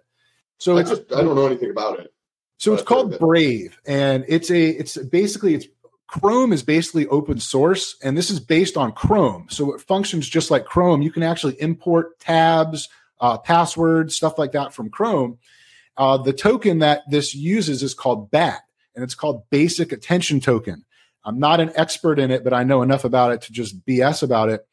So 0.59 0.77
I 0.77 0.81
it's 0.81 0.91
just, 0.91 1.11
I 1.13 1.21
don't 1.21 1.35
know 1.35 1.47
anything 1.47 1.71
about 1.71 1.99
it. 1.99 2.13
So 2.59 2.73
it's 2.73 2.83
called 2.83 3.19
Brave, 3.19 3.79
and 3.85 4.25
it's 4.27 4.49
a 4.49 4.69
it's 4.69 4.97
basically 4.97 5.53
it's 5.53 5.67
Chrome 6.07 6.53
is 6.53 6.63
basically 6.63 7.05
open 7.07 7.39
source, 7.39 7.97
and 8.01 8.17
this 8.17 8.29
is 8.29 8.39
based 8.39 8.77
on 8.77 8.93
Chrome. 8.93 9.47
So 9.49 9.73
it 9.73 9.81
functions 9.81 10.27
just 10.27 10.49
like 10.49 10.65
Chrome. 10.65 11.01
You 11.01 11.11
can 11.11 11.23
actually 11.23 11.61
import 11.61 12.17
tabs, 12.19 12.87
uh, 13.19 13.37
passwords, 13.37 14.15
stuff 14.15 14.37
like 14.37 14.53
that 14.53 14.73
from 14.73 14.89
Chrome. 14.89 15.37
Uh, 15.97 16.17
the 16.17 16.33
token 16.33 16.79
that 16.79 17.01
this 17.09 17.35
uses 17.35 17.83
is 17.83 17.93
called 17.93 18.31
BAT, 18.31 18.61
and 18.95 19.03
it's 19.03 19.15
called 19.15 19.49
Basic 19.49 19.91
Attention 19.91 20.39
Token. 20.39 20.85
I'm 21.25 21.39
not 21.39 21.59
an 21.59 21.71
expert 21.75 22.19
in 22.19 22.31
it, 22.31 22.43
but 22.43 22.53
I 22.53 22.63
know 22.63 22.83
enough 22.83 23.03
about 23.03 23.33
it 23.33 23.41
to 23.41 23.51
just 23.51 23.85
BS 23.85 24.23
about 24.23 24.47
it. 24.47 24.65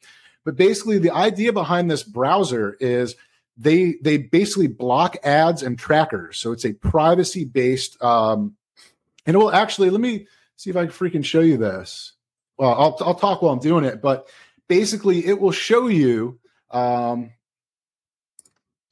But 0.45 0.55
basically, 0.55 0.99
the 0.99 1.11
idea 1.11 1.51
behind 1.51 1.91
this 1.91 2.03
browser 2.03 2.77
is 2.79 3.15
they 3.57 3.95
they 4.01 4.17
basically 4.17 4.67
block 4.67 5.17
ads 5.23 5.63
and 5.63 5.77
trackers. 5.77 6.37
So 6.37 6.53
it's 6.53 6.65
a 6.65 6.73
privacy 6.73 7.43
based. 7.43 8.01
Um, 8.01 8.55
and 9.25 9.37
well, 9.37 9.49
actually, 9.49 9.89
let 9.89 9.99
me 9.99 10.27
see 10.55 10.69
if 10.69 10.75
I 10.75 10.85
can 10.85 10.93
freaking 10.93 11.25
show 11.25 11.41
you 11.41 11.57
this. 11.57 12.13
Well, 12.57 12.73
I'll, 12.73 12.97
I'll 13.01 13.15
talk 13.15 13.41
while 13.41 13.53
I'm 13.53 13.59
doing 13.59 13.83
it, 13.83 14.01
but 14.01 14.27
basically 14.67 15.25
it 15.25 15.39
will 15.39 15.51
show 15.51 15.87
you. 15.87 16.39
Um, 16.71 17.31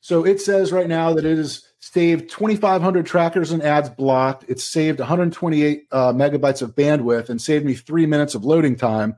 so 0.01 0.25
it 0.25 0.41
says 0.41 0.71
right 0.71 0.87
now 0.87 1.13
that 1.13 1.25
it 1.25 1.37
has 1.37 1.63
saved 1.79 2.29
2,500 2.29 3.05
trackers 3.05 3.51
and 3.51 3.63
ads 3.63 3.89
blocked. 3.89 4.45
It's 4.47 4.63
saved 4.63 4.99
128 4.99 5.87
uh, 5.91 6.13
megabytes 6.13 6.61
of 6.61 6.75
bandwidth 6.75 7.29
and 7.29 7.41
saved 7.41 7.65
me 7.65 7.73
three 7.73 8.05
minutes 8.05 8.35
of 8.35 8.43
loading 8.43 8.75
time. 8.75 9.15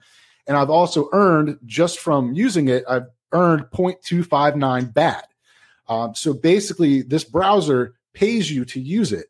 And 0.48 0.56
I've 0.56 0.70
also 0.70 1.10
earned 1.12 1.58
just 1.66 2.00
from 2.00 2.34
using 2.34 2.68
it, 2.68 2.84
I've 2.88 3.08
earned 3.32 3.66
0.259 3.74 4.94
BAT. 4.94 5.28
Um, 5.88 6.16
so 6.16 6.34
basically, 6.34 7.02
this 7.02 7.24
browser 7.24 7.96
pays 8.14 8.50
you 8.52 8.66
to 8.66 8.80
use 8.80 9.12
it. 9.12 9.28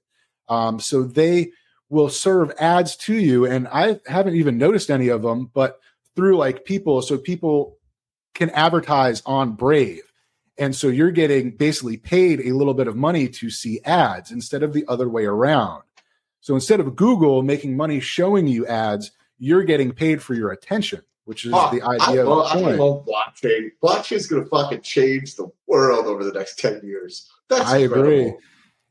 Um, 0.48 0.80
so 0.80 1.04
they 1.04 1.52
will 1.90 2.10
serve 2.10 2.52
ads 2.60 2.96
to 2.96 3.14
you. 3.14 3.46
And 3.46 3.68
I 3.68 4.00
haven't 4.08 4.36
even 4.36 4.58
noticed 4.58 4.90
any 4.90 5.08
of 5.10 5.22
them, 5.22 5.50
but 5.54 5.80
through 6.16 6.38
like 6.38 6.66
people, 6.66 7.02
so 7.02 7.18
people 7.18 7.78
can 8.34 8.50
advertise 8.52 9.22
on 9.26 9.54
Brave. 9.54 10.02
And 10.58 10.76
so 10.76 10.88
you're 10.88 11.12
getting 11.12 11.52
basically 11.52 11.98
paid 11.98 12.40
a 12.42 12.54
little 12.54 12.74
bit 12.74 12.88
of 12.88 12.96
money 12.96 13.28
to 13.28 13.50
see 13.50 13.82
ads 13.84 14.32
instead 14.32 14.64
of 14.64 14.74
the 14.74 14.86
other 14.88 15.10
way 15.10 15.26
around. 15.26 15.84
So 16.40 16.54
instead 16.54 16.80
of 16.80 16.96
Google 16.96 17.42
making 17.42 17.76
money 17.76 18.00
showing 18.00 18.48
you 18.48 18.66
ads, 18.68 19.12
you're 19.38 19.64
getting 19.64 19.92
paid 19.92 20.22
for 20.22 20.34
your 20.34 20.52
attention, 20.52 21.02
which 21.26 21.46
is 21.46 21.52
oh, 21.54 21.70
the 21.72 21.82
idea 21.82 22.22
I 22.22 22.24
love, 22.24 22.56
of 22.56 22.64
I 22.64 22.76
love 22.76 23.06
blockchain. 23.06 23.72
Blockchain 23.84 24.16
is 24.16 24.28
going 24.28 24.44
to 24.44 24.50
fucking 24.50 24.82
change 24.82 25.36
the 25.36 25.52
world 25.68 26.06
over 26.06 26.24
the 26.24 26.32
next 26.32 26.60
10 26.60 26.82
years. 26.84 27.30
That's 27.50 27.70
I 27.70 27.80
incredible. 27.80 28.12
agree. 28.12 28.34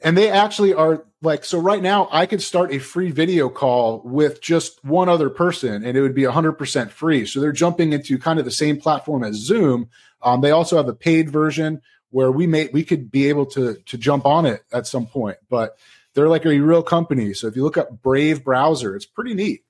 And 0.05 0.19
they 0.19 0.31
actually 0.31 0.75
are 0.75 1.07
like, 1.23 1.47
so 1.47 1.59
right 1.59 1.83
now 1.83 2.09
I 2.13 2.27
could 2.27 2.43
start 2.43 2.73
a 2.73 2.79
free 2.79 3.11
video 3.11 3.49
call 3.49 4.03
with 4.05 4.43
just 4.43 4.85
one 4.85 5.09
other 5.09 5.31
person 5.31 5.83
and 5.83 5.97
it 5.97 6.03
would 6.03 6.15
be 6.15 6.23
100% 6.23 6.91
free. 6.91 7.25
So 7.25 7.41
they're 7.41 7.53
jumping 7.53 7.95
into 7.95 8.19
kind 8.19 8.39
of 8.39 8.45
the 8.45 8.51
same 8.51 8.79
platform 8.79 9.25
as 9.25 9.37
Zoom, 9.37 9.89
Um, 10.23 10.43
they 10.43 10.53
also 10.53 10.77
have 10.77 10.89
a 10.89 10.95
paid 10.95 11.31
version 11.31 11.83
where 12.11 12.31
we 12.31 12.47
may 12.47 12.69
we 12.73 12.85
could 12.85 13.11
be 13.11 13.29
able 13.29 13.45
to 13.47 13.75
to 13.87 13.99
jump 13.99 14.25
on 14.25 14.47
it 14.47 14.63
at 14.73 14.87
some 14.87 15.07
point, 15.07 15.37
but 15.51 15.77
they're 16.15 16.29
like 16.29 16.47
a 16.47 16.61
real 16.61 16.83
company. 16.83 17.35
So 17.35 17.49
if 17.49 17.57
you 17.57 17.65
look 17.65 17.77
up 17.77 18.03
Brave 18.03 18.45
browser, 18.45 18.95
it's 18.95 19.05
pretty 19.07 19.35
neat. 19.35 19.65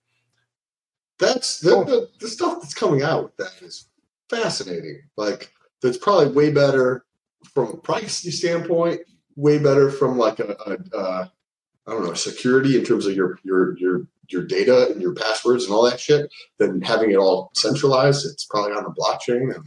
That's 1.18 1.60
the, 1.60 1.84
the, 1.84 2.08
the 2.20 2.28
stuff 2.28 2.60
that's 2.60 2.74
coming 2.74 3.02
out 3.02 3.24
with 3.24 3.36
that 3.38 3.62
is 3.62 3.86
fascinating. 4.28 5.02
Like 5.16 5.50
that's 5.80 5.96
probably 5.96 6.28
way 6.34 6.52
better 6.52 7.04
from 7.52 7.68
a 7.68 7.76
privacy 7.76 8.30
standpoint, 8.30 9.00
way 9.36 9.58
better 9.58 9.90
from 9.90 10.18
like 10.18 10.40
a, 10.40 10.56
a, 10.66 10.98
a 10.98 11.32
I 11.86 11.90
don't 11.90 12.04
know 12.04 12.14
security 12.14 12.78
in 12.78 12.84
terms 12.84 13.06
of 13.06 13.14
your 13.14 13.38
your 13.42 13.76
your 13.78 14.06
your 14.28 14.44
data 14.44 14.90
and 14.90 15.02
your 15.02 15.14
passwords 15.14 15.64
and 15.64 15.74
all 15.74 15.84
that 15.84 16.00
shit 16.00 16.32
than 16.58 16.80
having 16.80 17.10
it 17.10 17.16
all 17.16 17.50
centralized. 17.54 18.26
It's 18.26 18.44
probably 18.44 18.72
on 18.72 18.84
the 18.84 18.90
blockchain 18.90 19.54
and 19.54 19.64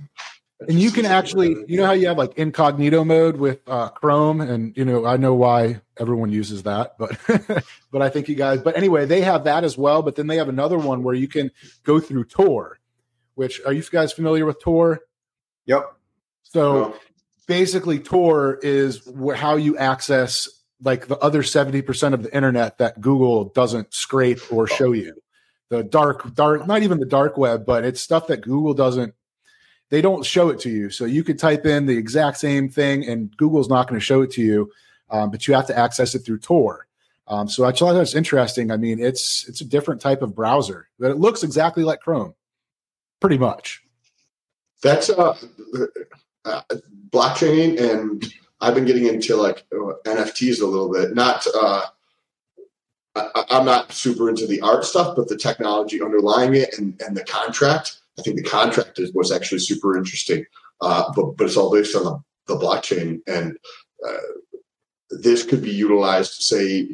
and 0.59 0.79
you 0.79 0.89
can 0.89 1.05
actually 1.05 1.55
you 1.67 1.77
know 1.77 1.85
how 1.85 1.91
you 1.91 2.07
have 2.07 2.17
like 2.17 2.37
incognito 2.37 3.03
mode 3.03 3.37
with 3.37 3.59
uh, 3.67 3.89
chrome? 3.89 4.41
And 4.41 4.75
you 4.75 4.85
know 4.85 5.05
i 5.05 5.15
know 5.15 5.35
why 5.35 5.81
everyone 5.99 6.31
uses 6.31 6.63
that 6.63 6.95
but 6.97 7.15
but 7.91 8.01
i 8.01 8.09
think 8.09 8.27
you 8.27 8.35
guys 8.35 8.61
but 8.61 8.75
anyway 8.75 9.05
they 9.05 9.21
have 9.21 9.43
that 9.43 9.63
as 9.63 9.77
well 9.77 10.01
but 10.01 10.15
then 10.15 10.25
they 10.27 10.37
have 10.37 10.49
another 10.49 10.77
one 10.77 11.03
where 11.03 11.15
you 11.15 11.27
can 11.27 11.51
go 11.83 11.99
through 11.99 12.23
tor 12.23 12.79
which 13.37 13.61
are 13.67 13.71
you 13.71 13.83
guys 13.83 14.11
familiar 14.11 14.47
with 14.47 14.59
tor? 14.59 15.01
Yep. 15.67 15.93
So 16.41 16.95
basically 17.47 17.99
tor 17.99 18.59
is 18.61 19.01
wh- 19.19 19.35
how 19.35 19.55
you 19.55 19.77
access 19.77 20.47
like 20.83 21.07
the 21.07 21.17
other 21.17 21.41
70% 21.41 22.13
of 22.13 22.23
the 22.23 22.35
internet 22.35 22.77
that 22.77 23.01
google 23.01 23.45
doesn't 23.45 23.93
scrape 23.93 24.39
or 24.51 24.67
show 24.67 24.91
you 24.91 25.13
the 25.69 25.83
dark 25.83 26.33
dark 26.35 26.67
not 26.67 26.83
even 26.83 26.99
the 26.99 27.05
dark 27.05 27.37
web 27.37 27.65
but 27.65 27.83
it's 27.83 28.01
stuff 28.01 28.27
that 28.27 28.41
google 28.41 28.73
doesn't 28.73 29.13
they 29.89 30.01
don't 30.01 30.25
show 30.25 30.49
it 30.49 30.59
to 30.61 30.69
you. 30.69 30.89
So 30.89 31.05
you 31.05 31.23
could 31.23 31.39
type 31.39 31.65
in 31.65 31.85
the 31.85 31.97
exact 31.97 32.37
same 32.37 32.69
thing, 32.69 33.07
and 33.07 33.35
Google's 33.37 33.69
not 33.69 33.87
going 33.87 33.99
to 33.99 34.05
show 34.05 34.21
it 34.21 34.31
to 34.31 34.41
you, 34.41 34.71
um, 35.09 35.31
but 35.31 35.47
you 35.47 35.53
have 35.53 35.67
to 35.67 35.77
access 35.77 36.13
it 36.15 36.19
through 36.19 36.39
Tor. 36.39 36.87
Um, 37.27 37.49
so 37.49 37.65
I 37.65 37.71
thought 37.71 37.93
that's 37.93 38.15
interesting. 38.15 38.71
I 38.71 38.77
mean, 38.77 38.99
it's 38.99 39.47
it's 39.47 39.61
a 39.61 39.65
different 39.65 40.01
type 40.01 40.21
of 40.21 40.35
browser, 40.35 40.89
but 40.99 41.11
it 41.11 41.17
looks 41.17 41.43
exactly 41.43 41.83
like 41.83 41.99
Chrome, 42.01 42.33
pretty 43.19 43.37
much. 43.37 43.81
That's 44.81 45.09
uh, 45.09 45.37
uh 46.47 46.61
blockchain, 47.09 47.79
and 47.79 48.25
I've 48.61 48.75
been 48.75 48.85
getting 48.85 49.05
into 49.05 49.35
like 49.35 49.65
NFTs 49.71 50.61
a 50.61 50.65
little 50.65 50.91
bit. 50.91 51.13
Not 51.13 51.45
uh, 51.53 51.85
I, 53.15 53.43
I'm 53.49 53.65
not 53.65 53.91
super 53.91 54.29
into 54.29 54.47
the 54.47 54.61
art 54.61 54.85
stuff, 54.85 55.15
but 55.15 55.27
the 55.27 55.37
technology 55.37 56.01
underlying 56.01 56.55
it 56.55 56.77
and 56.77 56.99
and 57.05 57.15
the 57.15 57.23
contract 57.23 57.99
I 58.17 58.21
think 58.21 58.37
the 58.37 58.43
contract 58.43 58.99
is, 58.99 59.13
was 59.13 59.31
actually 59.31 59.59
super 59.59 59.97
interesting, 59.97 60.45
uh, 60.81 61.11
but 61.15 61.37
but 61.37 61.45
it's 61.45 61.57
all 61.57 61.71
based 61.71 61.95
on 61.95 62.03
the, 62.03 62.19
the 62.47 62.59
blockchain, 62.59 63.19
and 63.27 63.57
uh, 64.07 64.17
this 65.09 65.43
could 65.43 65.61
be 65.61 65.71
utilized, 65.71 66.41
say, 66.41 66.89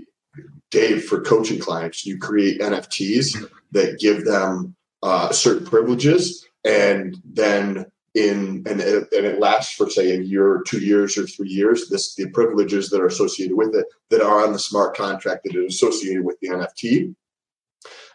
Dave, 0.69 1.05
for 1.05 1.21
coaching 1.21 1.59
clients. 1.59 2.05
You 2.05 2.17
create 2.17 2.59
NFTs 2.59 3.49
that 3.71 3.99
give 3.99 4.25
them 4.25 4.75
uh, 5.01 5.31
certain 5.31 5.65
privileges, 5.65 6.45
and 6.65 7.17
then 7.23 7.85
in 8.15 8.63
and 8.67 8.79
it, 8.79 9.11
and 9.11 9.25
it 9.25 9.39
lasts 9.39 9.73
for 9.73 9.89
say 9.89 10.11
a 10.11 10.21
year 10.21 10.47
or 10.47 10.63
two 10.63 10.79
years 10.79 11.17
or 11.17 11.25
three 11.25 11.49
years. 11.49 11.89
This 11.89 12.15
the 12.15 12.29
privileges 12.29 12.89
that 12.89 13.01
are 13.01 13.07
associated 13.07 13.55
with 13.55 13.75
it 13.75 13.85
that 14.09 14.21
are 14.21 14.43
on 14.45 14.53
the 14.53 14.59
smart 14.59 14.95
contract 14.95 15.43
that 15.43 15.55
is 15.55 15.75
associated 15.75 16.23
with 16.23 16.39
the 16.39 16.49
NFT. 16.49 17.15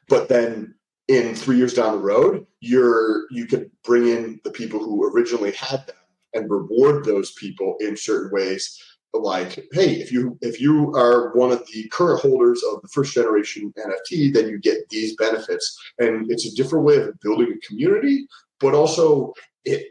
But 0.09 0.29
then 0.29 0.75
in 1.09 1.35
three 1.35 1.57
years 1.57 1.75
down 1.75 1.93
the 1.93 1.99
road, 1.99 2.47
you're 2.61 3.27
you 3.31 3.47
could 3.47 3.71
bring 3.85 4.09
in 4.09 4.41
the 4.45 4.51
people 4.51 4.79
who 4.79 5.05
originally 5.13 5.53
had 5.53 5.87
them 5.87 5.97
and 6.35 6.51
reward 6.51 7.05
those 7.05 7.33
people 7.33 7.77
in 7.81 7.97
certain 7.97 8.31
ways. 8.31 8.81
Like, 9.15 9.67
hey, 9.73 9.95
if 9.95 10.13
you 10.13 10.39
if 10.43 10.61
you 10.61 10.95
are 10.95 11.33
one 11.35 11.51
of 11.51 11.67
the 11.73 11.89
current 11.89 12.21
holders 12.21 12.63
of 12.63 12.83
the 12.83 12.89
first 12.89 13.15
generation 13.15 13.73
NFT, 13.77 14.33
then 14.33 14.49
you 14.49 14.61
get 14.61 14.89
these 14.91 15.17
benefits. 15.17 15.77
And 15.99 16.31
it's 16.31 16.47
a 16.47 16.55
different 16.55 16.85
way 16.85 16.99
of 16.99 17.19
building 17.21 17.53
a 17.53 17.67
community, 17.67 18.29
but 18.61 18.75
also 18.75 19.33
it 19.69 19.87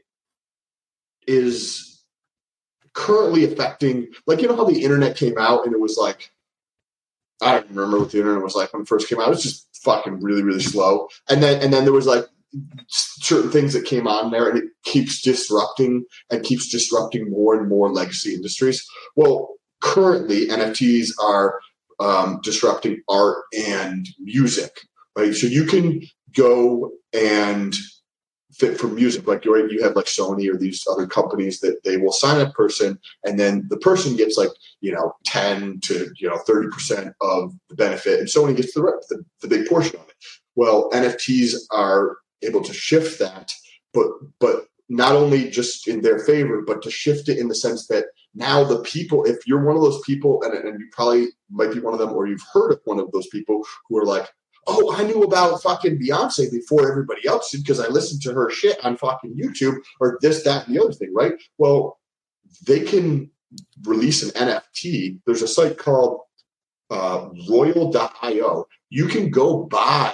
is 1.28 2.04
currently 2.94 3.44
affecting 3.44 4.08
like 4.26 4.42
you 4.42 4.48
know 4.48 4.56
how 4.56 4.64
the 4.64 4.84
internet 4.84 5.16
came 5.16 5.38
out 5.38 5.66
and 5.66 5.74
it 5.74 5.80
was 5.80 5.98
like 5.98 6.32
I 7.42 7.54
don't 7.54 7.70
remember 7.70 8.00
what 8.00 8.12
the 8.12 8.18
internet 8.18 8.44
was 8.44 8.56
like 8.56 8.74
when 8.74 8.82
it 8.82 8.88
first 8.88 9.08
came 9.08 9.20
out. 9.20 9.28
It 9.28 9.32
was 9.32 9.44
just 9.44 9.68
fucking 9.84 10.22
really, 10.22 10.42
really 10.42 10.62
slow. 10.62 11.08
And 11.30 11.44
then 11.44 11.62
and 11.62 11.72
then 11.72 11.84
there 11.84 11.94
was 11.94 12.08
like 12.08 12.26
certain 12.88 13.52
things 13.52 13.74
that 13.74 13.86
came 13.86 14.08
on 14.08 14.32
there 14.32 14.50
and 14.50 14.58
it 14.58 14.70
keeps 14.84 15.22
disrupting 15.22 16.06
and 16.32 16.44
keeps 16.44 16.70
disrupting 16.70 17.30
more 17.30 17.56
and 17.56 17.70
more 17.70 17.92
legacy 17.92 18.34
industries. 18.34 18.86
Well, 19.16 19.56
currently 19.82 20.48
NFTs 20.48 21.10
are 21.22 21.60
um, 22.00 22.40
disrupting 22.44 23.02
art 23.10 23.44
and 23.56 24.08
music, 24.20 24.72
right? 25.16 25.34
So 25.34 25.48
you 25.48 25.66
can 25.66 26.02
go 26.36 26.92
and 27.14 27.76
fit 28.58 28.80
for 28.80 28.88
music. 28.88 29.28
Like 29.28 29.46
you 29.46 29.56
you 29.70 29.84
have 29.84 29.96
like 29.96 30.06
Sony 30.06 30.52
or 30.52 30.58
these 30.58 30.86
other 30.90 31.08
companies 31.08 31.60
that 31.60 31.84
they 31.84 31.98
will 31.98 32.12
sign 32.12 32.42
a 32.42 32.52
person, 32.52 33.00
and 33.26 33.40
then 33.40 33.68
the 33.70 33.78
person 33.78 34.16
gets 34.16 34.38
like 34.38 34.50
you 34.82 34.92
know 34.92 35.14
ten 35.26 35.80
to 35.82 36.10
you 36.18 36.30
know 36.30 36.38
thirty 36.38 36.70
percent 36.70 37.14
of 37.22 37.54
the 37.70 37.76
benefit, 37.76 38.20
and 38.20 38.28
Sony 38.28 38.56
gets 38.56 38.74
the, 38.74 38.82
the 39.10 39.24
the 39.42 39.48
big 39.48 39.68
portion 39.68 40.00
of 40.00 40.08
it. 40.08 40.16
Well, 40.56 40.90
NFTs 40.92 41.56
are 41.72 42.18
able 42.42 42.64
to 42.64 42.74
shift 42.74 43.20
that, 43.20 43.54
but 43.94 44.08
but 44.40 44.66
not 44.90 45.14
only 45.14 45.50
just 45.50 45.88
in 45.88 46.02
their 46.02 46.20
favor, 46.20 46.62
but 46.62 46.82
to 46.82 46.92
shift 46.92 47.28
it 47.30 47.38
in 47.38 47.48
the 47.48 47.56
sense 47.56 47.88
that 47.88 48.06
now 48.34 48.64
the 48.64 48.82
people, 48.84 49.26
if 49.26 49.46
you're 49.46 49.66
one 49.66 49.76
of 49.76 49.82
those 49.82 50.02
people, 50.02 50.42
and, 50.44 50.54
and 50.54 50.80
you 50.80 50.88
probably 50.92 51.28
might 51.50 51.74
be 51.74 51.80
one 51.80 51.94
of 51.94 52.00
them, 52.00 52.14
or 52.14 52.28
you've 52.28 52.46
heard 52.54 52.72
of 52.72 52.80
one 52.86 53.00
of 53.00 53.12
those 53.12 53.28
people 53.28 53.64
who 53.90 53.98
are 53.98 54.06
like, 54.06 54.30
oh, 54.68 54.94
I 54.96 55.04
knew 55.04 55.24
about 55.24 55.62
fucking 55.62 56.00
Beyonce 56.00 56.52
before 56.52 56.90
everybody 56.90 57.28
else 57.28 57.52
did 57.52 57.64
because 57.64 57.80
I 57.80 57.88
listened 57.88 58.22
to 58.24 58.34
her 58.34 58.50
shit 58.50 58.84
on 58.84 58.98
fucking 58.98 59.36
YouTube 59.36 59.78
or 60.00 60.20
this, 60.22 60.44
that, 60.44 60.68
and 60.68 60.76
the 60.76 60.84
other 60.84 60.94
thing, 60.94 61.14
right? 61.14 61.34
Well, 61.58 62.00
they 62.66 62.82
can 62.82 63.32
release 63.84 64.24
an 64.24 64.30
NFT. 64.32 65.20
There's 65.26 65.42
a 65.42 65.48
site 65.48 65.78
called 65.78 66.22
uh, 66.90 67.30
royal.io. 67.50 68.68
You 68.90 69.08
can 69.08 69.30
go 69.30 69.64
buy 69.64 70.14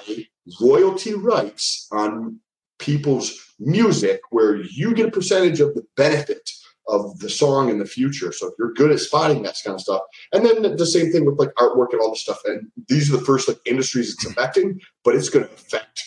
royalty 0.62 1.14
rights 1.14 1.88
on 1.91 2.39
people's 2.80 3.54
music 3.60 4.22
where 4.32 4.58
you 4.58 4.93
get 4.93 5.08
a 5.08 5.12
percentage 5.12 5.60
of 5.60 5.74
the 5.74 5.86
benefit 5.95 6.49
of 6.88 7.19
the 7.19 7.29
song 7.29 7.69
in 7.69 7.79
the 7.79 7.86
future. 7.86 8.31
So 8.31 8.47
if 8.47 8.53
you're 8.59 8.73
good 8.73 8.91
at 8.91 8.99
spotting 8.99 9.43
that 9.43 9.55
kind 9.63 9.75
of 9.75 9.81
stuff, 9.81 10.01
and 10.31 10.45
then 10.45 10.75
the 10.75 10.86
same 10.86 11.11
thing 11.11 11.25
with 11.25 11.39
like 11.39 11.53
artwork 11.55 11.91
and 11.91 12.01
all 12.01 12.11
this 12.11 12.21
stuff. 12.21 12.39
And 12.45 12.71
these 12.88 13.13
are 13.13 13.17
the 13.17 13.25
first 13.25 13.47
like 13.47 13.59
industries 13.65 14.13
it's 14.13 14.25
affecting, 14.25 14.79
but 15.03 15.15
it's 15.15 15.29
going 15.29 15.45
to 15.45 15.53
affect 15.53 16.03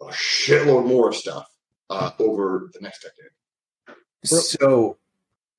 a 0.00 0.06
shitload 0.06 0.86
more 0.86 1.12
stuff 1.12 1.48
uh, 1.90 2.10
over 2.18 2.70
the 2.72 2.80
next 2.80 3.02
decade. 3.02 3.98
So 4.24 4.96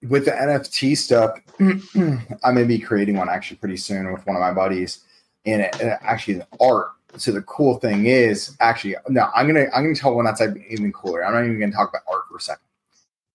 with 0.03 0.25
the 0.25 0.31
NFT 0.31 0.97
stuff, 0.97 1.39
I 2.43 2.51
may 2.51 2.63
be 2.63 2.79
creating 2.79 3.17
one 3.17 3.29
actually 3.29 3.57
pretty 3.57 3.77
soon 3.77 4.11
with 4.11 4.25
one 4.25 4.35
of 4.35 4.41
my 4.41 4.53
buddies, 4.53 5.03
and, 5.45 5.61
it, 5.61 5.75
and 5.79 5.91
actually 6.01 6.35
the 6.35 6.47
art. 6.59 6.89
So 7.15 7.31
the 7.31 7.41
cool 7.43 7.79
thing 7.79 8.05
is 8.05 8.55
actually 8.59 8.95
no, 9.07 9.29
I'm 9.33 9.47
gonna 9.47 9.67
I'm 9.73 9.83
gonna 9.83 9.95
tell 9.95 10.13
one 10.13 10.25
that's 10.25 10.41
even 10.41 10.91
cooler. 10.91 11.25
I'm 11.25 11.33
not 11.33 11.45
even 11.45 11.59
gonna 11.59 11.71
talk 11.71 11.89
about 11.89 12.03
art 12.11 12.23
for 12.29 12.37
a 12.37 12.41
second 12.41 12.66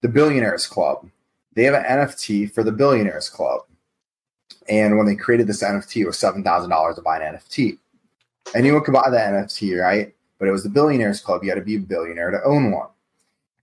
the 0.02 0.08
Billionaires 0.08 0.66
Club. 0.66 1.08
They 1.54 1.64
have 1.64 1.74
an 1.74 1.84
NFT 1.84 2.52
for 2.52 2.62
the 2.62 2.72
Billionaires 2.72 3.28
Club. 3.28 3.62
And 4.68 4.96
when 4.96 5.06
they 5.06 5.16
created 5.16 5.46
this 5.46 5.62
NFT, 5.62 6.02
it 6.02 6.06
was 6.06 6.18
$7,000 6.18 6.94
to 6.94 7.02
buy 7.02 7.20
an 7.20 7.36
NFT. 7.36 7.78
Anyone 8.54 8.84
could 8.84 8.94
buy 8.94 9.08
the 9.10 9.16
NFT, 9.16 9.80
right? 9.80 10.14
But 10.38 10.48
it 10.48 10.52
was 10.52 10.62
the 10.62 10.68
Billionaires 10.68 11.20
Club. 11.20 11.42
You 11.42 11.50
had 11.50 11.56
to 11.56 11.62
be 11.62 11.76
a 11.76 11.80
billionaire 11.80 12.30
to 12.30 12.42
own 12.44 12.70
one. 12.70 12.88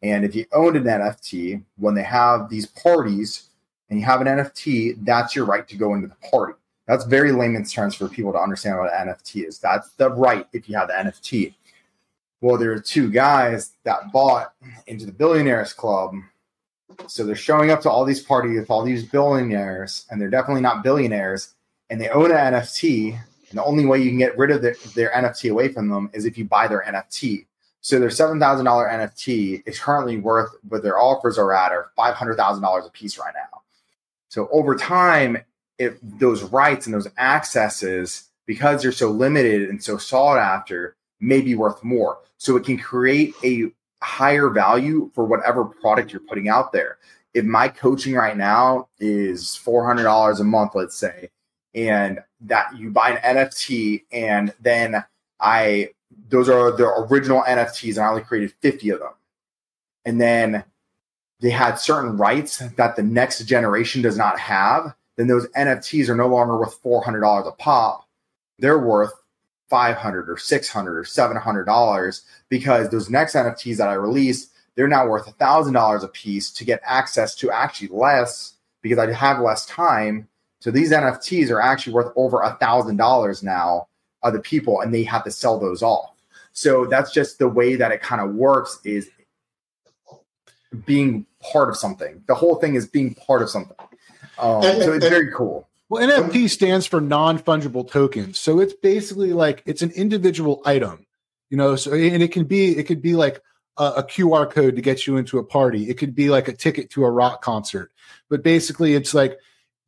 And 0.02 0.24
if 0.24 0.34
you 0.34 0.46
owned 0.54 0.78
an 0.78 0.86
NFT, 0.86 1.62
when 1.78 1.94
they 1.94 2.04
have 2.04 2.50
these 2.50 2.66
parties 2.66 3.50
and 3.90 4.00
you 4.00 4.06
have 4.06 4.22
an 4.22 4.28
NFT, 4.28 5.04
that's 5.06 5.36
your 5.36 5.46
right 5.46 5.68
to 5.68 5.76
go 5.76 5.94
into 5.94 6.08
the 6.08 6.30
party. 6.30 6.54
That's 6.88 7.06
very 7.06 7.32
layman's 7.32 7.72
terms 7.72 7.96
for 7.96 8.08
people 8.08 8.32
to 8.32 8.40
understand 8.40 8.78
what 8.78 8.94
an 8.94 9.10
NFT 9.10 9.48
is. 9.48 9.60
That's 9.60 9.92
the 9.92 10.10
right 10.10 10.48
if 10.54 10.70
you 10.70 10.78
have 10.78 10.88
the 10.88 10.94
NFT. 10.94 11.54
Well, 12.42 12.58
there 12.58 12.72
are 12.72 12.80
two 12.80 13.10
guys 13.10 13.72
that 13.84 14.12
bought 14.12 14.54
into 14.88 15.06
the 15.06 15.12
billionaires 15.12 15.74
club. 15.74 16.16
So 17.08 17.26
they're 17.26 17.36
showing 17.36 17.72
up 17.72 17.82
to 17.82 17.90
all 17.90 18.06
these 18.06 18.22
parties 18.22 18.60
with 18.60 18.72
all 18.72 18.84
these 18.84 19.06
billionaires, 19.06 20.06
and 20.10 20.20
they're 20.20 20.30
definitely 20.30 20.62
not 20.62 20.84
billionaires. 20.84 21.54
And 21.90 22.00
they 22.00 22.10
own 22.10 22.32
an 22.32 22.54
NFT. 22.54 23.20
And 23.50 23.58
the 23.58 23.64
only 23.64 23.86
way 23.86 24.00
you 24.02 24.10
can 24.10 24.20
get 24.20 24.38
rid 24.38 24.52
of 24.52 24.62
their, 24.62 24.76
their 24.96 25.12
NFT 25.12 25.52
away 25.52 25.70
from 25.70 25.90
them 25.90 26.10
is 26.14 26.26
if 26.26 26.38
you 26.38 26.46
buy 26.46 26.68
their 26.68 26.84
NFT. 26.88 27.46
So 27.82 28.00
their 28.00 28.10
seven 28.10 28.40
thousand 28.40 28.66
dollar 28.66 28.88
NFT 28.88 29.64
is 29.66 29.80
currently 29.80 30.18
worth 30.18 30.52
what 30.68 30.84
their 30.84 31.00
offers 31.00 31.38
are 31.38 31.54
at 31.54 31.72
are 31.72 31.92
five 31.96 32.16
hundred 32.16 32.36
thousand 32.36 32.62
dollars 32.62 32.86
a 32.86 32.90
piece 32.90 33.18
right 33.18 33.34
now. 33.34 33.62
So 34.28 34.48
over 34.52 34.76
time, 34.76 35.40
if 35.78 35.98
those 36.04 36.44
rights 36.44 36.86
and 36.86 36.94
those 36.94 37.08
accesses, 37.18 38.26
because 38.46 38.82
they're 38.82 38.92
so 38.92 39.10
limited 39.10 39.70
and 39.70 39.82
so 39.82 39.98
sought 39.98 40.38
after, 40.38 40.96
may 41.20 41.42
be 41.42 41.56
worth 41.56 41.84
more. 41.84 42.20
So 42.40 42.56
it 42.56 42.66
can 42.66 42.78
create 42.78 43.36
a 43.44 43.72
higher 44.02 44.50
value 44.50 45.12
for 45.14 45.26
whatever 45.26 45.66
product 45.66 46.12
you're 46.12 46.22
putting 46.22 46.48
out 46.50 46.72
there. 46.72 46.98
If 47.34 47.46
my 47.46 47.68
coaching 47.68 48.16
right 48.16 48.36
now 48.36 48.88
is 48.98 49.60
$400 49.64 50.40
a 50.40 50.44
month, 50.44 50.72
let's 50.74 50.96
say, 50.96 51.30
and 51.76 52.20
that 52.42 52.76
you 52.78 52.90
buy 52.90 53.12
an 53.12 53.38
NFT 53.38 54.06
and 54.12 54.54
then 54.60 55.04
I, 55.40 55.90
those 56.30 56.50
are 56.50 56.72
the 56.72 56.88
original 56.88 57.44
NFTs 57.44 57.98
and 57.98 58.06
I 58.06 58.10
only 58.10 58.22
created 58.22 58.54
50 58.62 58.90
of 58.92 59.00
them. 59.00 59.14
And 60.06 60.20
then 60.20 60.64
they 61.42 61.52
had 61.52 61.76
certain 61.76 62.18
rights 62.18 62.60
that 62.78 62.96
the 62.96 63.04
next 63.04 63.44
generation 63.46 64.02
does 64.02 64.18
not 64.18 64.40
have, 64.40 64.96
then 65.18 65.28
those 65.28 65.48
NFTs 65.50 66.08
are 66.08 66.16
no 66.16 66.28
longer 66.28 66.58
worth 66.58 66.82
$400 66.82 67.48
a 67.48 67.52
pop. 67.52 68.08
They're 68.58 68.80
worth 68.80 69.12
500 69.70 70.30
or 70.30 70.38
600 70.38 70.98
or 70.98 71.06
700 71.06 71.66
dollars 71.66 72.24
because 72.50 72.90
those 72.90 73.10
next 73.10 73.36
nfts 73.36 73.78
that 73.78 73.88
i 73.88 73.94
release 73.94 74.50
they're 74.80 74.88
now 74.88 75.06
worth 75.06 75.28
a 75.28 75.32
thousand 75.32 75.74
dollars 75.74 76.04
a 76.04 76.08
piece 76.08 76.52
to 76.52 76.64
get 76.64 76.82
access 76.86 77.36
to 77.36 77.52
actually 77.52 77.90
less 77.90 78.54
because 78.82 78.98
i 78.98 79.12
have 79.12 79.42
less 79.42 79.66
time. 79.66 80.28
So 80.62 80.72
these 80.72 80.92
nfts 80.92 81.50
are 81.50 81.62
actually 81.62 81.94
worth 81.94 82.14
over 82.16 82.42
a 82.42 82.54
thousand 82.62 82.98
dollars 82.98 83.44
now 83.44 83.88
other 84.24 84.40
people 84.40 84.80
and 84.80 84.94
they 84.94 85.04
have 85.04 85.24
to 85.26 85.32
sell 85.32 85.60
those 85.60 85.82
off. 85.84 86.16
So 86.54 86.86
that's 86.86 87.12
just 87.12 87.40
the 87.40 87.48
way 87.48 87.76
that 87.76 87.92
it 87.92 88.02
kind 88.02 88.22
of 88.22 88.36
works 88.36 88.80
is 88.84 89.10
being 90.86 91.26
part 91.52 91.70
of 91.70 91.78
something. 91.78 92.24
The 92.28 92.36
whole 92.36 92.56
thing 92.56 92.76
is 92.76 92.88
being 92.88 93.16
part 93.16 93.42
of 93.42 93.50
something. 93.50 93.78
Um, 94.38 94.62
so 94.62 94.94
it's 94.94 95.08
very 95.08 95.32
cool 95.34 95.69
well, 95.90 96.08
NFT 96.08 96.50
stands 96.50 96.86
for 96.86 97.02
non 97.02 97.40
fungible 97.40 97.90
tokens. 97.90 98.38
So 98.38 98.60
it's 98.60 98.74
basically 98.74 99.34
like 99.34 99.64
it's 99.66 99.82
an 99.82 99.92
individual 99.92 100.62
item, 100.64 101.06
you 101.50 101.58
know. 101.58 101.76
So 101.76 101.94
and 101.94 102.22
it 102.22 102.32
can 102.32 102.46
be 102.46 102.78
it 102.78 102.84
could 102.84 103.02
be 103.02 103.16
like 103.16 103.42
a, 103.78 103.86
a, 103.98 104.04
QR 104.04 104.50
code 104.50 104.76
to 104.76 104.82
get 104.82 105.08
you 105.08 105.18
into 105.18 105.40
a 105.40 105.44
party. 105.44 105.90
It 105.90 105.98
could 105.98 106.14
be 106.14 106.30
like 106.30 106.48
a 106.48 106.54
ticket 106.54 106.92
to 106.92 107.06
a 107.06 107.12
rock 107.12 107.42
concert. 107.42 107.92
But 108.30 108.44
basically, 108.44 108.94
it's 108.94 109.16
like 109.16 109.40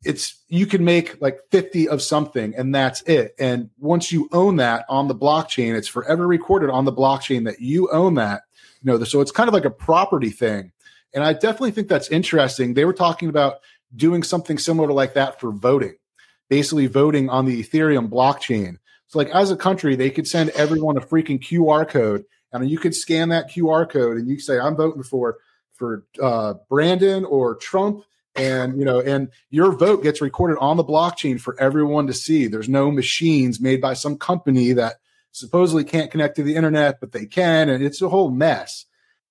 it's 0.04 0.42
you 0.48 0.66
can 0.66 0.84
make 0.84 1.20
like 1.22 1.38
50 1.50 1.88
of 1.88 2.02
something 2.02 2.54
and 2.56 2.74
that's 2.74 3.02
it. 3.02 3.34
And 3.38 3.70
once 3.78 4.10
you 4.10 4.28
own 4.32 4.56
that 4.56 4.84
on 4.88 5.06
the 5.06 5.14
blockchain, 5.14 5.76
it's 5.76 5.86
forever 5.86 6.26
recorded 6.26 6.70
on 6.70 6.84
the 6.84 6.92
blockchain 6.92 7.44
that 7.44 7.60
you 7.60 7.88
own 7.92 8.14
that. 8.14 8.42
You 8.82 8.90
know, 8.92 9.04
so 9.04 9.20
it's 9.20 9.30
kind 9.30 9.46
of 9.46 9.54
like 9.54 9.64
a 9.64 9.70
property 9.70 10.30
thing. 10.30 10.72
And 11.14 11.22
I 11.22 11.34
definitely 11.34 11.70
think 11.70 11.86
that's 11.86 12.08
interesting. 12.08 12.74
They 12.74 12.84
were 12.84 12.92
talking 12.92 13.28
about 13.28 13.58
doing 13.94 14.22
something 14.22 14.58
similar 14.58 14.88
to 14.88 14.94
like 14.94 15.14
that 15.14 15.40
for 15.40 15.52
voting, 15.52 15.96
basically 16.48 16.86
voting 16.86 17.28
on 17.28 17.46
the 17.46 17.62
Ethereum 17.62 18.08
blockchain. 18.08 18.78
So, 19.08 19.18
like 19.18 19.28
as 19.30 19.50
a 19.50 19.56
country, 19.56 19.96
they 19.96 20.10
could 20.10 20.26
send 20.26 20.50
everyone 20.50 20.96
a 20.96 21.00
freaking 21.00 21.40
QR 21.40 21.88
code, 21.88 22.24
and 22.52 22.68
you 22.70 22.78
could 22.78 22.94
scan 22.94 23.28
that 23.28 23.50
QR 23.50 23.88
code, 23.88 24.16
and 24.16 24.28
you 24.28 24.38
say, 24.38 24.58
"I'm 24.58 24.76
voting 24.76 25.02
for 25.02 25.38
for 25.74 26.04
uh, 26.20 26.54
Brandon 26.68 27.24
or 27.24 27.56
Trump." 27.56 28.04
And 28.34 28.78
you 28.78 28.86
know, 28.86 29.00
and 29.00 29.28
your 29.50 29.72
vote 29.72 30.02
gets 30.02 30.22
recorded 30.22 30.56
on 30.58 30.78
the 30.78 30.84
blockchain 30.84 31.38
for 31.38 31.60
everyone 31.60 32.06
to 32.06 32.14
see. 32.14 32.46
There's 32.46 32.68
no 32.68 32.90
machines 32.90 33.60
made 33.60 33.82
by 33.82 33.92
some 33.92 34.16
company 34.16 34.72
that 34.72 34.96
supposedly 35.32 35.84
can't 35.84 36.10
connect 36.10 36.36
to 36.36 36.42
the 36.42 36.56
internet, 36.56 36.98
but 37.00 37.12
they 37.12 37.26
can, 37.26 37.68
and 37.68 37.84
it's 37.84 38.00
a 38.00 38.08
whole 38.08 38.30
mess. 38.30 38.86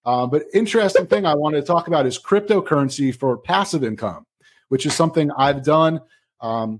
Uh, 0.05 0.25
but 0.27 0.43
interesting 0.53 1.05
thing 1.05 1.25
I 1.25 1.35
wanted 1.35 1.61
to 1.61 1.67
talk 1.67 1.87
about 1.87 2.07
is 2.07 2.19
cryptocurrency 2.19 3.15
for 3.15 3.37
passive 3.37 3.83
income 3.83 4.25
which 4.71 4.85
is 4.85 4.93
something 4.93 5.31
I've 5.31 5.65
done. 5.65 5.99
Um, 6.39 6.79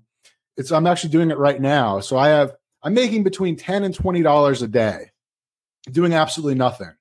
it's 0.55 0.71
I'm 0.71 0.87
actually 0.87 1.09
doing 1.09 1.29
it 1.29 1.37
right 1.37 1.59
now. 1.59 1.99
So 1.99 2.17
I 2.17 2.29
have 2.29 2.53
I'm 2.81 2.93
making 2.93 3.23
between 3.23 3.57
ten 3.57 3.83
and 3.83 3.93
twenty 3.93 4.21
dollars 4.21 4.61
a 4.61 4.67
day, 4.69 5.11
doing 5.91 6.13
absolutely 6.13 6.55
nothing. 6.55 6.93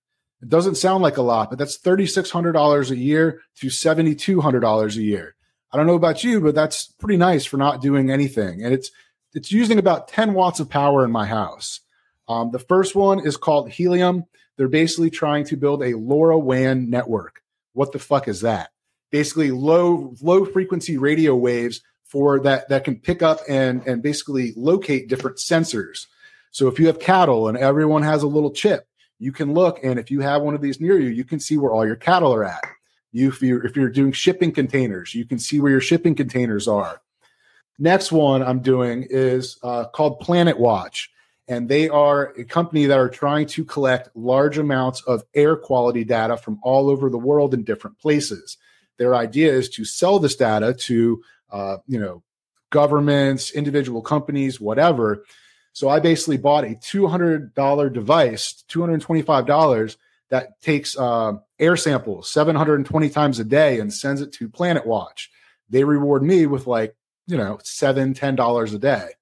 It 0.42 0.48
doesn't 0.48 0.74
sound 0.74 1.04
like 1.04 1.16
a 1.16 1.22
lot, 1.22 1.48
but 1.48 1.60
that's 1.60 1.76
thirty 1.76 2.06
six 2.06 2.28
hundred 2.28 2.52
dollars 2.54 2.90
a 2.90 2.96
year 2.96 3.40
to 3.60 3.70
seventy 3.70 4.16
two 4.16 4.40
hundred 4.40 4.60
dollars 4.60 4.96
a 4.96 5.02
year. 5.02 5.36
I 5.72 5.76
don't 5.76 5.86
know 5.86 5.94
about 5.94 6.24
you, 6.24 6.40
but 6.40 6.56
that's 6.56 6.88
pretty 6.88 7.16
nice 7.16 7.44
for 7.44 7.56
not 7.56 7.80
doing 7.80 8.10
anything. 8.10 8.64
And 8.64 8.74
it's 8.74 8.90
it's 9.32 9.52
using 9.52 9.78
about 9.78 10.08
10 10.08 10.34
watts 10.34 10.58
of 10.58 10.68
power 10.68 11.04
in 11.04 11.12
my 11.12 11.24
house. 11.24 11.82
Um, 12.26 12.50
the 12.50 12.58
first 12.58 12.96
one 12.96 13.24
is 13.24 13.36
called 13.36 13.70
Helium. 13.70 14.24
They're 14.56 14.66
basically 14.66 15.10
trying 15.10 15.44
to 15.44 15.56
build 15.56 15.82
a 15.82 15.92
LoRaWAN 15.92 16.88
network. 16.88 17.42
What 17.74 17.92
the 17.92 18.00
fuck 18.00 18.26
is 18.26 18.40
that? 18.40 18.70
Basically 19.10 19.50
low 19.50 20.14
low 20.20 20.44
frequency 20.44 20.96
radio 20.96 21.34
waves 21.34 21.82
for 22.04 22.40
that 22.40 22.68
that 22.68 22.84
can 22.84 22.96
pick 22.96 23.22
up 23.22 23.40
and 23.48 23.86
and 23.86 24.02
basically 24.02 24.52
locate 24.56 25.08
different 25.08 25.36
sensors. 25.36 26.06
So 26.50 26.66
if 26.66 26.78
you 26.78 26.86
have 26.88 26.98
cattle 26.98 27.48
and 27.48 27.56
everyone 27.56 28.02
has 28.02 28.22
a 28.22 28.28
little 28.28 28.50
chip, 28.50 28.88
you 29.18 29.32
can 29.32 29.54
look 29.54 29.78
and 29.82 29.98
if 29.98 30.10
you 30.10 30.20
have 30.20 30.42
one 30.42 30.54
of 30.54 30.60
these 30.60 30.80
near 30.80 30.98
you, 30.98 31.08
you 31.08 31.24
can 31.24 31.40
see 31.40 31.56
where 31.56 31.72
all 31.72 31.86
your 31.86 31.96
cattle 31.96 32.34
are 32.34 32.44
at. 32.44 32.64
You 33.12 33.28
if 33.28 33.42
you're 33.42 33.64
if 33.64 33.76
you're 33.76 33.90
doing 33.90 34.12
shipping 34.12 34.52
containers, 34.52 35.14
you 35.14 35.24
can 35.24 35.38
see 35.38 35.60
where 35.60 35.70
your 35.70 35.80
shipping 35.80 36.14
containers 36.14 36.66
are. 36.66 37.00
Next 37.78 38.12
one 38.12 38.42
I'm 38.42 38.60
doing 38.60 39.06
is 39.08 39.58
uh, 39.62 39.86
called 39.86 40.20
Planet 40.20 40.58
Watch, 40.58 41.10
and 41.48 41.68
they 41.68 41.88
are 41.88 42.34
a 42.36 42.44
company 42.44 42.84
that 42.86 42.98
are 42.98 43.08
trying 43.08 43.46
to 43.48 43.64
collect 43.64 44.14
large 44.14 44.58
amounts 44.58 45.02
of 45.04 45.24
air 45.34 45.56
quality 45.56 46.04
data 46.04 46.36
from 46.36 46.60
all 46.62 46.90
over 46.90 47.08
the 47.08 47.18
world 47.18 47.54
in 47.54 47.64
different 47.64 47.98
places. 47.98 48.58
Their 49.00 49.14
idea 49.14 49.50
is 49.50 49.70
to 49.70 49.86
sell 49.86 50.18
this 50.18 50.36
data 50.36 50.74
to 50.74 51.22
uh, 51.50 51.78
you 51.86 51.98
know 51.98 52.22
governments, 52.68 53.50
individual 53.50 54.02
companies, 54.02 54.60
whatever. 54.60 55.24
So 55.72 55.88
I 55.88 56.00
basically 56.00 56.36
bought 56.36 56.64
a 56.64 56.74
two 56.74 57.06
hundred 57.06 57.54
dollar 57.54 57.88
device, 57.88 58.62
two 58.68 58.80
hundred 58.82 59.00
twenty 59.00 59.22
five 59.22 59.46
dollars 59.46 59.96
that 60.28 60.60
takes 60.60 60.98
uh, 60.98 61.32
air 61.58 61.76
samples 61.76 62.30
720 62.30 63.08
times 63.08 63.40
a 63.40 63.44
day 63.44 63.80
and 63.80 63.92
sends 63.92 64.20
it 64.20 64.32
to 64.34 64.48
Planet 64.48 64.86
Watch. 64.86 65.30
They 65.70 65.82
reward 65.82 66.22
me 66.22 66.44
with 66.44 66.66
like 66.66 66.94
you 67.26 67.38
know 67.38 67.58
seven 67.62 68.12
ten 68.12 68.36
dollars 68.36 68.74
a 68.74 68.78
day. 68.78 69.12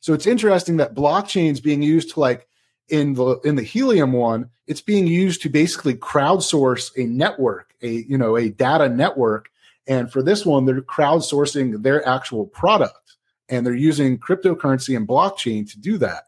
So 0.00 0.12
it's 0.12 0.26
interesting 0.26 0.78
that 0.78 0.96
blockchain's 0.96 1.60
being 1.60 1.82
used 1.82 2.14
to 2.14 2.20
like 2.20 2.48
in 2.90 3.14
the 3.14 3.38
in 3.40 3.56
the 3.56 3.62
helium 3.62 4.12
one 4.12 4.50
it's 4.66 4.80
being 4.80 5.06
used 5.06 5.42
to 5.42 5.48
basically 5.48 5.94
crowdsource 5.94 6.90
a 6.96 7.06
network 7.06 7.74
a 7.82 7.88
you 7.88 8.18
know 8.18 8.36
a 8.36 8.50
data 8.50 8.88
network. 8.88 9.50
And 9.86 10.12
for 10.12 10.22
this 10.22 10.46
one 10.46 10.66
they're 10.66 10.82
crowdsourcing 10.82 11.82
their 11.82 12.06
actual 12.06 12.46
product 12.46 13.16
and 13.48 13.66
they're 13.66 13.74
using 13.74 14.18
cryptocurrency 14.18 14.96
and 14.96 15.08
blockchain 15.08 15.70
to 15.70 15.78
do 15.78 15.98
that. 15.98 16.24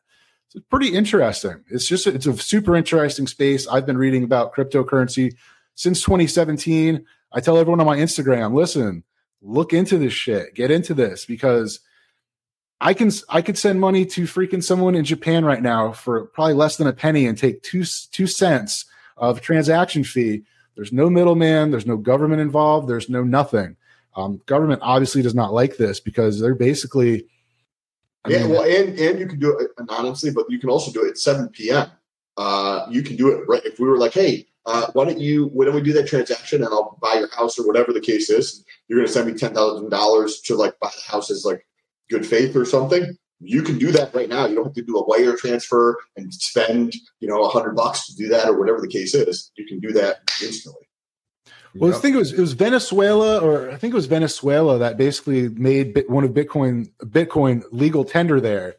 So 0.48 0.58
it's 0.58 0.66
pretty 0.68 0.88
interesting. 0.94 1.62
It's 1.70 1.86
just 1.86 2.06
it's 2.06 2.26
a 2.26 2.36
super 2.36 2.74
interesting 2.74 3.26
space. 3.26 3.66
I've 3.68 3.86
been 3.86 3.98
reading 3.98 4.24
about 4.24 4.54
cryptocurrency 4.54 5.34
since 5.74 6.02
2017 6.02 7.02
i 7.32 7.40
tell 7.40 7.56
everyone 7.56 7.80
on 7.80 7.86
my 7.86 7.96
instagram 7.96 8.52
listen 8.52 9.02
look 9.42 9.72
into 9.72 9.98
this 9.98 10.12
shit. 10.12 10.54
Get 10.54 10.70
into 10.70 10.94
this 10.94 11.26
because 11.26 11.80
I 12.83 12.95
can 12.95 13.12
I 13.28 13.43
could 13.43 13.57
send 13.57 13.80
money 13.80 14.05
to 14.07 14.22
freaking 14.22 14.62
someone 14.62 14.97
in 14.97 15.05
Japan 15.05 15.45
right 15.45 15.62
now 15.62 15.93
for 15.93 16.26
probably 16.26 16.55
less 16.55 16.76
than 16.76 16.89
a 16.89 16.93
penny 16.93 17.26
and 17.26 17.39
take 17.39 17.62
two 17.62 17.85
two 18.11 18.26
cents 18.26 18.87
of 19.16 19.41
transaction 19.41 20.03
fee. 20.03 20.43
There's 20.74 20.93
no 20.93 21.09
middleman. 21.09 21.70
There's 21.70 21.87
no 21.87 21.97
government 21.97 22.41
involved. 22.41 22.89
There's 22.89 23.09
no 23.09 23.22
nothing. 23.22 23.76
Um, 24.16 24.43
government 24.47 24.80
obviously 24.83 25.22
does 25.22 25.35
not 25.35 25.53
like 25.53 25.76
this 25.76 26.01
because 26.01 26.41
they're 26.41 26.57
basically. 26.57 27.28
I 28.24 28.30
yeah, 28.30 28.39
mean, 28.41 28.51
well, 28.51 28.62
and 28.62 28.99
and 28.99 29.18
you 29.20 29.28
can 29.28 29.39
do 29.39 29.57
it 29.59 29.70
anonymously, 29.78 30.33
but 30.33 30.47
you 30.49 30.59
can 30.59 30.68
also 30.68 30.91
do 30.91 31.07
it 31.07 31.11
at 31.11 31.18
7 31.18 31.51
p.m. 31.51 31.89
Uh, 32.37 32.87
you 32.91 33.03
can 33.03 33.14
do 33.14 33.30
it 33.30 33.45
right 33.49 33.64
if 33.64 33.78
we 33.78 33.87
were 33.87 33.99
like, 33.99 34.12
hey, 34.12 34.47
uh, 34.66 34.89
why 34.93 35.05
don't 35.05 35.20
you 35.20 35.51
why 35.53 35.66
don't 35.66 35.74
we 35.76 35.83
do 35.83 35.93
that 35.93 36.09
transaction 36.09 36.64
and 36.64 36.72
I'll 36.72 36.99
buy 37.01 37.14
your 37.14 37.30
house 37.30 37.61
or 37.61 37.66
whatever 37.66 37.93
the 37.93 38.01
case 38.01 38.28
is. 38.28 38.64
You're 38.89 38.99
going 38.99 39.07
to 39.07 39.12
send 39.12 39.28
me 39.30 39.39
ten 39.39 39.55
thousand 39.55 39.91
dollars 39.91 40.41
to 40.43 40.57
like 40.57 40.80
buy 40.80 40.91
the 40.95 41.12
house 41.12 41.30
as 41.30 41.45
like 41.45 41.64
good 42.12 42.26
faith 42.26 42.54
or 42.54 42.64
something, 42.64 43.16
you 43.40 43.62
can 43.62 43.78
do 43.78 43.90
that 43.92 44.14
right 44.14 44.28
now. 44.28 44.46
You 44.46 44.54
don't 44.54 44.66
have 44.66 44.74
to 44.74 44.82
do 44.82 44.96
a 44.96 45.04
wire 45.04 45.36
transfer 45.36 45.98
and 46.16 46.32
spend, 46.32 46.94
you 47.20 47.28
know, 47.28 47.42
a 47.42 47.48
hundred 47.48 47.74
bucks 47.74 48.06
to 48.06 48.14
do 48.14 48.28
that 48.28 48.48
or 48.48 48.58
whatever 48.58 48.80
the 48.80 48.88
case 48.88 49.14
is. 49.14 49.50
You 49.56 49.66
can 49.66 49.80
do 49.80 49.92
that 49.92 50.20
instantly. 50.42 50.86
Well, 51.74 51.94
I 51.94 51.98
think 51.98 52.14
it 52.14 52.18
was 52.18 52.32
it 52.32 52.40
was 52.40 52.52
Venezuela, 52.52 53.38
or 53.38 53.70
I 53.70 53.76
think 53.76 53.92
it 53.92 53.96
was 53.96 54.06
Venezuela 54.06 54.78
that 54.78 54.98
basically 54.98 55.48
made 55.48 56.04
one 56.06 56.22
of 56.22 56.32
Bitcoin 56.32 56.90
Bitcoin 57.02 57.64
legal 57.72 58.04
tender 58.04 58.40
there. 58.40 58.76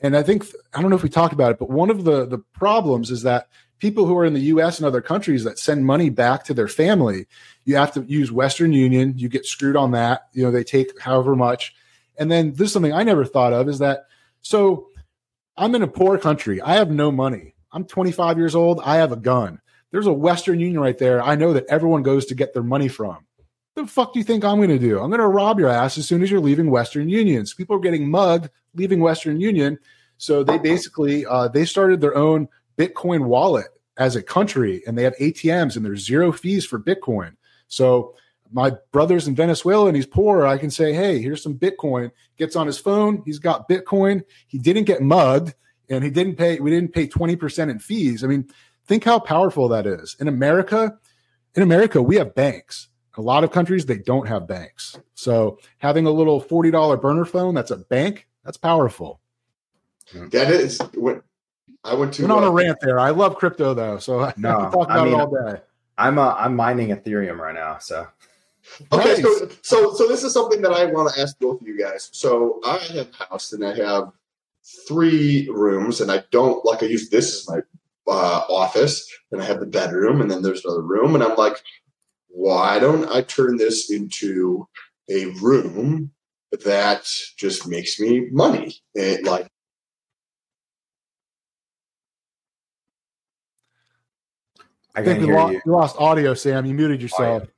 And 0.00 0.16
I 0.16 0.22
think 0.22 0.46
I 0.72 0.80
don't 0.80 0.90
know 0.90 0.96
if 0.96 1.02
we 1.02 1.08
talked 1.08 1.32
about 1.32 1.50
it, 1.50 1.58
but 1.58 1.70
one 1.70 1.90
of 1.90 2.04
the 2.04 2.24
the 2.24 2.38
problems 2.38 3.10
is 3.10 3.22
that 3.22 3.48
people 3.78 4.06
who 4.06 4.16
are 4.16 4.24
in 4.24 4.32
the 4.32 4.40
U.S. 4.40 4.78
and 4.78 4.86
other 4.86 5.00
countries 5.00 5.42
that 5.44 5.58
send 5.58 5.84
money 5.84 6.08
back 6.08 6.44
to 6.44 6.54
their 6.54 6.68
family, 6.68 7.26
you 7.64 7.76
have 7.76 7.92
to 7.94 8.02
use 8.02 8.30
Western 8.30 8.72
Union. 8.72 9.14
You 9.16 9.28
get 9.28 9.44
screwed 9.44 9.76
on 9.76 9.90
that. 9.90 10.28
You 10.32 10.44
know, 10.44 10.52
they 10.52 10.64
take 10.64 11.00
however 11.00 11.34
much 11.34 11.74
and 12.18 12.30
then 12.30 12.52
this 12.52 12.68
is 12.68 12.72
something 12.72 12.92
I 12.92 13.02
never 13.02 13.24
thought 13.24 13.52
of 13.52 13.68
is 13.68 13.78
that 13.78 14.06
so 14.42 14.88
I'm 15.56 15.74
in 15.74 15.82
a 15.82 15.88
poor 15.88 16.18
country. 16.18 16.60
I 16.60 16.74
have 16.74 16.90
no 16.90 17.10
money. 17.10 17.54
I'm 17.72 17.84
25 17.84 18.38
years 18.38 18.54
old. 18.54 18.80
I 18.84 18.96
have 18.96 19.12
a 19.12 19.16
gun. 19.16 19.60
There's 19.90 20.06
a 20.06 20.12
Western 20.12 20.60
Union 20.60 20.80
right 20.80 20.98
there. 20.98 21.22
I 21.22 21.34
know 21.34 21.52
that 21.52 21.66
everyone 21.68 22.02
goes 22.02 22.26
to 22.26 22.34
get 22.34 22.52
their 22.52 22.62
money 22.62 22.88
from. 22.88 23.24
The 23.74 23.86
fuck 23.86 24.12
do 24.12 24.18
you 24.18 24.24
think 24.24 24.44
I'm 24.44 24.56
going 24.56 24.70
to 24.70 24.78
do? 24.78 24.98
I'm 24.98 25.10
going 25.10 25.20
to 25.20 25.26
rob 25.26 25.58
your 25.58 25.68
ass 25.68 25.98
as 25.98 26.06
soon 26.08 26.22
as 26.22 26.30
you're 26.30 26.40
leaving 26.40 26.70
Western 26.70 27.08
Union. 27.08 27.44
So 27.44 27.56
people 27.56 27.76
are 27.76 27.80
getting 27.80 28.10
mugged 28.10 28.50
leaving 28.74 29.00
Western 29.00 29.40
Union. 29.40 29.78
So 30.18 30.44
they 30.44 30.58
basically 30.58 31.26
uh, 31.26 31.48
they 31.48 31.64
started 31.64 32.00
their 32.00 32.16
own 32.16 32.48
Bitcoin 32.78 33.24
wallet 33.26 33.66
as 33.98 34.16
a 34.16 34.22
country 34.22 34.82
and 34.86 34.96
they 34.96 35.02
have 35.02 35.16
ATMs 35.16 35.76
and 35.76 35.84
there's 35.84 36.04
zero 36.04 36.32
fees 36.32 36.64
for 36.64 36.78
Bitcoin. 36.78 37.36
So 37.68 38.14
my 38.52 38.72
brother's 38.92 39.28
in 39.28 39.34
Venezuela 39.34 39.86
and 39.86 39.96
he's 39.96 40.06
poor. 40.06 40.46
I 40.46 40.58
can 40.58 40.70
say, 40.70 40.92
hey, 40.92 41.20
here's 41.20 41.42
some 41.42 41.58
Bitcoin. 41.58 42.10
Gets 42.36 42.56
on 42.56 42.66
his 42.66 42.78
phone. 42.78 43.22
He's 43.24 43.38
got 43.38 43.68
Bitcoin. 43.68 44.22
He 44.46 44.58
didn't 44.58 44.84
get 44.84 45.02
mugged 45.02 45.54
and 45.88 46.02
he 46.02 46.10
didn't 46.10 46.36
pay, 46.36 46.58
we 46.60 46.70
didn't 46.70 46.92
pay 46.92 47.06
20% 47.06 47.70
in 47.70 47.78
fees. 47.78 48.24
I 48.24 48.26
mean, 48.26 48.48
think 48.86 49.04
how 49.04 49.18
powerful 49.18 49.68
that 49.68 49.86
is. 49.86 50.16
In 50.20 50.28
America, 50.28 50.98
in 51.54 51.62
America, 51.62 52.02
we 52.02 52.16
have 52.16 52.34
banks. 52.34 52.88
A 53.16 53.22
lot 53.22 53.44
of 53.44 53.50
countries, 53.50 53.86
they 53.86 53.98
don't 53.98 54.28
have 54.28 54.46
banks. 54.46 54.98
So 55.14 55.58
having 55.78 56.06
a 56.06 56.10
little 56.10 56.42
$40 56.42 57.00
burner 57.00 57.24
phone 57.24 57.54
that's 57.54 57.70
a 57.70 57.78
bank, 57.78 58.26
that's 58.44 58.58
powerful. 58.58 59.20
That 60.12 60.50
is 60.50 60.78
what 60.94 61.22
I 61.84 61.94
went 61.94 62.14
to. 62.14 62.22
Went 62.22 62.32
on 62.32 62.44
a 62.44 62.48
uh, 62.48 62.50
rant 62.50 62.78
there. 62.80 62.98
I 62.98 63.10
love 63.10 63.36
crypto 63.36 63.74
though, 63.74 63.98
so 63.98 64.20
I 64.24 64.34
no, 64.36 64.60
can 64.60 64.72
talk 64.72 64.86
about 64.86 64.90
I 64.90 65.04
mean, 65.04 65.14
it 65.14 65.20
all 65.20 65.30
day. 65.30 65.60
I'm 65.98 66.18
uh, 66.18 66.34
I'm 66.34 66.54
mining 66.54 66.88
Ethereum 66.88 67.38
right 67.38 67.54
now, 67.54 67.78
so 67.78 68.06
Okay, 68.92 69.08
nice. 69.08 69.22
so, 69.22 69.48
so 69.62 69.94
so 69.94 70.08
this 70.08 70.22
is 70.22 70.32
something 70.32 70.60
that 70.62 70.72
I 70.72 70.86
want 70.86 71.12
to 71.12 71.20
ask 71.20 71.38
both 71.38 71.60
of 71.60 71.66
you 71.66 71.78
guys. 71.78 72.08
So 72.12 72.60
I 72.64 72.78
have 72.78 73.08
a 73.08 73.24
house 73.24 73.52
and 73.52 73.64
I 73.64 73.74
have 73.74 74.12
three 74.88 75.48
rooms, 75.50 76.00
and 76.00 76.10
I 76.10 76.24
don't 76.30 76.64
like 76.64 76.82
I 76.82 76.86
use 76.86 77.08
this 77.08 77.36
as 77.36 77.48
my 77.48 77.60
uh, 78.12 78.44
office, 78.48 79.08
and 79.32 79.40
I 79.40 79.44
have 79.44 79.60
the 79.60 79.66
bedroom, 79.66 80.20
and 80.20 80.30
then 80.30 80.42
there's 80.42 80.64
another 80.64 80.82
room, 80.82 81.14
and 81.14 81.24
I'm 81.24 81.36
like, 81.36 81.56
why 82.28 82.78
don't 82.78 83.08
I 83.10 83.22
turn 83.22 83.56
this 83.56 83.90
into 83.90 84.68
a 85.08 85.26
room 85.40 86.12
that 86.64 87.08
just 87.36 87.66
makes 87.66 87.98
me 87.98 88.28
money? 88.30 88.74
It 88.94 89.24
like 89.24 89.48
I, 94.94 95.02
think 95.02 95.20
we 95.20 95.26
lost, 95.26 95.52
you. 95.52 95.60
lost 95.66 95.96
audio, 95.98 96.32
Sam. 96.32 96.64
You 96.64 96.74
muted 96.74 97.02
yourself. 97.02 97.42
Oh, 97.44 97.48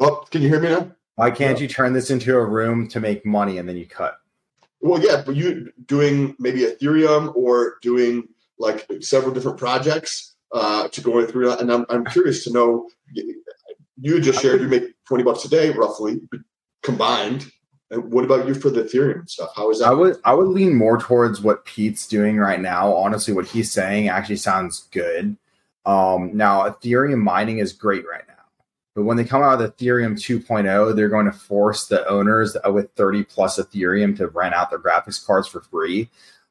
can 0.00 0.42
you 0.42 0.48
hear 0.48 0.60
me 0.60 0.68
now? 0.68 0.90
Why 1.16 1.30
can't 1.30 1.58
yeah. 1.58 1.62
you 1.62 1.68
turn 1.68 1.92
this 1.92 2.10
into 2.10 2.34
a 2.36 2.44
room 2.44 2.88
to 2.88 3.00
make 3.00 3.26
money 3.26 3.58
and 3.58 3.68
then 3.68 3.76
you 3.76 3.86
cut? 3.86 4.18
Well, 4.80 5.00
yeah, 5.02 5.22
but 5.24 5.36
you 5.36 5.70
doing 5.84 6.34
maybe 6.38 6.60
Ethereum 6.60 7.34
or 7.36 7.76
doing 7.82 8.28
like 8.58 8.86
several 9.00 9.34
different 9.34 9.58
projects 9.58 10.34
uh, 10.52 10.88
to 10.88 11.00
go 11.00 11.24
through 11.26 11.48
that. 11.50 11.60
And 11.60 11.70
I'm, 11.70 11.84
I'm 11.90 12.04
curious 12.06 12.44
to 12.44 12.52
know, 12.52 12.88
you 14.00 14.20
just 14.20 14.40
shared 14.40 14.60
you 14.60 14.68
make 14.68 14.94
20 15.06 15.24
bucks 15.24 15.44
a 15.44 15.48
day 15.48 15.70
roughly 15.70 16.20
combined. 16.82 17.50
And 17.90 18.10
what 18.12 18.24
about 18.24 18.46
you 18.46 18.54
for 18.54 18.70
the 18.70 18.84
Ethereum 18.84 19.28
stuff? 19.28 19.50
How 19.54 19.70
is 19.70 19.80
that? 19.80 19.88
I 19.88 19.92
would 19.92 20.16
I 20.24 20.32
would 20.32 20.48
lean 20.48 20.76
more 20.76 20.96
towards 20.96 21.40
what 21.40 21.64
Pete's 21.64 22.06
doing 22.06 22.36
right 22.36 22.60
now. 22.60 22.94
Honestly, 22.94 23.34
what 23.34 23.46
he's 23.46 23.72
saying 23.72 24.08
actually 24.08 24.36
sounds 24.36 24.88
good. 24.92 25.36
Um, 25.84 26.36
now 26.36 26.68
Ethereum 26.70 27.20
mining 27.20 27.58
is 27.58 27.72
great 27.72 28.04
right 28.08 28.22
now. 28.28 28.29
But 28.94 29.04
when 29.04 29.16
they 29.16 29.24
come 29.24 29.42
out 29.42 29.58
with 29.58 29.76
Ethereum 29.76 30.14
2.0, 30.14 30.96
they're 30.96 31.08
going 31.08 31.26
to 31.26 31.32
force 31.32 31.86
the 31.86 32.06
owners 32.08 32.56
with 32.72 32.92
30 32.94 33.24
plus 33.24 33.58
Ethereum 33.58 34.16
to 34.16 34.28
rent 34.28 34.54
out 34.54 34.70
their 34.70 34.80
graphics 34.80 35.24
cards 35.24 35.46
for 35.46 35.60
free. 35.60 36.10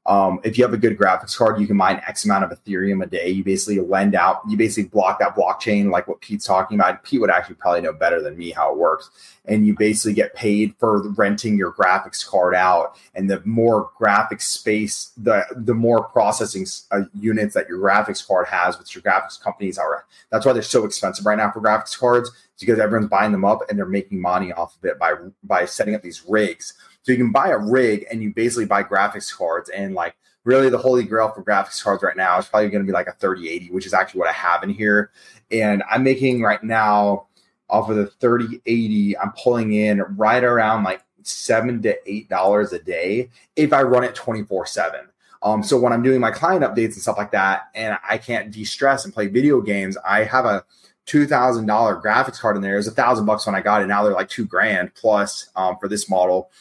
Um, 0.10 0.39
if 0.43 0.57
you 0.57 0.64
have 0.64 0.74
a 0.74 0.78
good 0.78 0.97
graphics 0.97 1.38
card, 1.38 1.62
you 1.62 1.68
can 1.68 1.78
mine 1.78 2.01
X 2.07 2.26
amount 2.26 2.43
of 2.43 2.49
Ethereum 2.49 3.03
a 3.03 3.05
day. 3.05 3.30
You 3.30 3.43
basically 3.43 3.80
lend 3.80 4.16
out, 4.16 4.41
you 4.49 4.57
basically 4.57 4.89
block 4.89 5.20
that 5.20 5.36
blockchain, 5.36 5.91
like 5.91 6.07
what 6.07 6.20
Pete's 6.20 6.47
talking 6.47 6.80
about. 6.80 7.03
Pete 7.03 7.22
would 7.22 7.30
actually 7.30 7.55
probably 7.55 7.82
know 7.82 7.93
better 7.93 8.20
than 8.20 8.36
me 8.36 8.49
how 8.49 8.72
it 8.72 8.78
works. 8.80 9.12
And 9.45 9.68
you 9.68 9.76
basically 9.78 10.16
get 10.16 10.34
paid 10.34 10.74
for 10.80 11.07
renting 11.10 11.60
your 11.60 11.72
graphics 11.72 12.28
card 12.28 12.55
out. 12.55 12.97
And 13.14 13.30
the 13.30 13.43
more 13.45 13.91
graphics 14.01 14.41
space, 14.41 15.12
the 15.16 15.45
the 15.55 15.76
more 15.76 16.05
processing 16.05 16.66
uh, 16.89 17.01
units 17.14 17.53
that 17.53 17.70
your 17.70 17.78
graphics 17.78 18.28
card 18.28 18.47
has, 18.47 18.80
which 18.80 18.95
your 18.95 19.03
graphics 19.03 19.39
companies 19.39 19.78
are. 19.78 20.05
That's 20.32 20.43
why 20.43 20.53
they're 20.53 20.64
so 20.64 20.86
expensive 20.86 21.28
right 21.28 21.38
now 21.38 21.51
for 21.51 21.62
graphics 21.62 21.95
cards, 21.95 22.32
because 22.60 22.80
everyone's 22.80 23.12
buying 23.12 23.32
them 23.32 23.45
up 23.45 23.60
and 23.70 23.78
they're 23.78 23.86
making 23.86 24.20
money 24.20 24.51
off 24.53 24.76
of 24.76 24.86
it 24.86 24.97
by 24.97 25.14
by 25.43 25.66
setting 25.66 25.93
up 25.93 26.01
these 26.01 26.24
rigs 26.28 26.74
so 27.03 27.11
you 27.11 27.17
can 27.17 27.31
buy 27.31 27.49
a 27.49 27.57
rig 27.57 28.05
and 28.11 28.21
you 28.21 28.33
basically 28.33 28.65
buy 28.65 28.83
graphics 28.83 29.35
cards 29.35 29.69
and 29.69 29.95
like 29.95 30.15
really 30.43 30.69
the 30.69 30.77
holy 30.77 31.03
grail 31.03 31.29
for 31.29 31.43
graphics 31.43 31.83
cards 31.83 32.03
right 32.03 32.17
now 32.17 32.37
is 32.37 32.47
probably 32.47 32.69
going 32.69 32.83
to 32.83 32.87
be 32.87 32.93
like 32.93 33.07
a 33.07 33.13
3080, 33.13 33.71
which 33.71 33.85
is 33.85 33.93
actually 33.93 34.19
what 34.19 34.29
I 34.29 34.33
have 34.33 34.63
in 34.63 34.69
here. 34.69 35.11
And 35.51 35.83
I'm 35.89 36.03
making 36.03 36.41
right 36.41 36.63
now 36.63 37.27
off 37.69 37.89
of 37.89 37.97
the 37.97 38.07
3080, 38.07 39.17
I'm 39.17 39.31
pulling 39.33 39.73
in 39.73 40.01
right 40.17 40.43
around 40.43 40.83
like 40.83 41.03
seven 41.23 41.81
to 41.83 41.95
eight 42.09 42.29
dollars 42.29 42.73
a 42.73 42.79
day 42.79 43.29
if 43.55 43.73
I 43.73 43.83
run 43.83 44.03
it 44.03 44.15
24 44.15 44.65
7. 44.65 45.01
Um, 45.41 45.63
so 45.63 45.79
when 45.79 45.93
I'm 45.93 46.03
doing 46.03 46.19
my 46.19 46.31
client 46.31 46.63
updates 46.63 46.93
and 46.93 47.01
stuff 47.01 47.17
like 47.17 47.31
that, 47.31 47.69
and 47.73 47.97
I 48.07 48.17
can't 48.17 48.51
de-stress 48.51 49.05
and 49.05 49.13
play 49.13 49.27
video 49.27 49.61
games, 49.61 49.97
I 50.05 50.23
have 50.23 50.45
a 50.45 50.65
two 51.05 51.25
thousand 51.25 51.65
dollar 51.65 51.99
graphics 52.01 52.39
card 52.39 52.55
in 52.55 52.61
there. 52.61 52.73
It 52.73 52.77
was 52.77 52.87
a 52.87 52.91
thousand 52.91 53.25
bucks 53.25 53.45
when 53.45 53.55
I 53.55 53.61
got 53.61 53.81
it. 53.81 53.87
Now 53.87 54.03
they're 54.03 54.13
like 54.13 54.29
two 54.29 54.45
grand 54.45 54.93
plus 54.95 55.49
um, 55.55 55.77
for 55.79 55.87
this 55.87 56.09
model. 56.09 56.51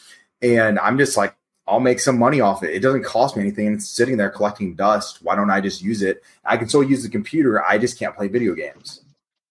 And 0.41 0.79
I'm 0.79 0.97
just 0.97 1.17
like, 1.17 1.35
I'll 1.67 1.79
make 1.79 1.99
some 1.99 2.17
money 2.17 2.41
off 2.41 2.63
it. 2.63 2.73
It 2.73 2.79
doesn't 2.79 3.03
cost 3.03 3.37
me 3.37 3.43
anything. 3.43 3.73
It's 3.75 3.87
sitting 3.87 4.17
there 4.17 4.29
collecting 4.29 4.73
dust. 4.73 5.19
Why 5.21 5.35
don't 5.35 5.51
I 5.51 5.61
just 5.61 5.81
use 5.81 6.01
it? 6.01 6.23
I 6.43 6.57
can 6.57 6.67
still 6.67 6.83
use 6.83 7.03
the 7.03 7.09
computer. 7.09 7.63
I 7.63 7.77
just 7.77 7.99
can't 7.99 8.15
play 8.15 8.27
video 8.27 8.55
games. 8.55 9.03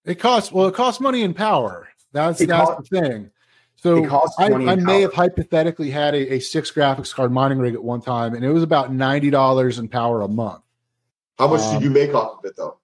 It 0.05 0.17
costs 0.17 0.51
well, 0.51 0.67
it 0.67 0.75
costs 0.75 1.01
money 1.01 1.23
and 1.23 1.37
power. 1.37 1.89
That's 2.13 2.41
it 2.41 2.49
that's 2.49 2.71
cost, 2.71 2.91
the 2.91 3.01
thing. 3.01 3.31
So 3.77 4.05
I, 4.39 4.47
I 4.47 4.75
may 4.75 5.03
have 5.03 5.15
hypothetically 5.15 5.91
had 5.91 6.15
a, 6.15 6.35
a, 6.35 6.41
six 6.41 6.73
graphics 6.73 7.15
card 7.15 7.31
mining 7.31 7.59
rig 7.59 7.75
at 7.75 7.85
one 7.85 8.01
time, 8.01 8.35
and 8.35 8.45
it 8.45 8.51
was 8.51 8.65
about 8.65 8.93
ninety 8.93 9.31
dollars 9.31 9.79
in 9.79 9.87
power 9.87 10.23
a 10.23 10.29
month. 10.29 10.63
How 11.39 11.47
much 11.47 11.61
um, 11.61 11.75
did 11.75 11.85
you 11.85 11.91
make 11.91 12.13
off 12.15 12.39
of 12.39 12.45
it 12.45 12.57
though? 12.57 12.79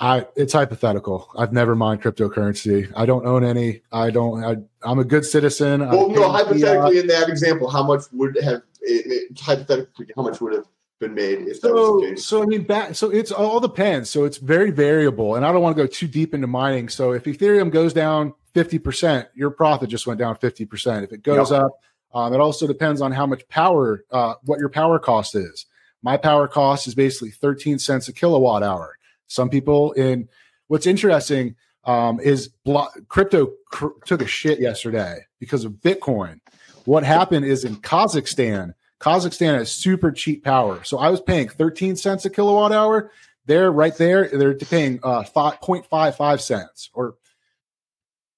I 0.00 0.26
it's 0.34 0.54
hypothetical. 0.54 1.30
I've 1.36 1.52
never 1.52 1.76
mined 1.76 2.02
cryptocurrency. 2.02 2.90
I 2.96 3.04
don't 3.04 3.26
own 3.26 3.44
any. 3.44 3.82
I 3.92 4.10
don't. 4.10 4.42
I, 4.42 4.90
am 4.90 4.98
a 4.98 5.04
good 5.04 5.26
citizen. 5.26 5.80
Well, 5.80 6.08
no. 6.08 6.30
Hypothetically, 6.30 6.98
in 7.00 7.06
that 7.08 7.28
example, 7.28 7.68
how 7.68 7.82
much 7.82 8.04
would 8.12 8.36
have 8.42 8.62
it, 8.80 9.30
it, 9.30 9.38
hypothetically 9.38 10.06
how 10.16 10.22
much 10.22 10.40
would 10.40 10.54
have 10.54 10.64
been 11.00 11.12
made 11.12 11.40
if 11.48 11.60
that 11.60 11.74
was 11.74 12.02
the 12.02 12.08
case? 12.12 12.26
So 12.26 12.42
I 12.42 12.46
mean, 12.46 12.62
back. 12.62 12.94
So 12.94 13.10
it's 13.10 13.30
all 13.30 13.60
depends. 13.60 14.08
So 14.08 14.24
it's 14.24 14.38
very 14.38 14.70
variable, 14.70 15.34
and 15.34 15.44
I 15.44 15.52
don't 15.52 15.60
want 15.60 15.76
to 15.76 15.82
go 15.82 15.86
too 15.86 16.08
deep 16.08 16.32
into 16.32 16.46
mining. 16.46 16.88
So 16.88 17.12
if 17.12 17.24
Ethereum 17.24 17.70
goes 17.70 17.92
down 17.92 18.32
fifty 18.54 18.78
percent, 18.78 19.28
your 19.34 19.50
profit 19.50 19.90
just 19.90 20.06
went 20.06 20.18
down 20.18 20.34
fifty 20.36 20.64
percent. 20.64 21.04
If 21.04 21.12
it 21.12 21.22
goes 21.22 21.50
yep. 21.50 21.64
up, 21.64 21.72
um, 22.14 22.32
it 22.32 22.40
also 22.40 22.66
depends 22.66 23.02
on 23.02 23.12
how 23.12 23.26
much 23.26 23.46
power, 23.48 24.02
uh, 24.10 24.34
what 24.44 24.60
your 24.60 24.70
power 24.70 24.98
cost 24.98 25.34
is. 25.34 25.66
My 26.02 26.16
power 26.16 26.48
cost 26.48 26.86
is 26.86 26.94
basically 26.94 27.32
thirteen 27.32 27.78
cents 27.78 28.08
a 28.08 28.14
kilowatt 28.14 28.62
hour. 28.62 28.96
Some 29.30 29.48
people 29.48 29.92
in 29.92 30.28
what's 30.66 30.86
interesting 30.86 31.54
um, 31.84 32.18
is 32.20 32.48
blo- 32.48 32.88
crypto 33.08 33.52
cr- 33.66 33.98
took 34.04 34.20
a 34.20 34.26
shit 34.26 34.60
yesterday 34.60 35.20
because 35.38 35.64
of 35.64 35.74
Bitcoin. 35.74 36.40
What 36.84 37.04
happened 37.04 37.44
is 37.44 37.64
in 37.64 37.76
Kazakhstan, 37.76 38.74
Kazakhstan 39.00 39.54
has 39.54 39.72
super 39.72 40.10
cheap 40.10 40.44
power. 40.44 40.82
So 40.82 40.98
I 40.98 41.10
was 41.10 41.20
paying 41.20 41.48
13 41.48 41.94
cents 41.96 42.24
a 42.24 42.30
kilowatt 42.30 42.72
hour. 42.72 43.12
They're 43.46 43.70
right 43.70 43.96
there. 43.96 44.28
They're 44.28 44.54
paying 44.54 44.98
uh, 45.02 45.22
5.55 45.22 46.40
cents 46.40 46.90
or 46.92 47.14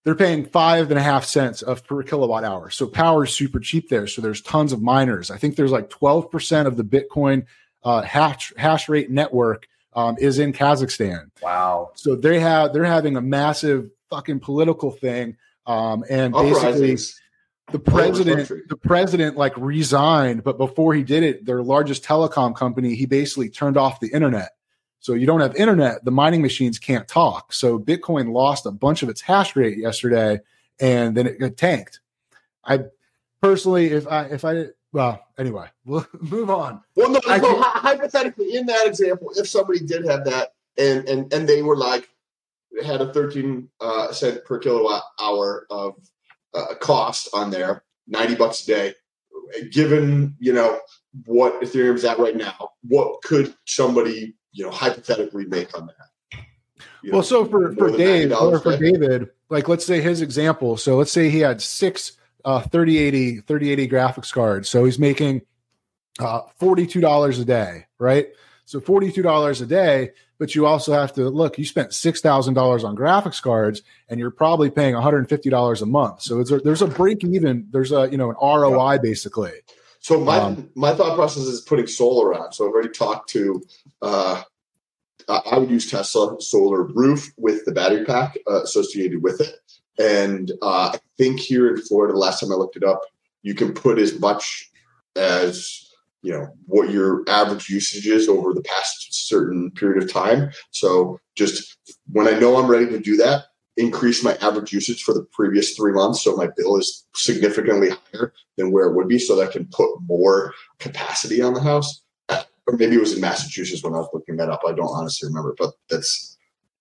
they're 0.05 0.14
paying 0.14 0.45
five 0.45 0.90
and 0.90 0.99
a 0.99 1.03
half 1.03 1.24
cents 1.24 1.62
of 1.62 1.86
per 1.86 2.03
kilowatt 2.03 2.45
hour. 2.45 2.70
So 2.70 2.86
power 2.86 3.24
is 3.24 3.32
super 3.32 3.61
cheap 3.61 3.88
there. 3.88 4.07
So 4.07 4.20
there's 4.20 4.43
tons 4.43 4.72
of 4.72 4.82
miners. 4.82 5.30
I 5.30 5.38
think 5.38 5.57
there's 5.57 5.72
like 5.72 5.88
12% 5.88 6.66
of 6.66 6.76
the 6.76 6.84
Bitcoin 6.84 7.47
uh, 7.82 8.03
hash, 8.03 8.53
hash 8.57 8.88
rate 8.88 9.11
network 9.11 9.66
um, 9.95 10.16
is 10.18 10.38
in 10.38 10.53
Kazakhstan. 10.53 11.30
Wow. 11.43 11.90
So 11.95 12.16
they 12.16 12.40
have 12.40 12.72
they're 12.72 12.84
having 12.84 13.16
a 13.16 13.20
massive 13.20 13.90
fucking 14.11 14.40
political 14.40 14.90
thing, 14.90 15.36
um, 15.66 16.05
and 16.09 16.32
basically 16.32 16.97
the 17.70 17.78
president 17.78 18.51
the 18.68 18.76
president 18.76 19.36
like 19.36 19.57
resigned, 19.57 20.45
but 20.45 20.59
before 20.59 20.95
he 20.95 21.03
did 21.03 21.22
it, 21.22 21.45
their 21.45 21.62
largest 21.62 22.05
telecom 22.05 22.55
company 22.55 22.95
he 22.95 23.07
basically 23.07 23.49
turned 23.49 23.76
off 23.76 24.01
the 24.01 24.09
internet. 24.09 24.51
So 25.01 25.14
you 25.14 25.26
don't 25.26 25.40
have 25.40 25.57
internet, 25.57 26.05
the 26.05 26.12
mining 26.12 26.43
machines 26.43 26.78
can't 26.78 27.09
talk. 27.09 27.53
So 27.53 27.76
Bitcoin 27.76 28.32
lost 28.32 28.66
a 28.66 28.70
bunch 28.70 29.03
of 29.03 29.09
its 29.09 29.20
hash 29.20 29.57
rate 29.57 29.76
yesterday, 29.76 30.40
and 30.78 31.16
then 31.16 31.26
it, 31.26 31.36
it 31.40 31.57
tanked. 31.57 31.99
I 32.64 32.84
personally, 33.40 33.88
if 33.88 34.07
I 34.07 34.26
if 34.26 34.45
I 34.45 34.66
well, 34.93 35.24
anyway, 35.38 35.68
we'll 35.84 36.07
move 36.20 36.51
on. 36.51 36.82
Well, 36.95 37.11
no, 37.11 37.20
so 37.20 37.62
hypothetically, 37.62 38.57
in 38.57 38.66
that 38.66 38.86
example, 38.86 39.32
if 39.36 39.49
somebody 39.49 39.80
did 39.80 40.05
have 40.05 40.24
that 40.26 40.55
and 40.78 41.09
and 41.09 41.32
and 41.32 41.49
they 41.49 41.62
were 41.62 41.76
like 41.76 42.09
had 42.84 43.01
a 43.01 43.12
13 43.12 43.68
uh, 43.80 44.12
cent 44.12 44.45
per 44.45 44.59
kilowatt 44.59 45.03
hour 45.20 45.66
of 45.70 45.95
uh, 46.55 46.74
cost 46.80 47.28
on 47.34 47.51
there, 47.51 47.84
90 48.09 48.34
bucks 48.36 48.62
a 48.62 48.66
day, 48.66 48.95
given 49.70 50.34
you 50.38 50.53
know 50.53 50.80
what 51.26 51.61
Ethereum's 51.62 52.05
at 52.05 52.18
right 52.18 52.36
now, 52.36 52.70
what 52.82 53.22
could 53.22 53.55
somebody 53.66 54.34
you 54.53 54.64
know 54.64 54.70
hypothetically 54.70 55.47
make 55.47 55.76
on 55.76 55.86
that? 55.86 56.43
You 57.03 57.12
well, 57.12 57.20
know, 57.20 57.22
so 57.22 57.45
for 57.45 57.74
for 57.74 57.90
Dave 57.90 58.32
or 58.32 58.59
for 58.61 58.76
David, 58.76 59.30
like 59.49 59.68
let's 59.68 59.86
say 59.86 60.01
his 60.01 60.20
example. 60.20 60.76
So 60.76 60.97
let's 60.97 61.12
say 61.12 61.30
he 61.30 61.40
had 61.40 61.61
six 61.61 62.12
uh, 62.45 62.61
3080 62.61 63.40
3080 63.40 63.88
graphics 63.88 64.32
card. 64.32 64.66
So 64.66 64.84
he's 64.84 64.99
making 64.99 65.43
uh, 66.18 66.43
$42 66.61 67.40
a 67.40 67.45
day, 67.45 67.86
right? 67.99 68.28
So 68.64 68.80
$42 68.80 69.62
a 69.62 69.66
day, 69.66 70.11
but 70.38 70.55
you 70.55 70.66
also 70.66 70.93
have 70.93 71.12
to 71.14 71.28
look, 71.28 71.59
you 71.59 71.64
spent 71.64 71.90
$6,000 71.90 72.84
on 72.84 72.97
graphics 72.97 73.43
cards 73.43 73.82
and 74.09 74.18
you're 74.18 74.30
probably 74.30 74.70
paying 74.70 74.95
$150 74.95 75.82
a 75.82 75.86
month. 75.86 76.22
So 76.22 76.40
a, 76.40 76.59
there's 76.61 76.82
a 76.82 76.86
break 76.86 77.24
even, 77.24 77.66
there's 77.70 77.93
a, 77.93 78.09
you 78.11 78.16
know, 78.16 78.30
an 78.30 78.36
ROI 78.40 78.99
basically. 78.99 79.53
So 80.01 80.20
my, 80.20 80.38
um, 80.38 80.70
my 80.74 80.95
thought 80.95 81.14
process 81.16 81.45
is 81.45 81.61
putting 81.61 81.86
solar 81.86 82.34
on. 82.34 82.53
So 82.53 82.66
I've 82.66 82.72
already 82.72 82.88
talked 82.88 83.30
to, 83.30 83.62
uh, 84.01 84.43
I 85.28 85.59
would 85.59 85.70
use 85.70 85.90
Tesla 85.90 86.40
solar 86.40 86.82
roof 86.82 87.32
with 87.36 87.64
the 87.64 87.72
battery 87.72 88.05
pack 88.05 88.36
uh, 88.51 88.62
associated 88.62 89.22
with 89.22 89.40
it. 89.40 89.55
And 89.99 90.51
uh, 90.62 90.93
I 90.93 90.99
think 91.22 91.38
here 91.38 91.68
in 91.68 91.80
Florida, 91.80 92.18
last 92.18 92.40
time 92.40 92.52
I 92.52 92.56
looked 92.56 92.76
it 92.76 92.84
up, 92.84 93.02
you 93.42 93.54
can 93.54 93.72
put 93.72 93.98
as 93.98 94.18
much 94.18 94.70
as 95.16 95.88
you 96.22 96.32
know 96.32 96.48
what 96.66 96.90
your 96.90 97.22
average 97.28 97.68
usage 97.68 98.06
is 98.06 98.28
over 98.28 98.52
the 98.52 98.62
past 98.62 99.28
certain 99.28 99.70
period 99.72 100.02
of 100.02 100.12
time. 100.12 100.50
So 100.70 101.20
just 101.36 101.76
when 102.10 102.26
I 102.26 102.38
know 102.38 102.56
I'm 102.56 102.70
ready 102.70 102.86
to 102.86 102.98
do 102.98 103.16
that, 103.18 103.44
increase 103.76 104.22
my 104.22 104.36
average 104.40 104.72
usage 104.72 105.02
for 105.02 105.14
the 105.14 105.26
previous 105.32 105.74
three 105.74 105.92
months, 105.92 106.22
so 106.22 106.36
my 106.36 106.48
bill 106.56 106.76
is 106.76 107.06
significantly 107.14 107.90
higher 107.90 108.32
than 108.56 108.70
where 108.70 108.86
it 108.86 108.94
would 108.94 109.08
be, 109.08 109.18
so 109.18 109.36
that 109.36 109.48
I 109.48 109.52
can 109.52 109.66
put 109.66 109.90
more 110.02 110.54
capacity 110.78 111.40
on 111.40 111.54
the 111.54 111.60
house. 111.60 112.02
Or 112.28 112.76
maybe 112.76 112.94
it 112.94 113.00
was 113.00 113.14
in 113.14 113.20
Massachusetts 113.20 113.82
when 113.82 113.94
I 113.94 113.98
was 113.98 114.08
looking 114.12 114.36
that 114.36 114.48
up. 114.48 114.60
I 114.64 114.72
don't 114.72 114.86
honestly 114.86 115.28
remember, 115.28 115.54
but 115.58 115.72
that's 115.90 116.31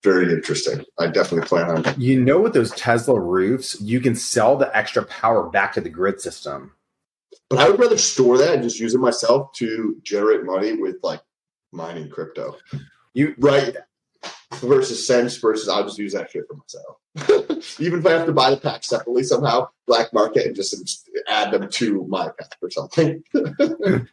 very 0.03 0.31
interesting. 0.31 0.83
I 0.99 1.07
definitely 1.07 1.47
plan 1.47 1.69
on. 1.69 2.01
You 2.01 2.21
know, 2.21 2.39
with 2.39 2.53
those 2.53 2.71
Tesla 2.71 3.19
roofs, 3.19 3.79
you 3.81 3.99
can 3.99 4.15
sell 4.15 4.57
the 4.57 4.75
extra 4.75 5.05
power 5.05 5.49
back 5.49 5.73
to 5.73 5.81
the 5.81 5.89
grid 5.89 6.19
system. 6.19 6.73
But 7.49 7.59
I 7.59 7.69
would 7.69 7.79
rather 7.79 7.97
store 7.97 8.37
that 8.37 8.55
and 8.55 8.63
just 8.63 8.79
use 8.79 8.95
it 8.95 8.99
myself 8.99 9.53
to 9.53 9.97
generate 10.03 10.43
money 10.43 10.73
with 10.73 10.97
like 11.03 11.21
mining 11.71 12.09
crypto. 12.09 12.57
You 13.13 13.35
right 13.37 13.75
versus 14.55 15.05
cents 15.05 15.37
versus 15.37 15.67
I'll 15.67 15.83
just 15.83 15.97
use 15.97 16.13
that 16.13 16.31
shit 16.31 16.45
for 16.47 16.55
myself. 16.55 17.77
Even 17.79 17.99
if 17.99 18.05
I 18.05 18.11
have 18.11 18.25
to 18.25 18.33
buy 18.33 18.51
the 18.51 18.57
pack 18.57 18.83
separately 18.83 19.23
somehow, 19.23 19.69
black 19.87 20.13
market 20.13 20.45
and 20.45 20.55
just 20.55 21.09
add 21.27 21.51
them 21.51 21.69
to 21.69 22.05
my 22.07 22.29
pack 22.39 22.57
or 22.61 22.69
something. 22.69 23.23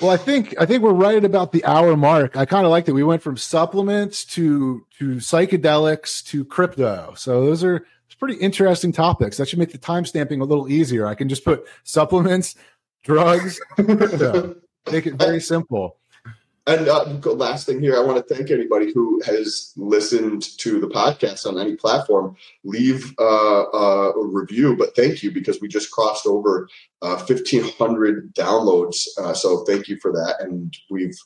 Well, 0.00 0.10
I 0.10 0.16
think 0.16 0.54
I 0.60 0.66
think 0.66 0.82
we're 0.82 0.92
right 0.92 1.16
at 1.16 1.24
about 1.24 1.52
the 1.52 1.64
hour 1.64 1.96
mark. 1.96 2.36
I 2.36 2.44
kind 2.44 2.66
of 2.66 2.70
like 2.70 2.84
that 2.84 2.94
we 2.94 3.02
went 3.02 3.22
from 3.22 3.36
supplements 3.36 4.24
to 4.26 4.84
to 4.98 5.16
psychedelics 5.16 6.24
to 6.26 6.44
crypto. 6.44 7.14
So 7.16 7.46
those 7.46 7.64
are 7.64 7.86
pretty 8.18 8.36
interesting 8.36 8.92
topics. 8.92 9.36
That 9.36 9.48
should 9.48 9.58
make 9.58 9.72
the 9.72 9.78
time 9.78 10.04
stamping 10.04 10.40
a 10.40 10.44
little 10.44 10.70
easier. 10.70 11.06
I 11.06 11.14
can 11.14 11.28
just 11.28 11.44
put 11.44 11.66
supplements, 11.84 12.54
drugs, 13.02 13.60
crypto. 13.74 14.56
Make 14.90 15.06
it 15.06 15.14
very 15.14 15.40
simple. 15.40 15.96
And 16.66 16.88
uh, 16.88 17.04
last 17.32 17.66
thing 17.66 17.80
here, 17.80 17.96
I 17.96 18.00
want 18.00 18.26
to 18.26 18.34
thank 18.34 18.50
anybody 18.50 18.92
who 18.92 19.22
has 19.24 19.72
listened 19.76 20.42
to 20.58 20.80
the 20.80 20.88
podcast 20.88 21.46
on 21.46 21.60
any 21.60 21.76
platform. 21.76 22.36
Leave 22.64 23.14
uh, 23.20 23.70
a 23.70 24.26
review, 24.26 24.76
but 24.76 24.96
thank 24.96 25.22
you 25.22 25.30
because 25.30 25.60
we 25.60 25.68
just 25.68 25.92
crossed 25.92 26.26
over 26.26 26.68
1,500 27.00 28.18
uh, 28.36 28.42
downloads. 28.42 29.06
Uh, 29.16 29.32
so 29.32 29.64
thank 29.64 29.86
you 29.86 29.96
for 30.02 30.10
that. 30.10 30.36
And 30.40 30.76
we've 30.90 31.16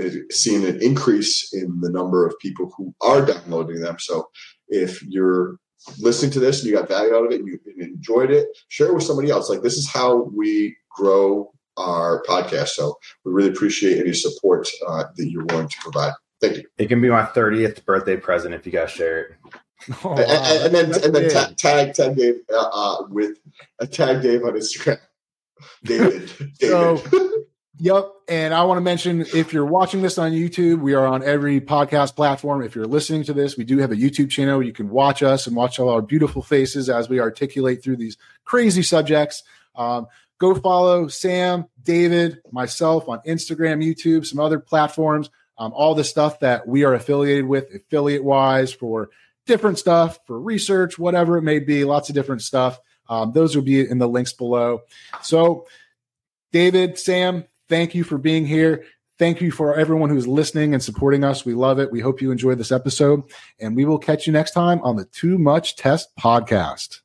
uh, 0.00 0.10
seen 0.30 0.64
an 0.64 0.80
increase 0.80 1.52
in 1.52 1.80
the 1.80 1.90
number 1.90 2.24
of 2.24 2.38
people 2.38 2.72
who 2.76 2.94
are 3.00 3.26
downloading 3.26 3.80
them. 3.80 3.98
So 3.98 4.28
if 4.68 5.02
you're 5.02 5.56
listening 5.98 6.30
to 6.32 6.40
this 6.40 6.60
and 6.60 6.70
you 6.70 6.76
got 6.76 6.88
value 6.88 7.14
out 7.14 7.26
of 7.26 7.32
it 7.32 7.40
and 7.40 7.48
you 7.48 7.58
enjoyed 7.78 8.30
it, 8.30 8.46
share 8.68 8.88
it 8.88 8.94
with 8.94 9.04
somebody 9.04 9.30
else. 9.30 9.50
Like 9.50 9.62
this 9.62 9.76
is 9.76 9.90
how 9.90 10.30
we 10.34 10.76
grow 10.90 11.53
our 11.76 12.22
podcast. 12.24 12.68
So 12.68 12.98
we 13.24 13.32
really 13.32 13.50
appreciate 13.50 13.98
any 13.98 14.12
support 14.12 14.68
uh, 14.86 15.04
that 15.16 15.30
you're 15.30 15.44
willing 15.44 15.68
to 15.68 15.76
provide. 15.80 16.12
Thank 16.40 16.56
you. 16.58 16.64
It 16.78 16.88
can 16.88 17.00
be 17.00 17.08
my 17.08 17.22
30th 17.22 17.84
birthday 17.84 18.16
present 18.16 18.54
if 18.54 18.66
you 18.66 18.72
guys 18.72 18.90
share 18.90 19.20
it. 19.20 19.30
Oh, 20.02 20.10
wow. 20.10 20.16
and, 20.16 20.64
and, 20.64 20.74
then 20.74 21.04
and 21.04 21.14
then 21.14 21.30
ta- 21.30 21.52
tag 21.56 21.94
tag 21.94 22.16
Dave 22.16 22.36
uh, 22.50 22.68
uh, 22.72 23.06
with 23.08 23.38
a 23.78 23.86
tag 23.86 24.22
Dave 24.22 24.42
on 24.42 24.52
Instagram. 24.52 24.98
David. 25.82 26.30
David. 26.58 27.02
So, 27.10 27.44
yep. 27.78 28.06
And 28.28 28.54
I 28.54 28.64
want 28.64 28.78
to 28.78 28.82
mention 28.82 29.22
if 29.34 29.52
you're 29.52 29.66
watching 29.66 30.00
this 30.00 30.16
on 30.16 30.32
YouTube, 30.32 30.80
we 30.80 30.94
are 30.94 31.06
on 31.06 31.22
every 31.22 31.60
podcast 31.60 32.16
platform. 32.16 32.62
If 32.62 32.74
you're 32.74 32.86
listening 32.86 33.24
to 33.24 33.34
this, 33.34 33.56
we 33.56 33.64
do 33.64 33.78
have 33.78 33.92
a 33.92 33.96
YouTube 33.96 34.30
channel. 34.30 34.62
You 34.62 34.72
can 34.72 34.88
watch 34.88 35.22
us 35.22 35.46
and 35.46 35.54
watch 35.54 35.78
all 35.78 35.90
our 35.90 36.02
beautiful 36.02 36.40
faces 36.40 36.88
as 36.88 37.08
we 37.08 37.20
articulate 37.20 37.82
through 37.82 37.96
these 37.96 38.16
crazy 38.44 38.82
subjects. 38.82 39.42
Um, 39.76 40.06
go 40.38 40.54
follow 40.54 41.08
Sam, 41.08 41.66
David, 41.82 42.40
myself 42.50 43.08
on 43.08 43.20
Instagram, 43.26 43.84
YouTube, 43.84 44.26
some 44.26 44.40
other 44.40 44.58
platforms. 44.58 45.30
Um, 45.56 45.72
all 45.72 45.94
the 45.94 46.04
stuff 46.04 46.40
that 46.40 46.66
we 46.66 46.84
are 46.84 46.94
affiliated 46.94 47.46
with, 47.46 47.72
affiliate 47.72 48.24
wise, 48.24 48.72
for 48.72 49.10
different 49.46 49.78
stuff, 49.78 50.18
for 50.26 50.40
research, 50.40 50.98
whatever 50.98 51.36
it 51.36 51.42
may 51.42 51.60
be, 51.60 51.84
lots 51.84 52.08
of 52.08 52.14
different 52.14 52.42
stuff. 52.42 52.80
Um, 53.08 53.32
those 53.32 53.54
will 53.54 53.62
be 53.62 53.88
in 53.88 53.98
the 53.98 54.08
links 54.08 54.32
below. 54.32 54.82
So, 55.22 55.66
David, 56.52 56.98
Sam, 56.98 57.44
thank 57.68 57.94
you 57.94 58.04
for 58.04 58.18
being 58.18 58.46
here. 58.46 58.84
Thank 59.18 59.40
you 59.40 59.52
for 59.52 59.76
everyone 59.76 60.10
who's 60.10 60.26
listening 60.26 60.74
and 60.74 60.82
supporting 60.82 61.22
us. 61.22 61.44
We 61.44 61.54
love 61.54 61.78
it. 61.78 61.92
We 61.92 62.00
hope 62.00 62.20
you 62.20 62.32
enjoyed 62.32 62.58
this 62.58 62.72
episode, 62.72 63.22
and 63.60 63.76
we 63.76 63.84
will 63.84 63.98
catch 63.98 64.26
you 64.26 64.32
next 64.32 64.52
time 64.52 64.80
on 64.82 64.96
the 64.96 65.04
Too 65.04 65.38
Much 65.38 65.76
Test 65.76 66.08
podcast. 66.16 67.03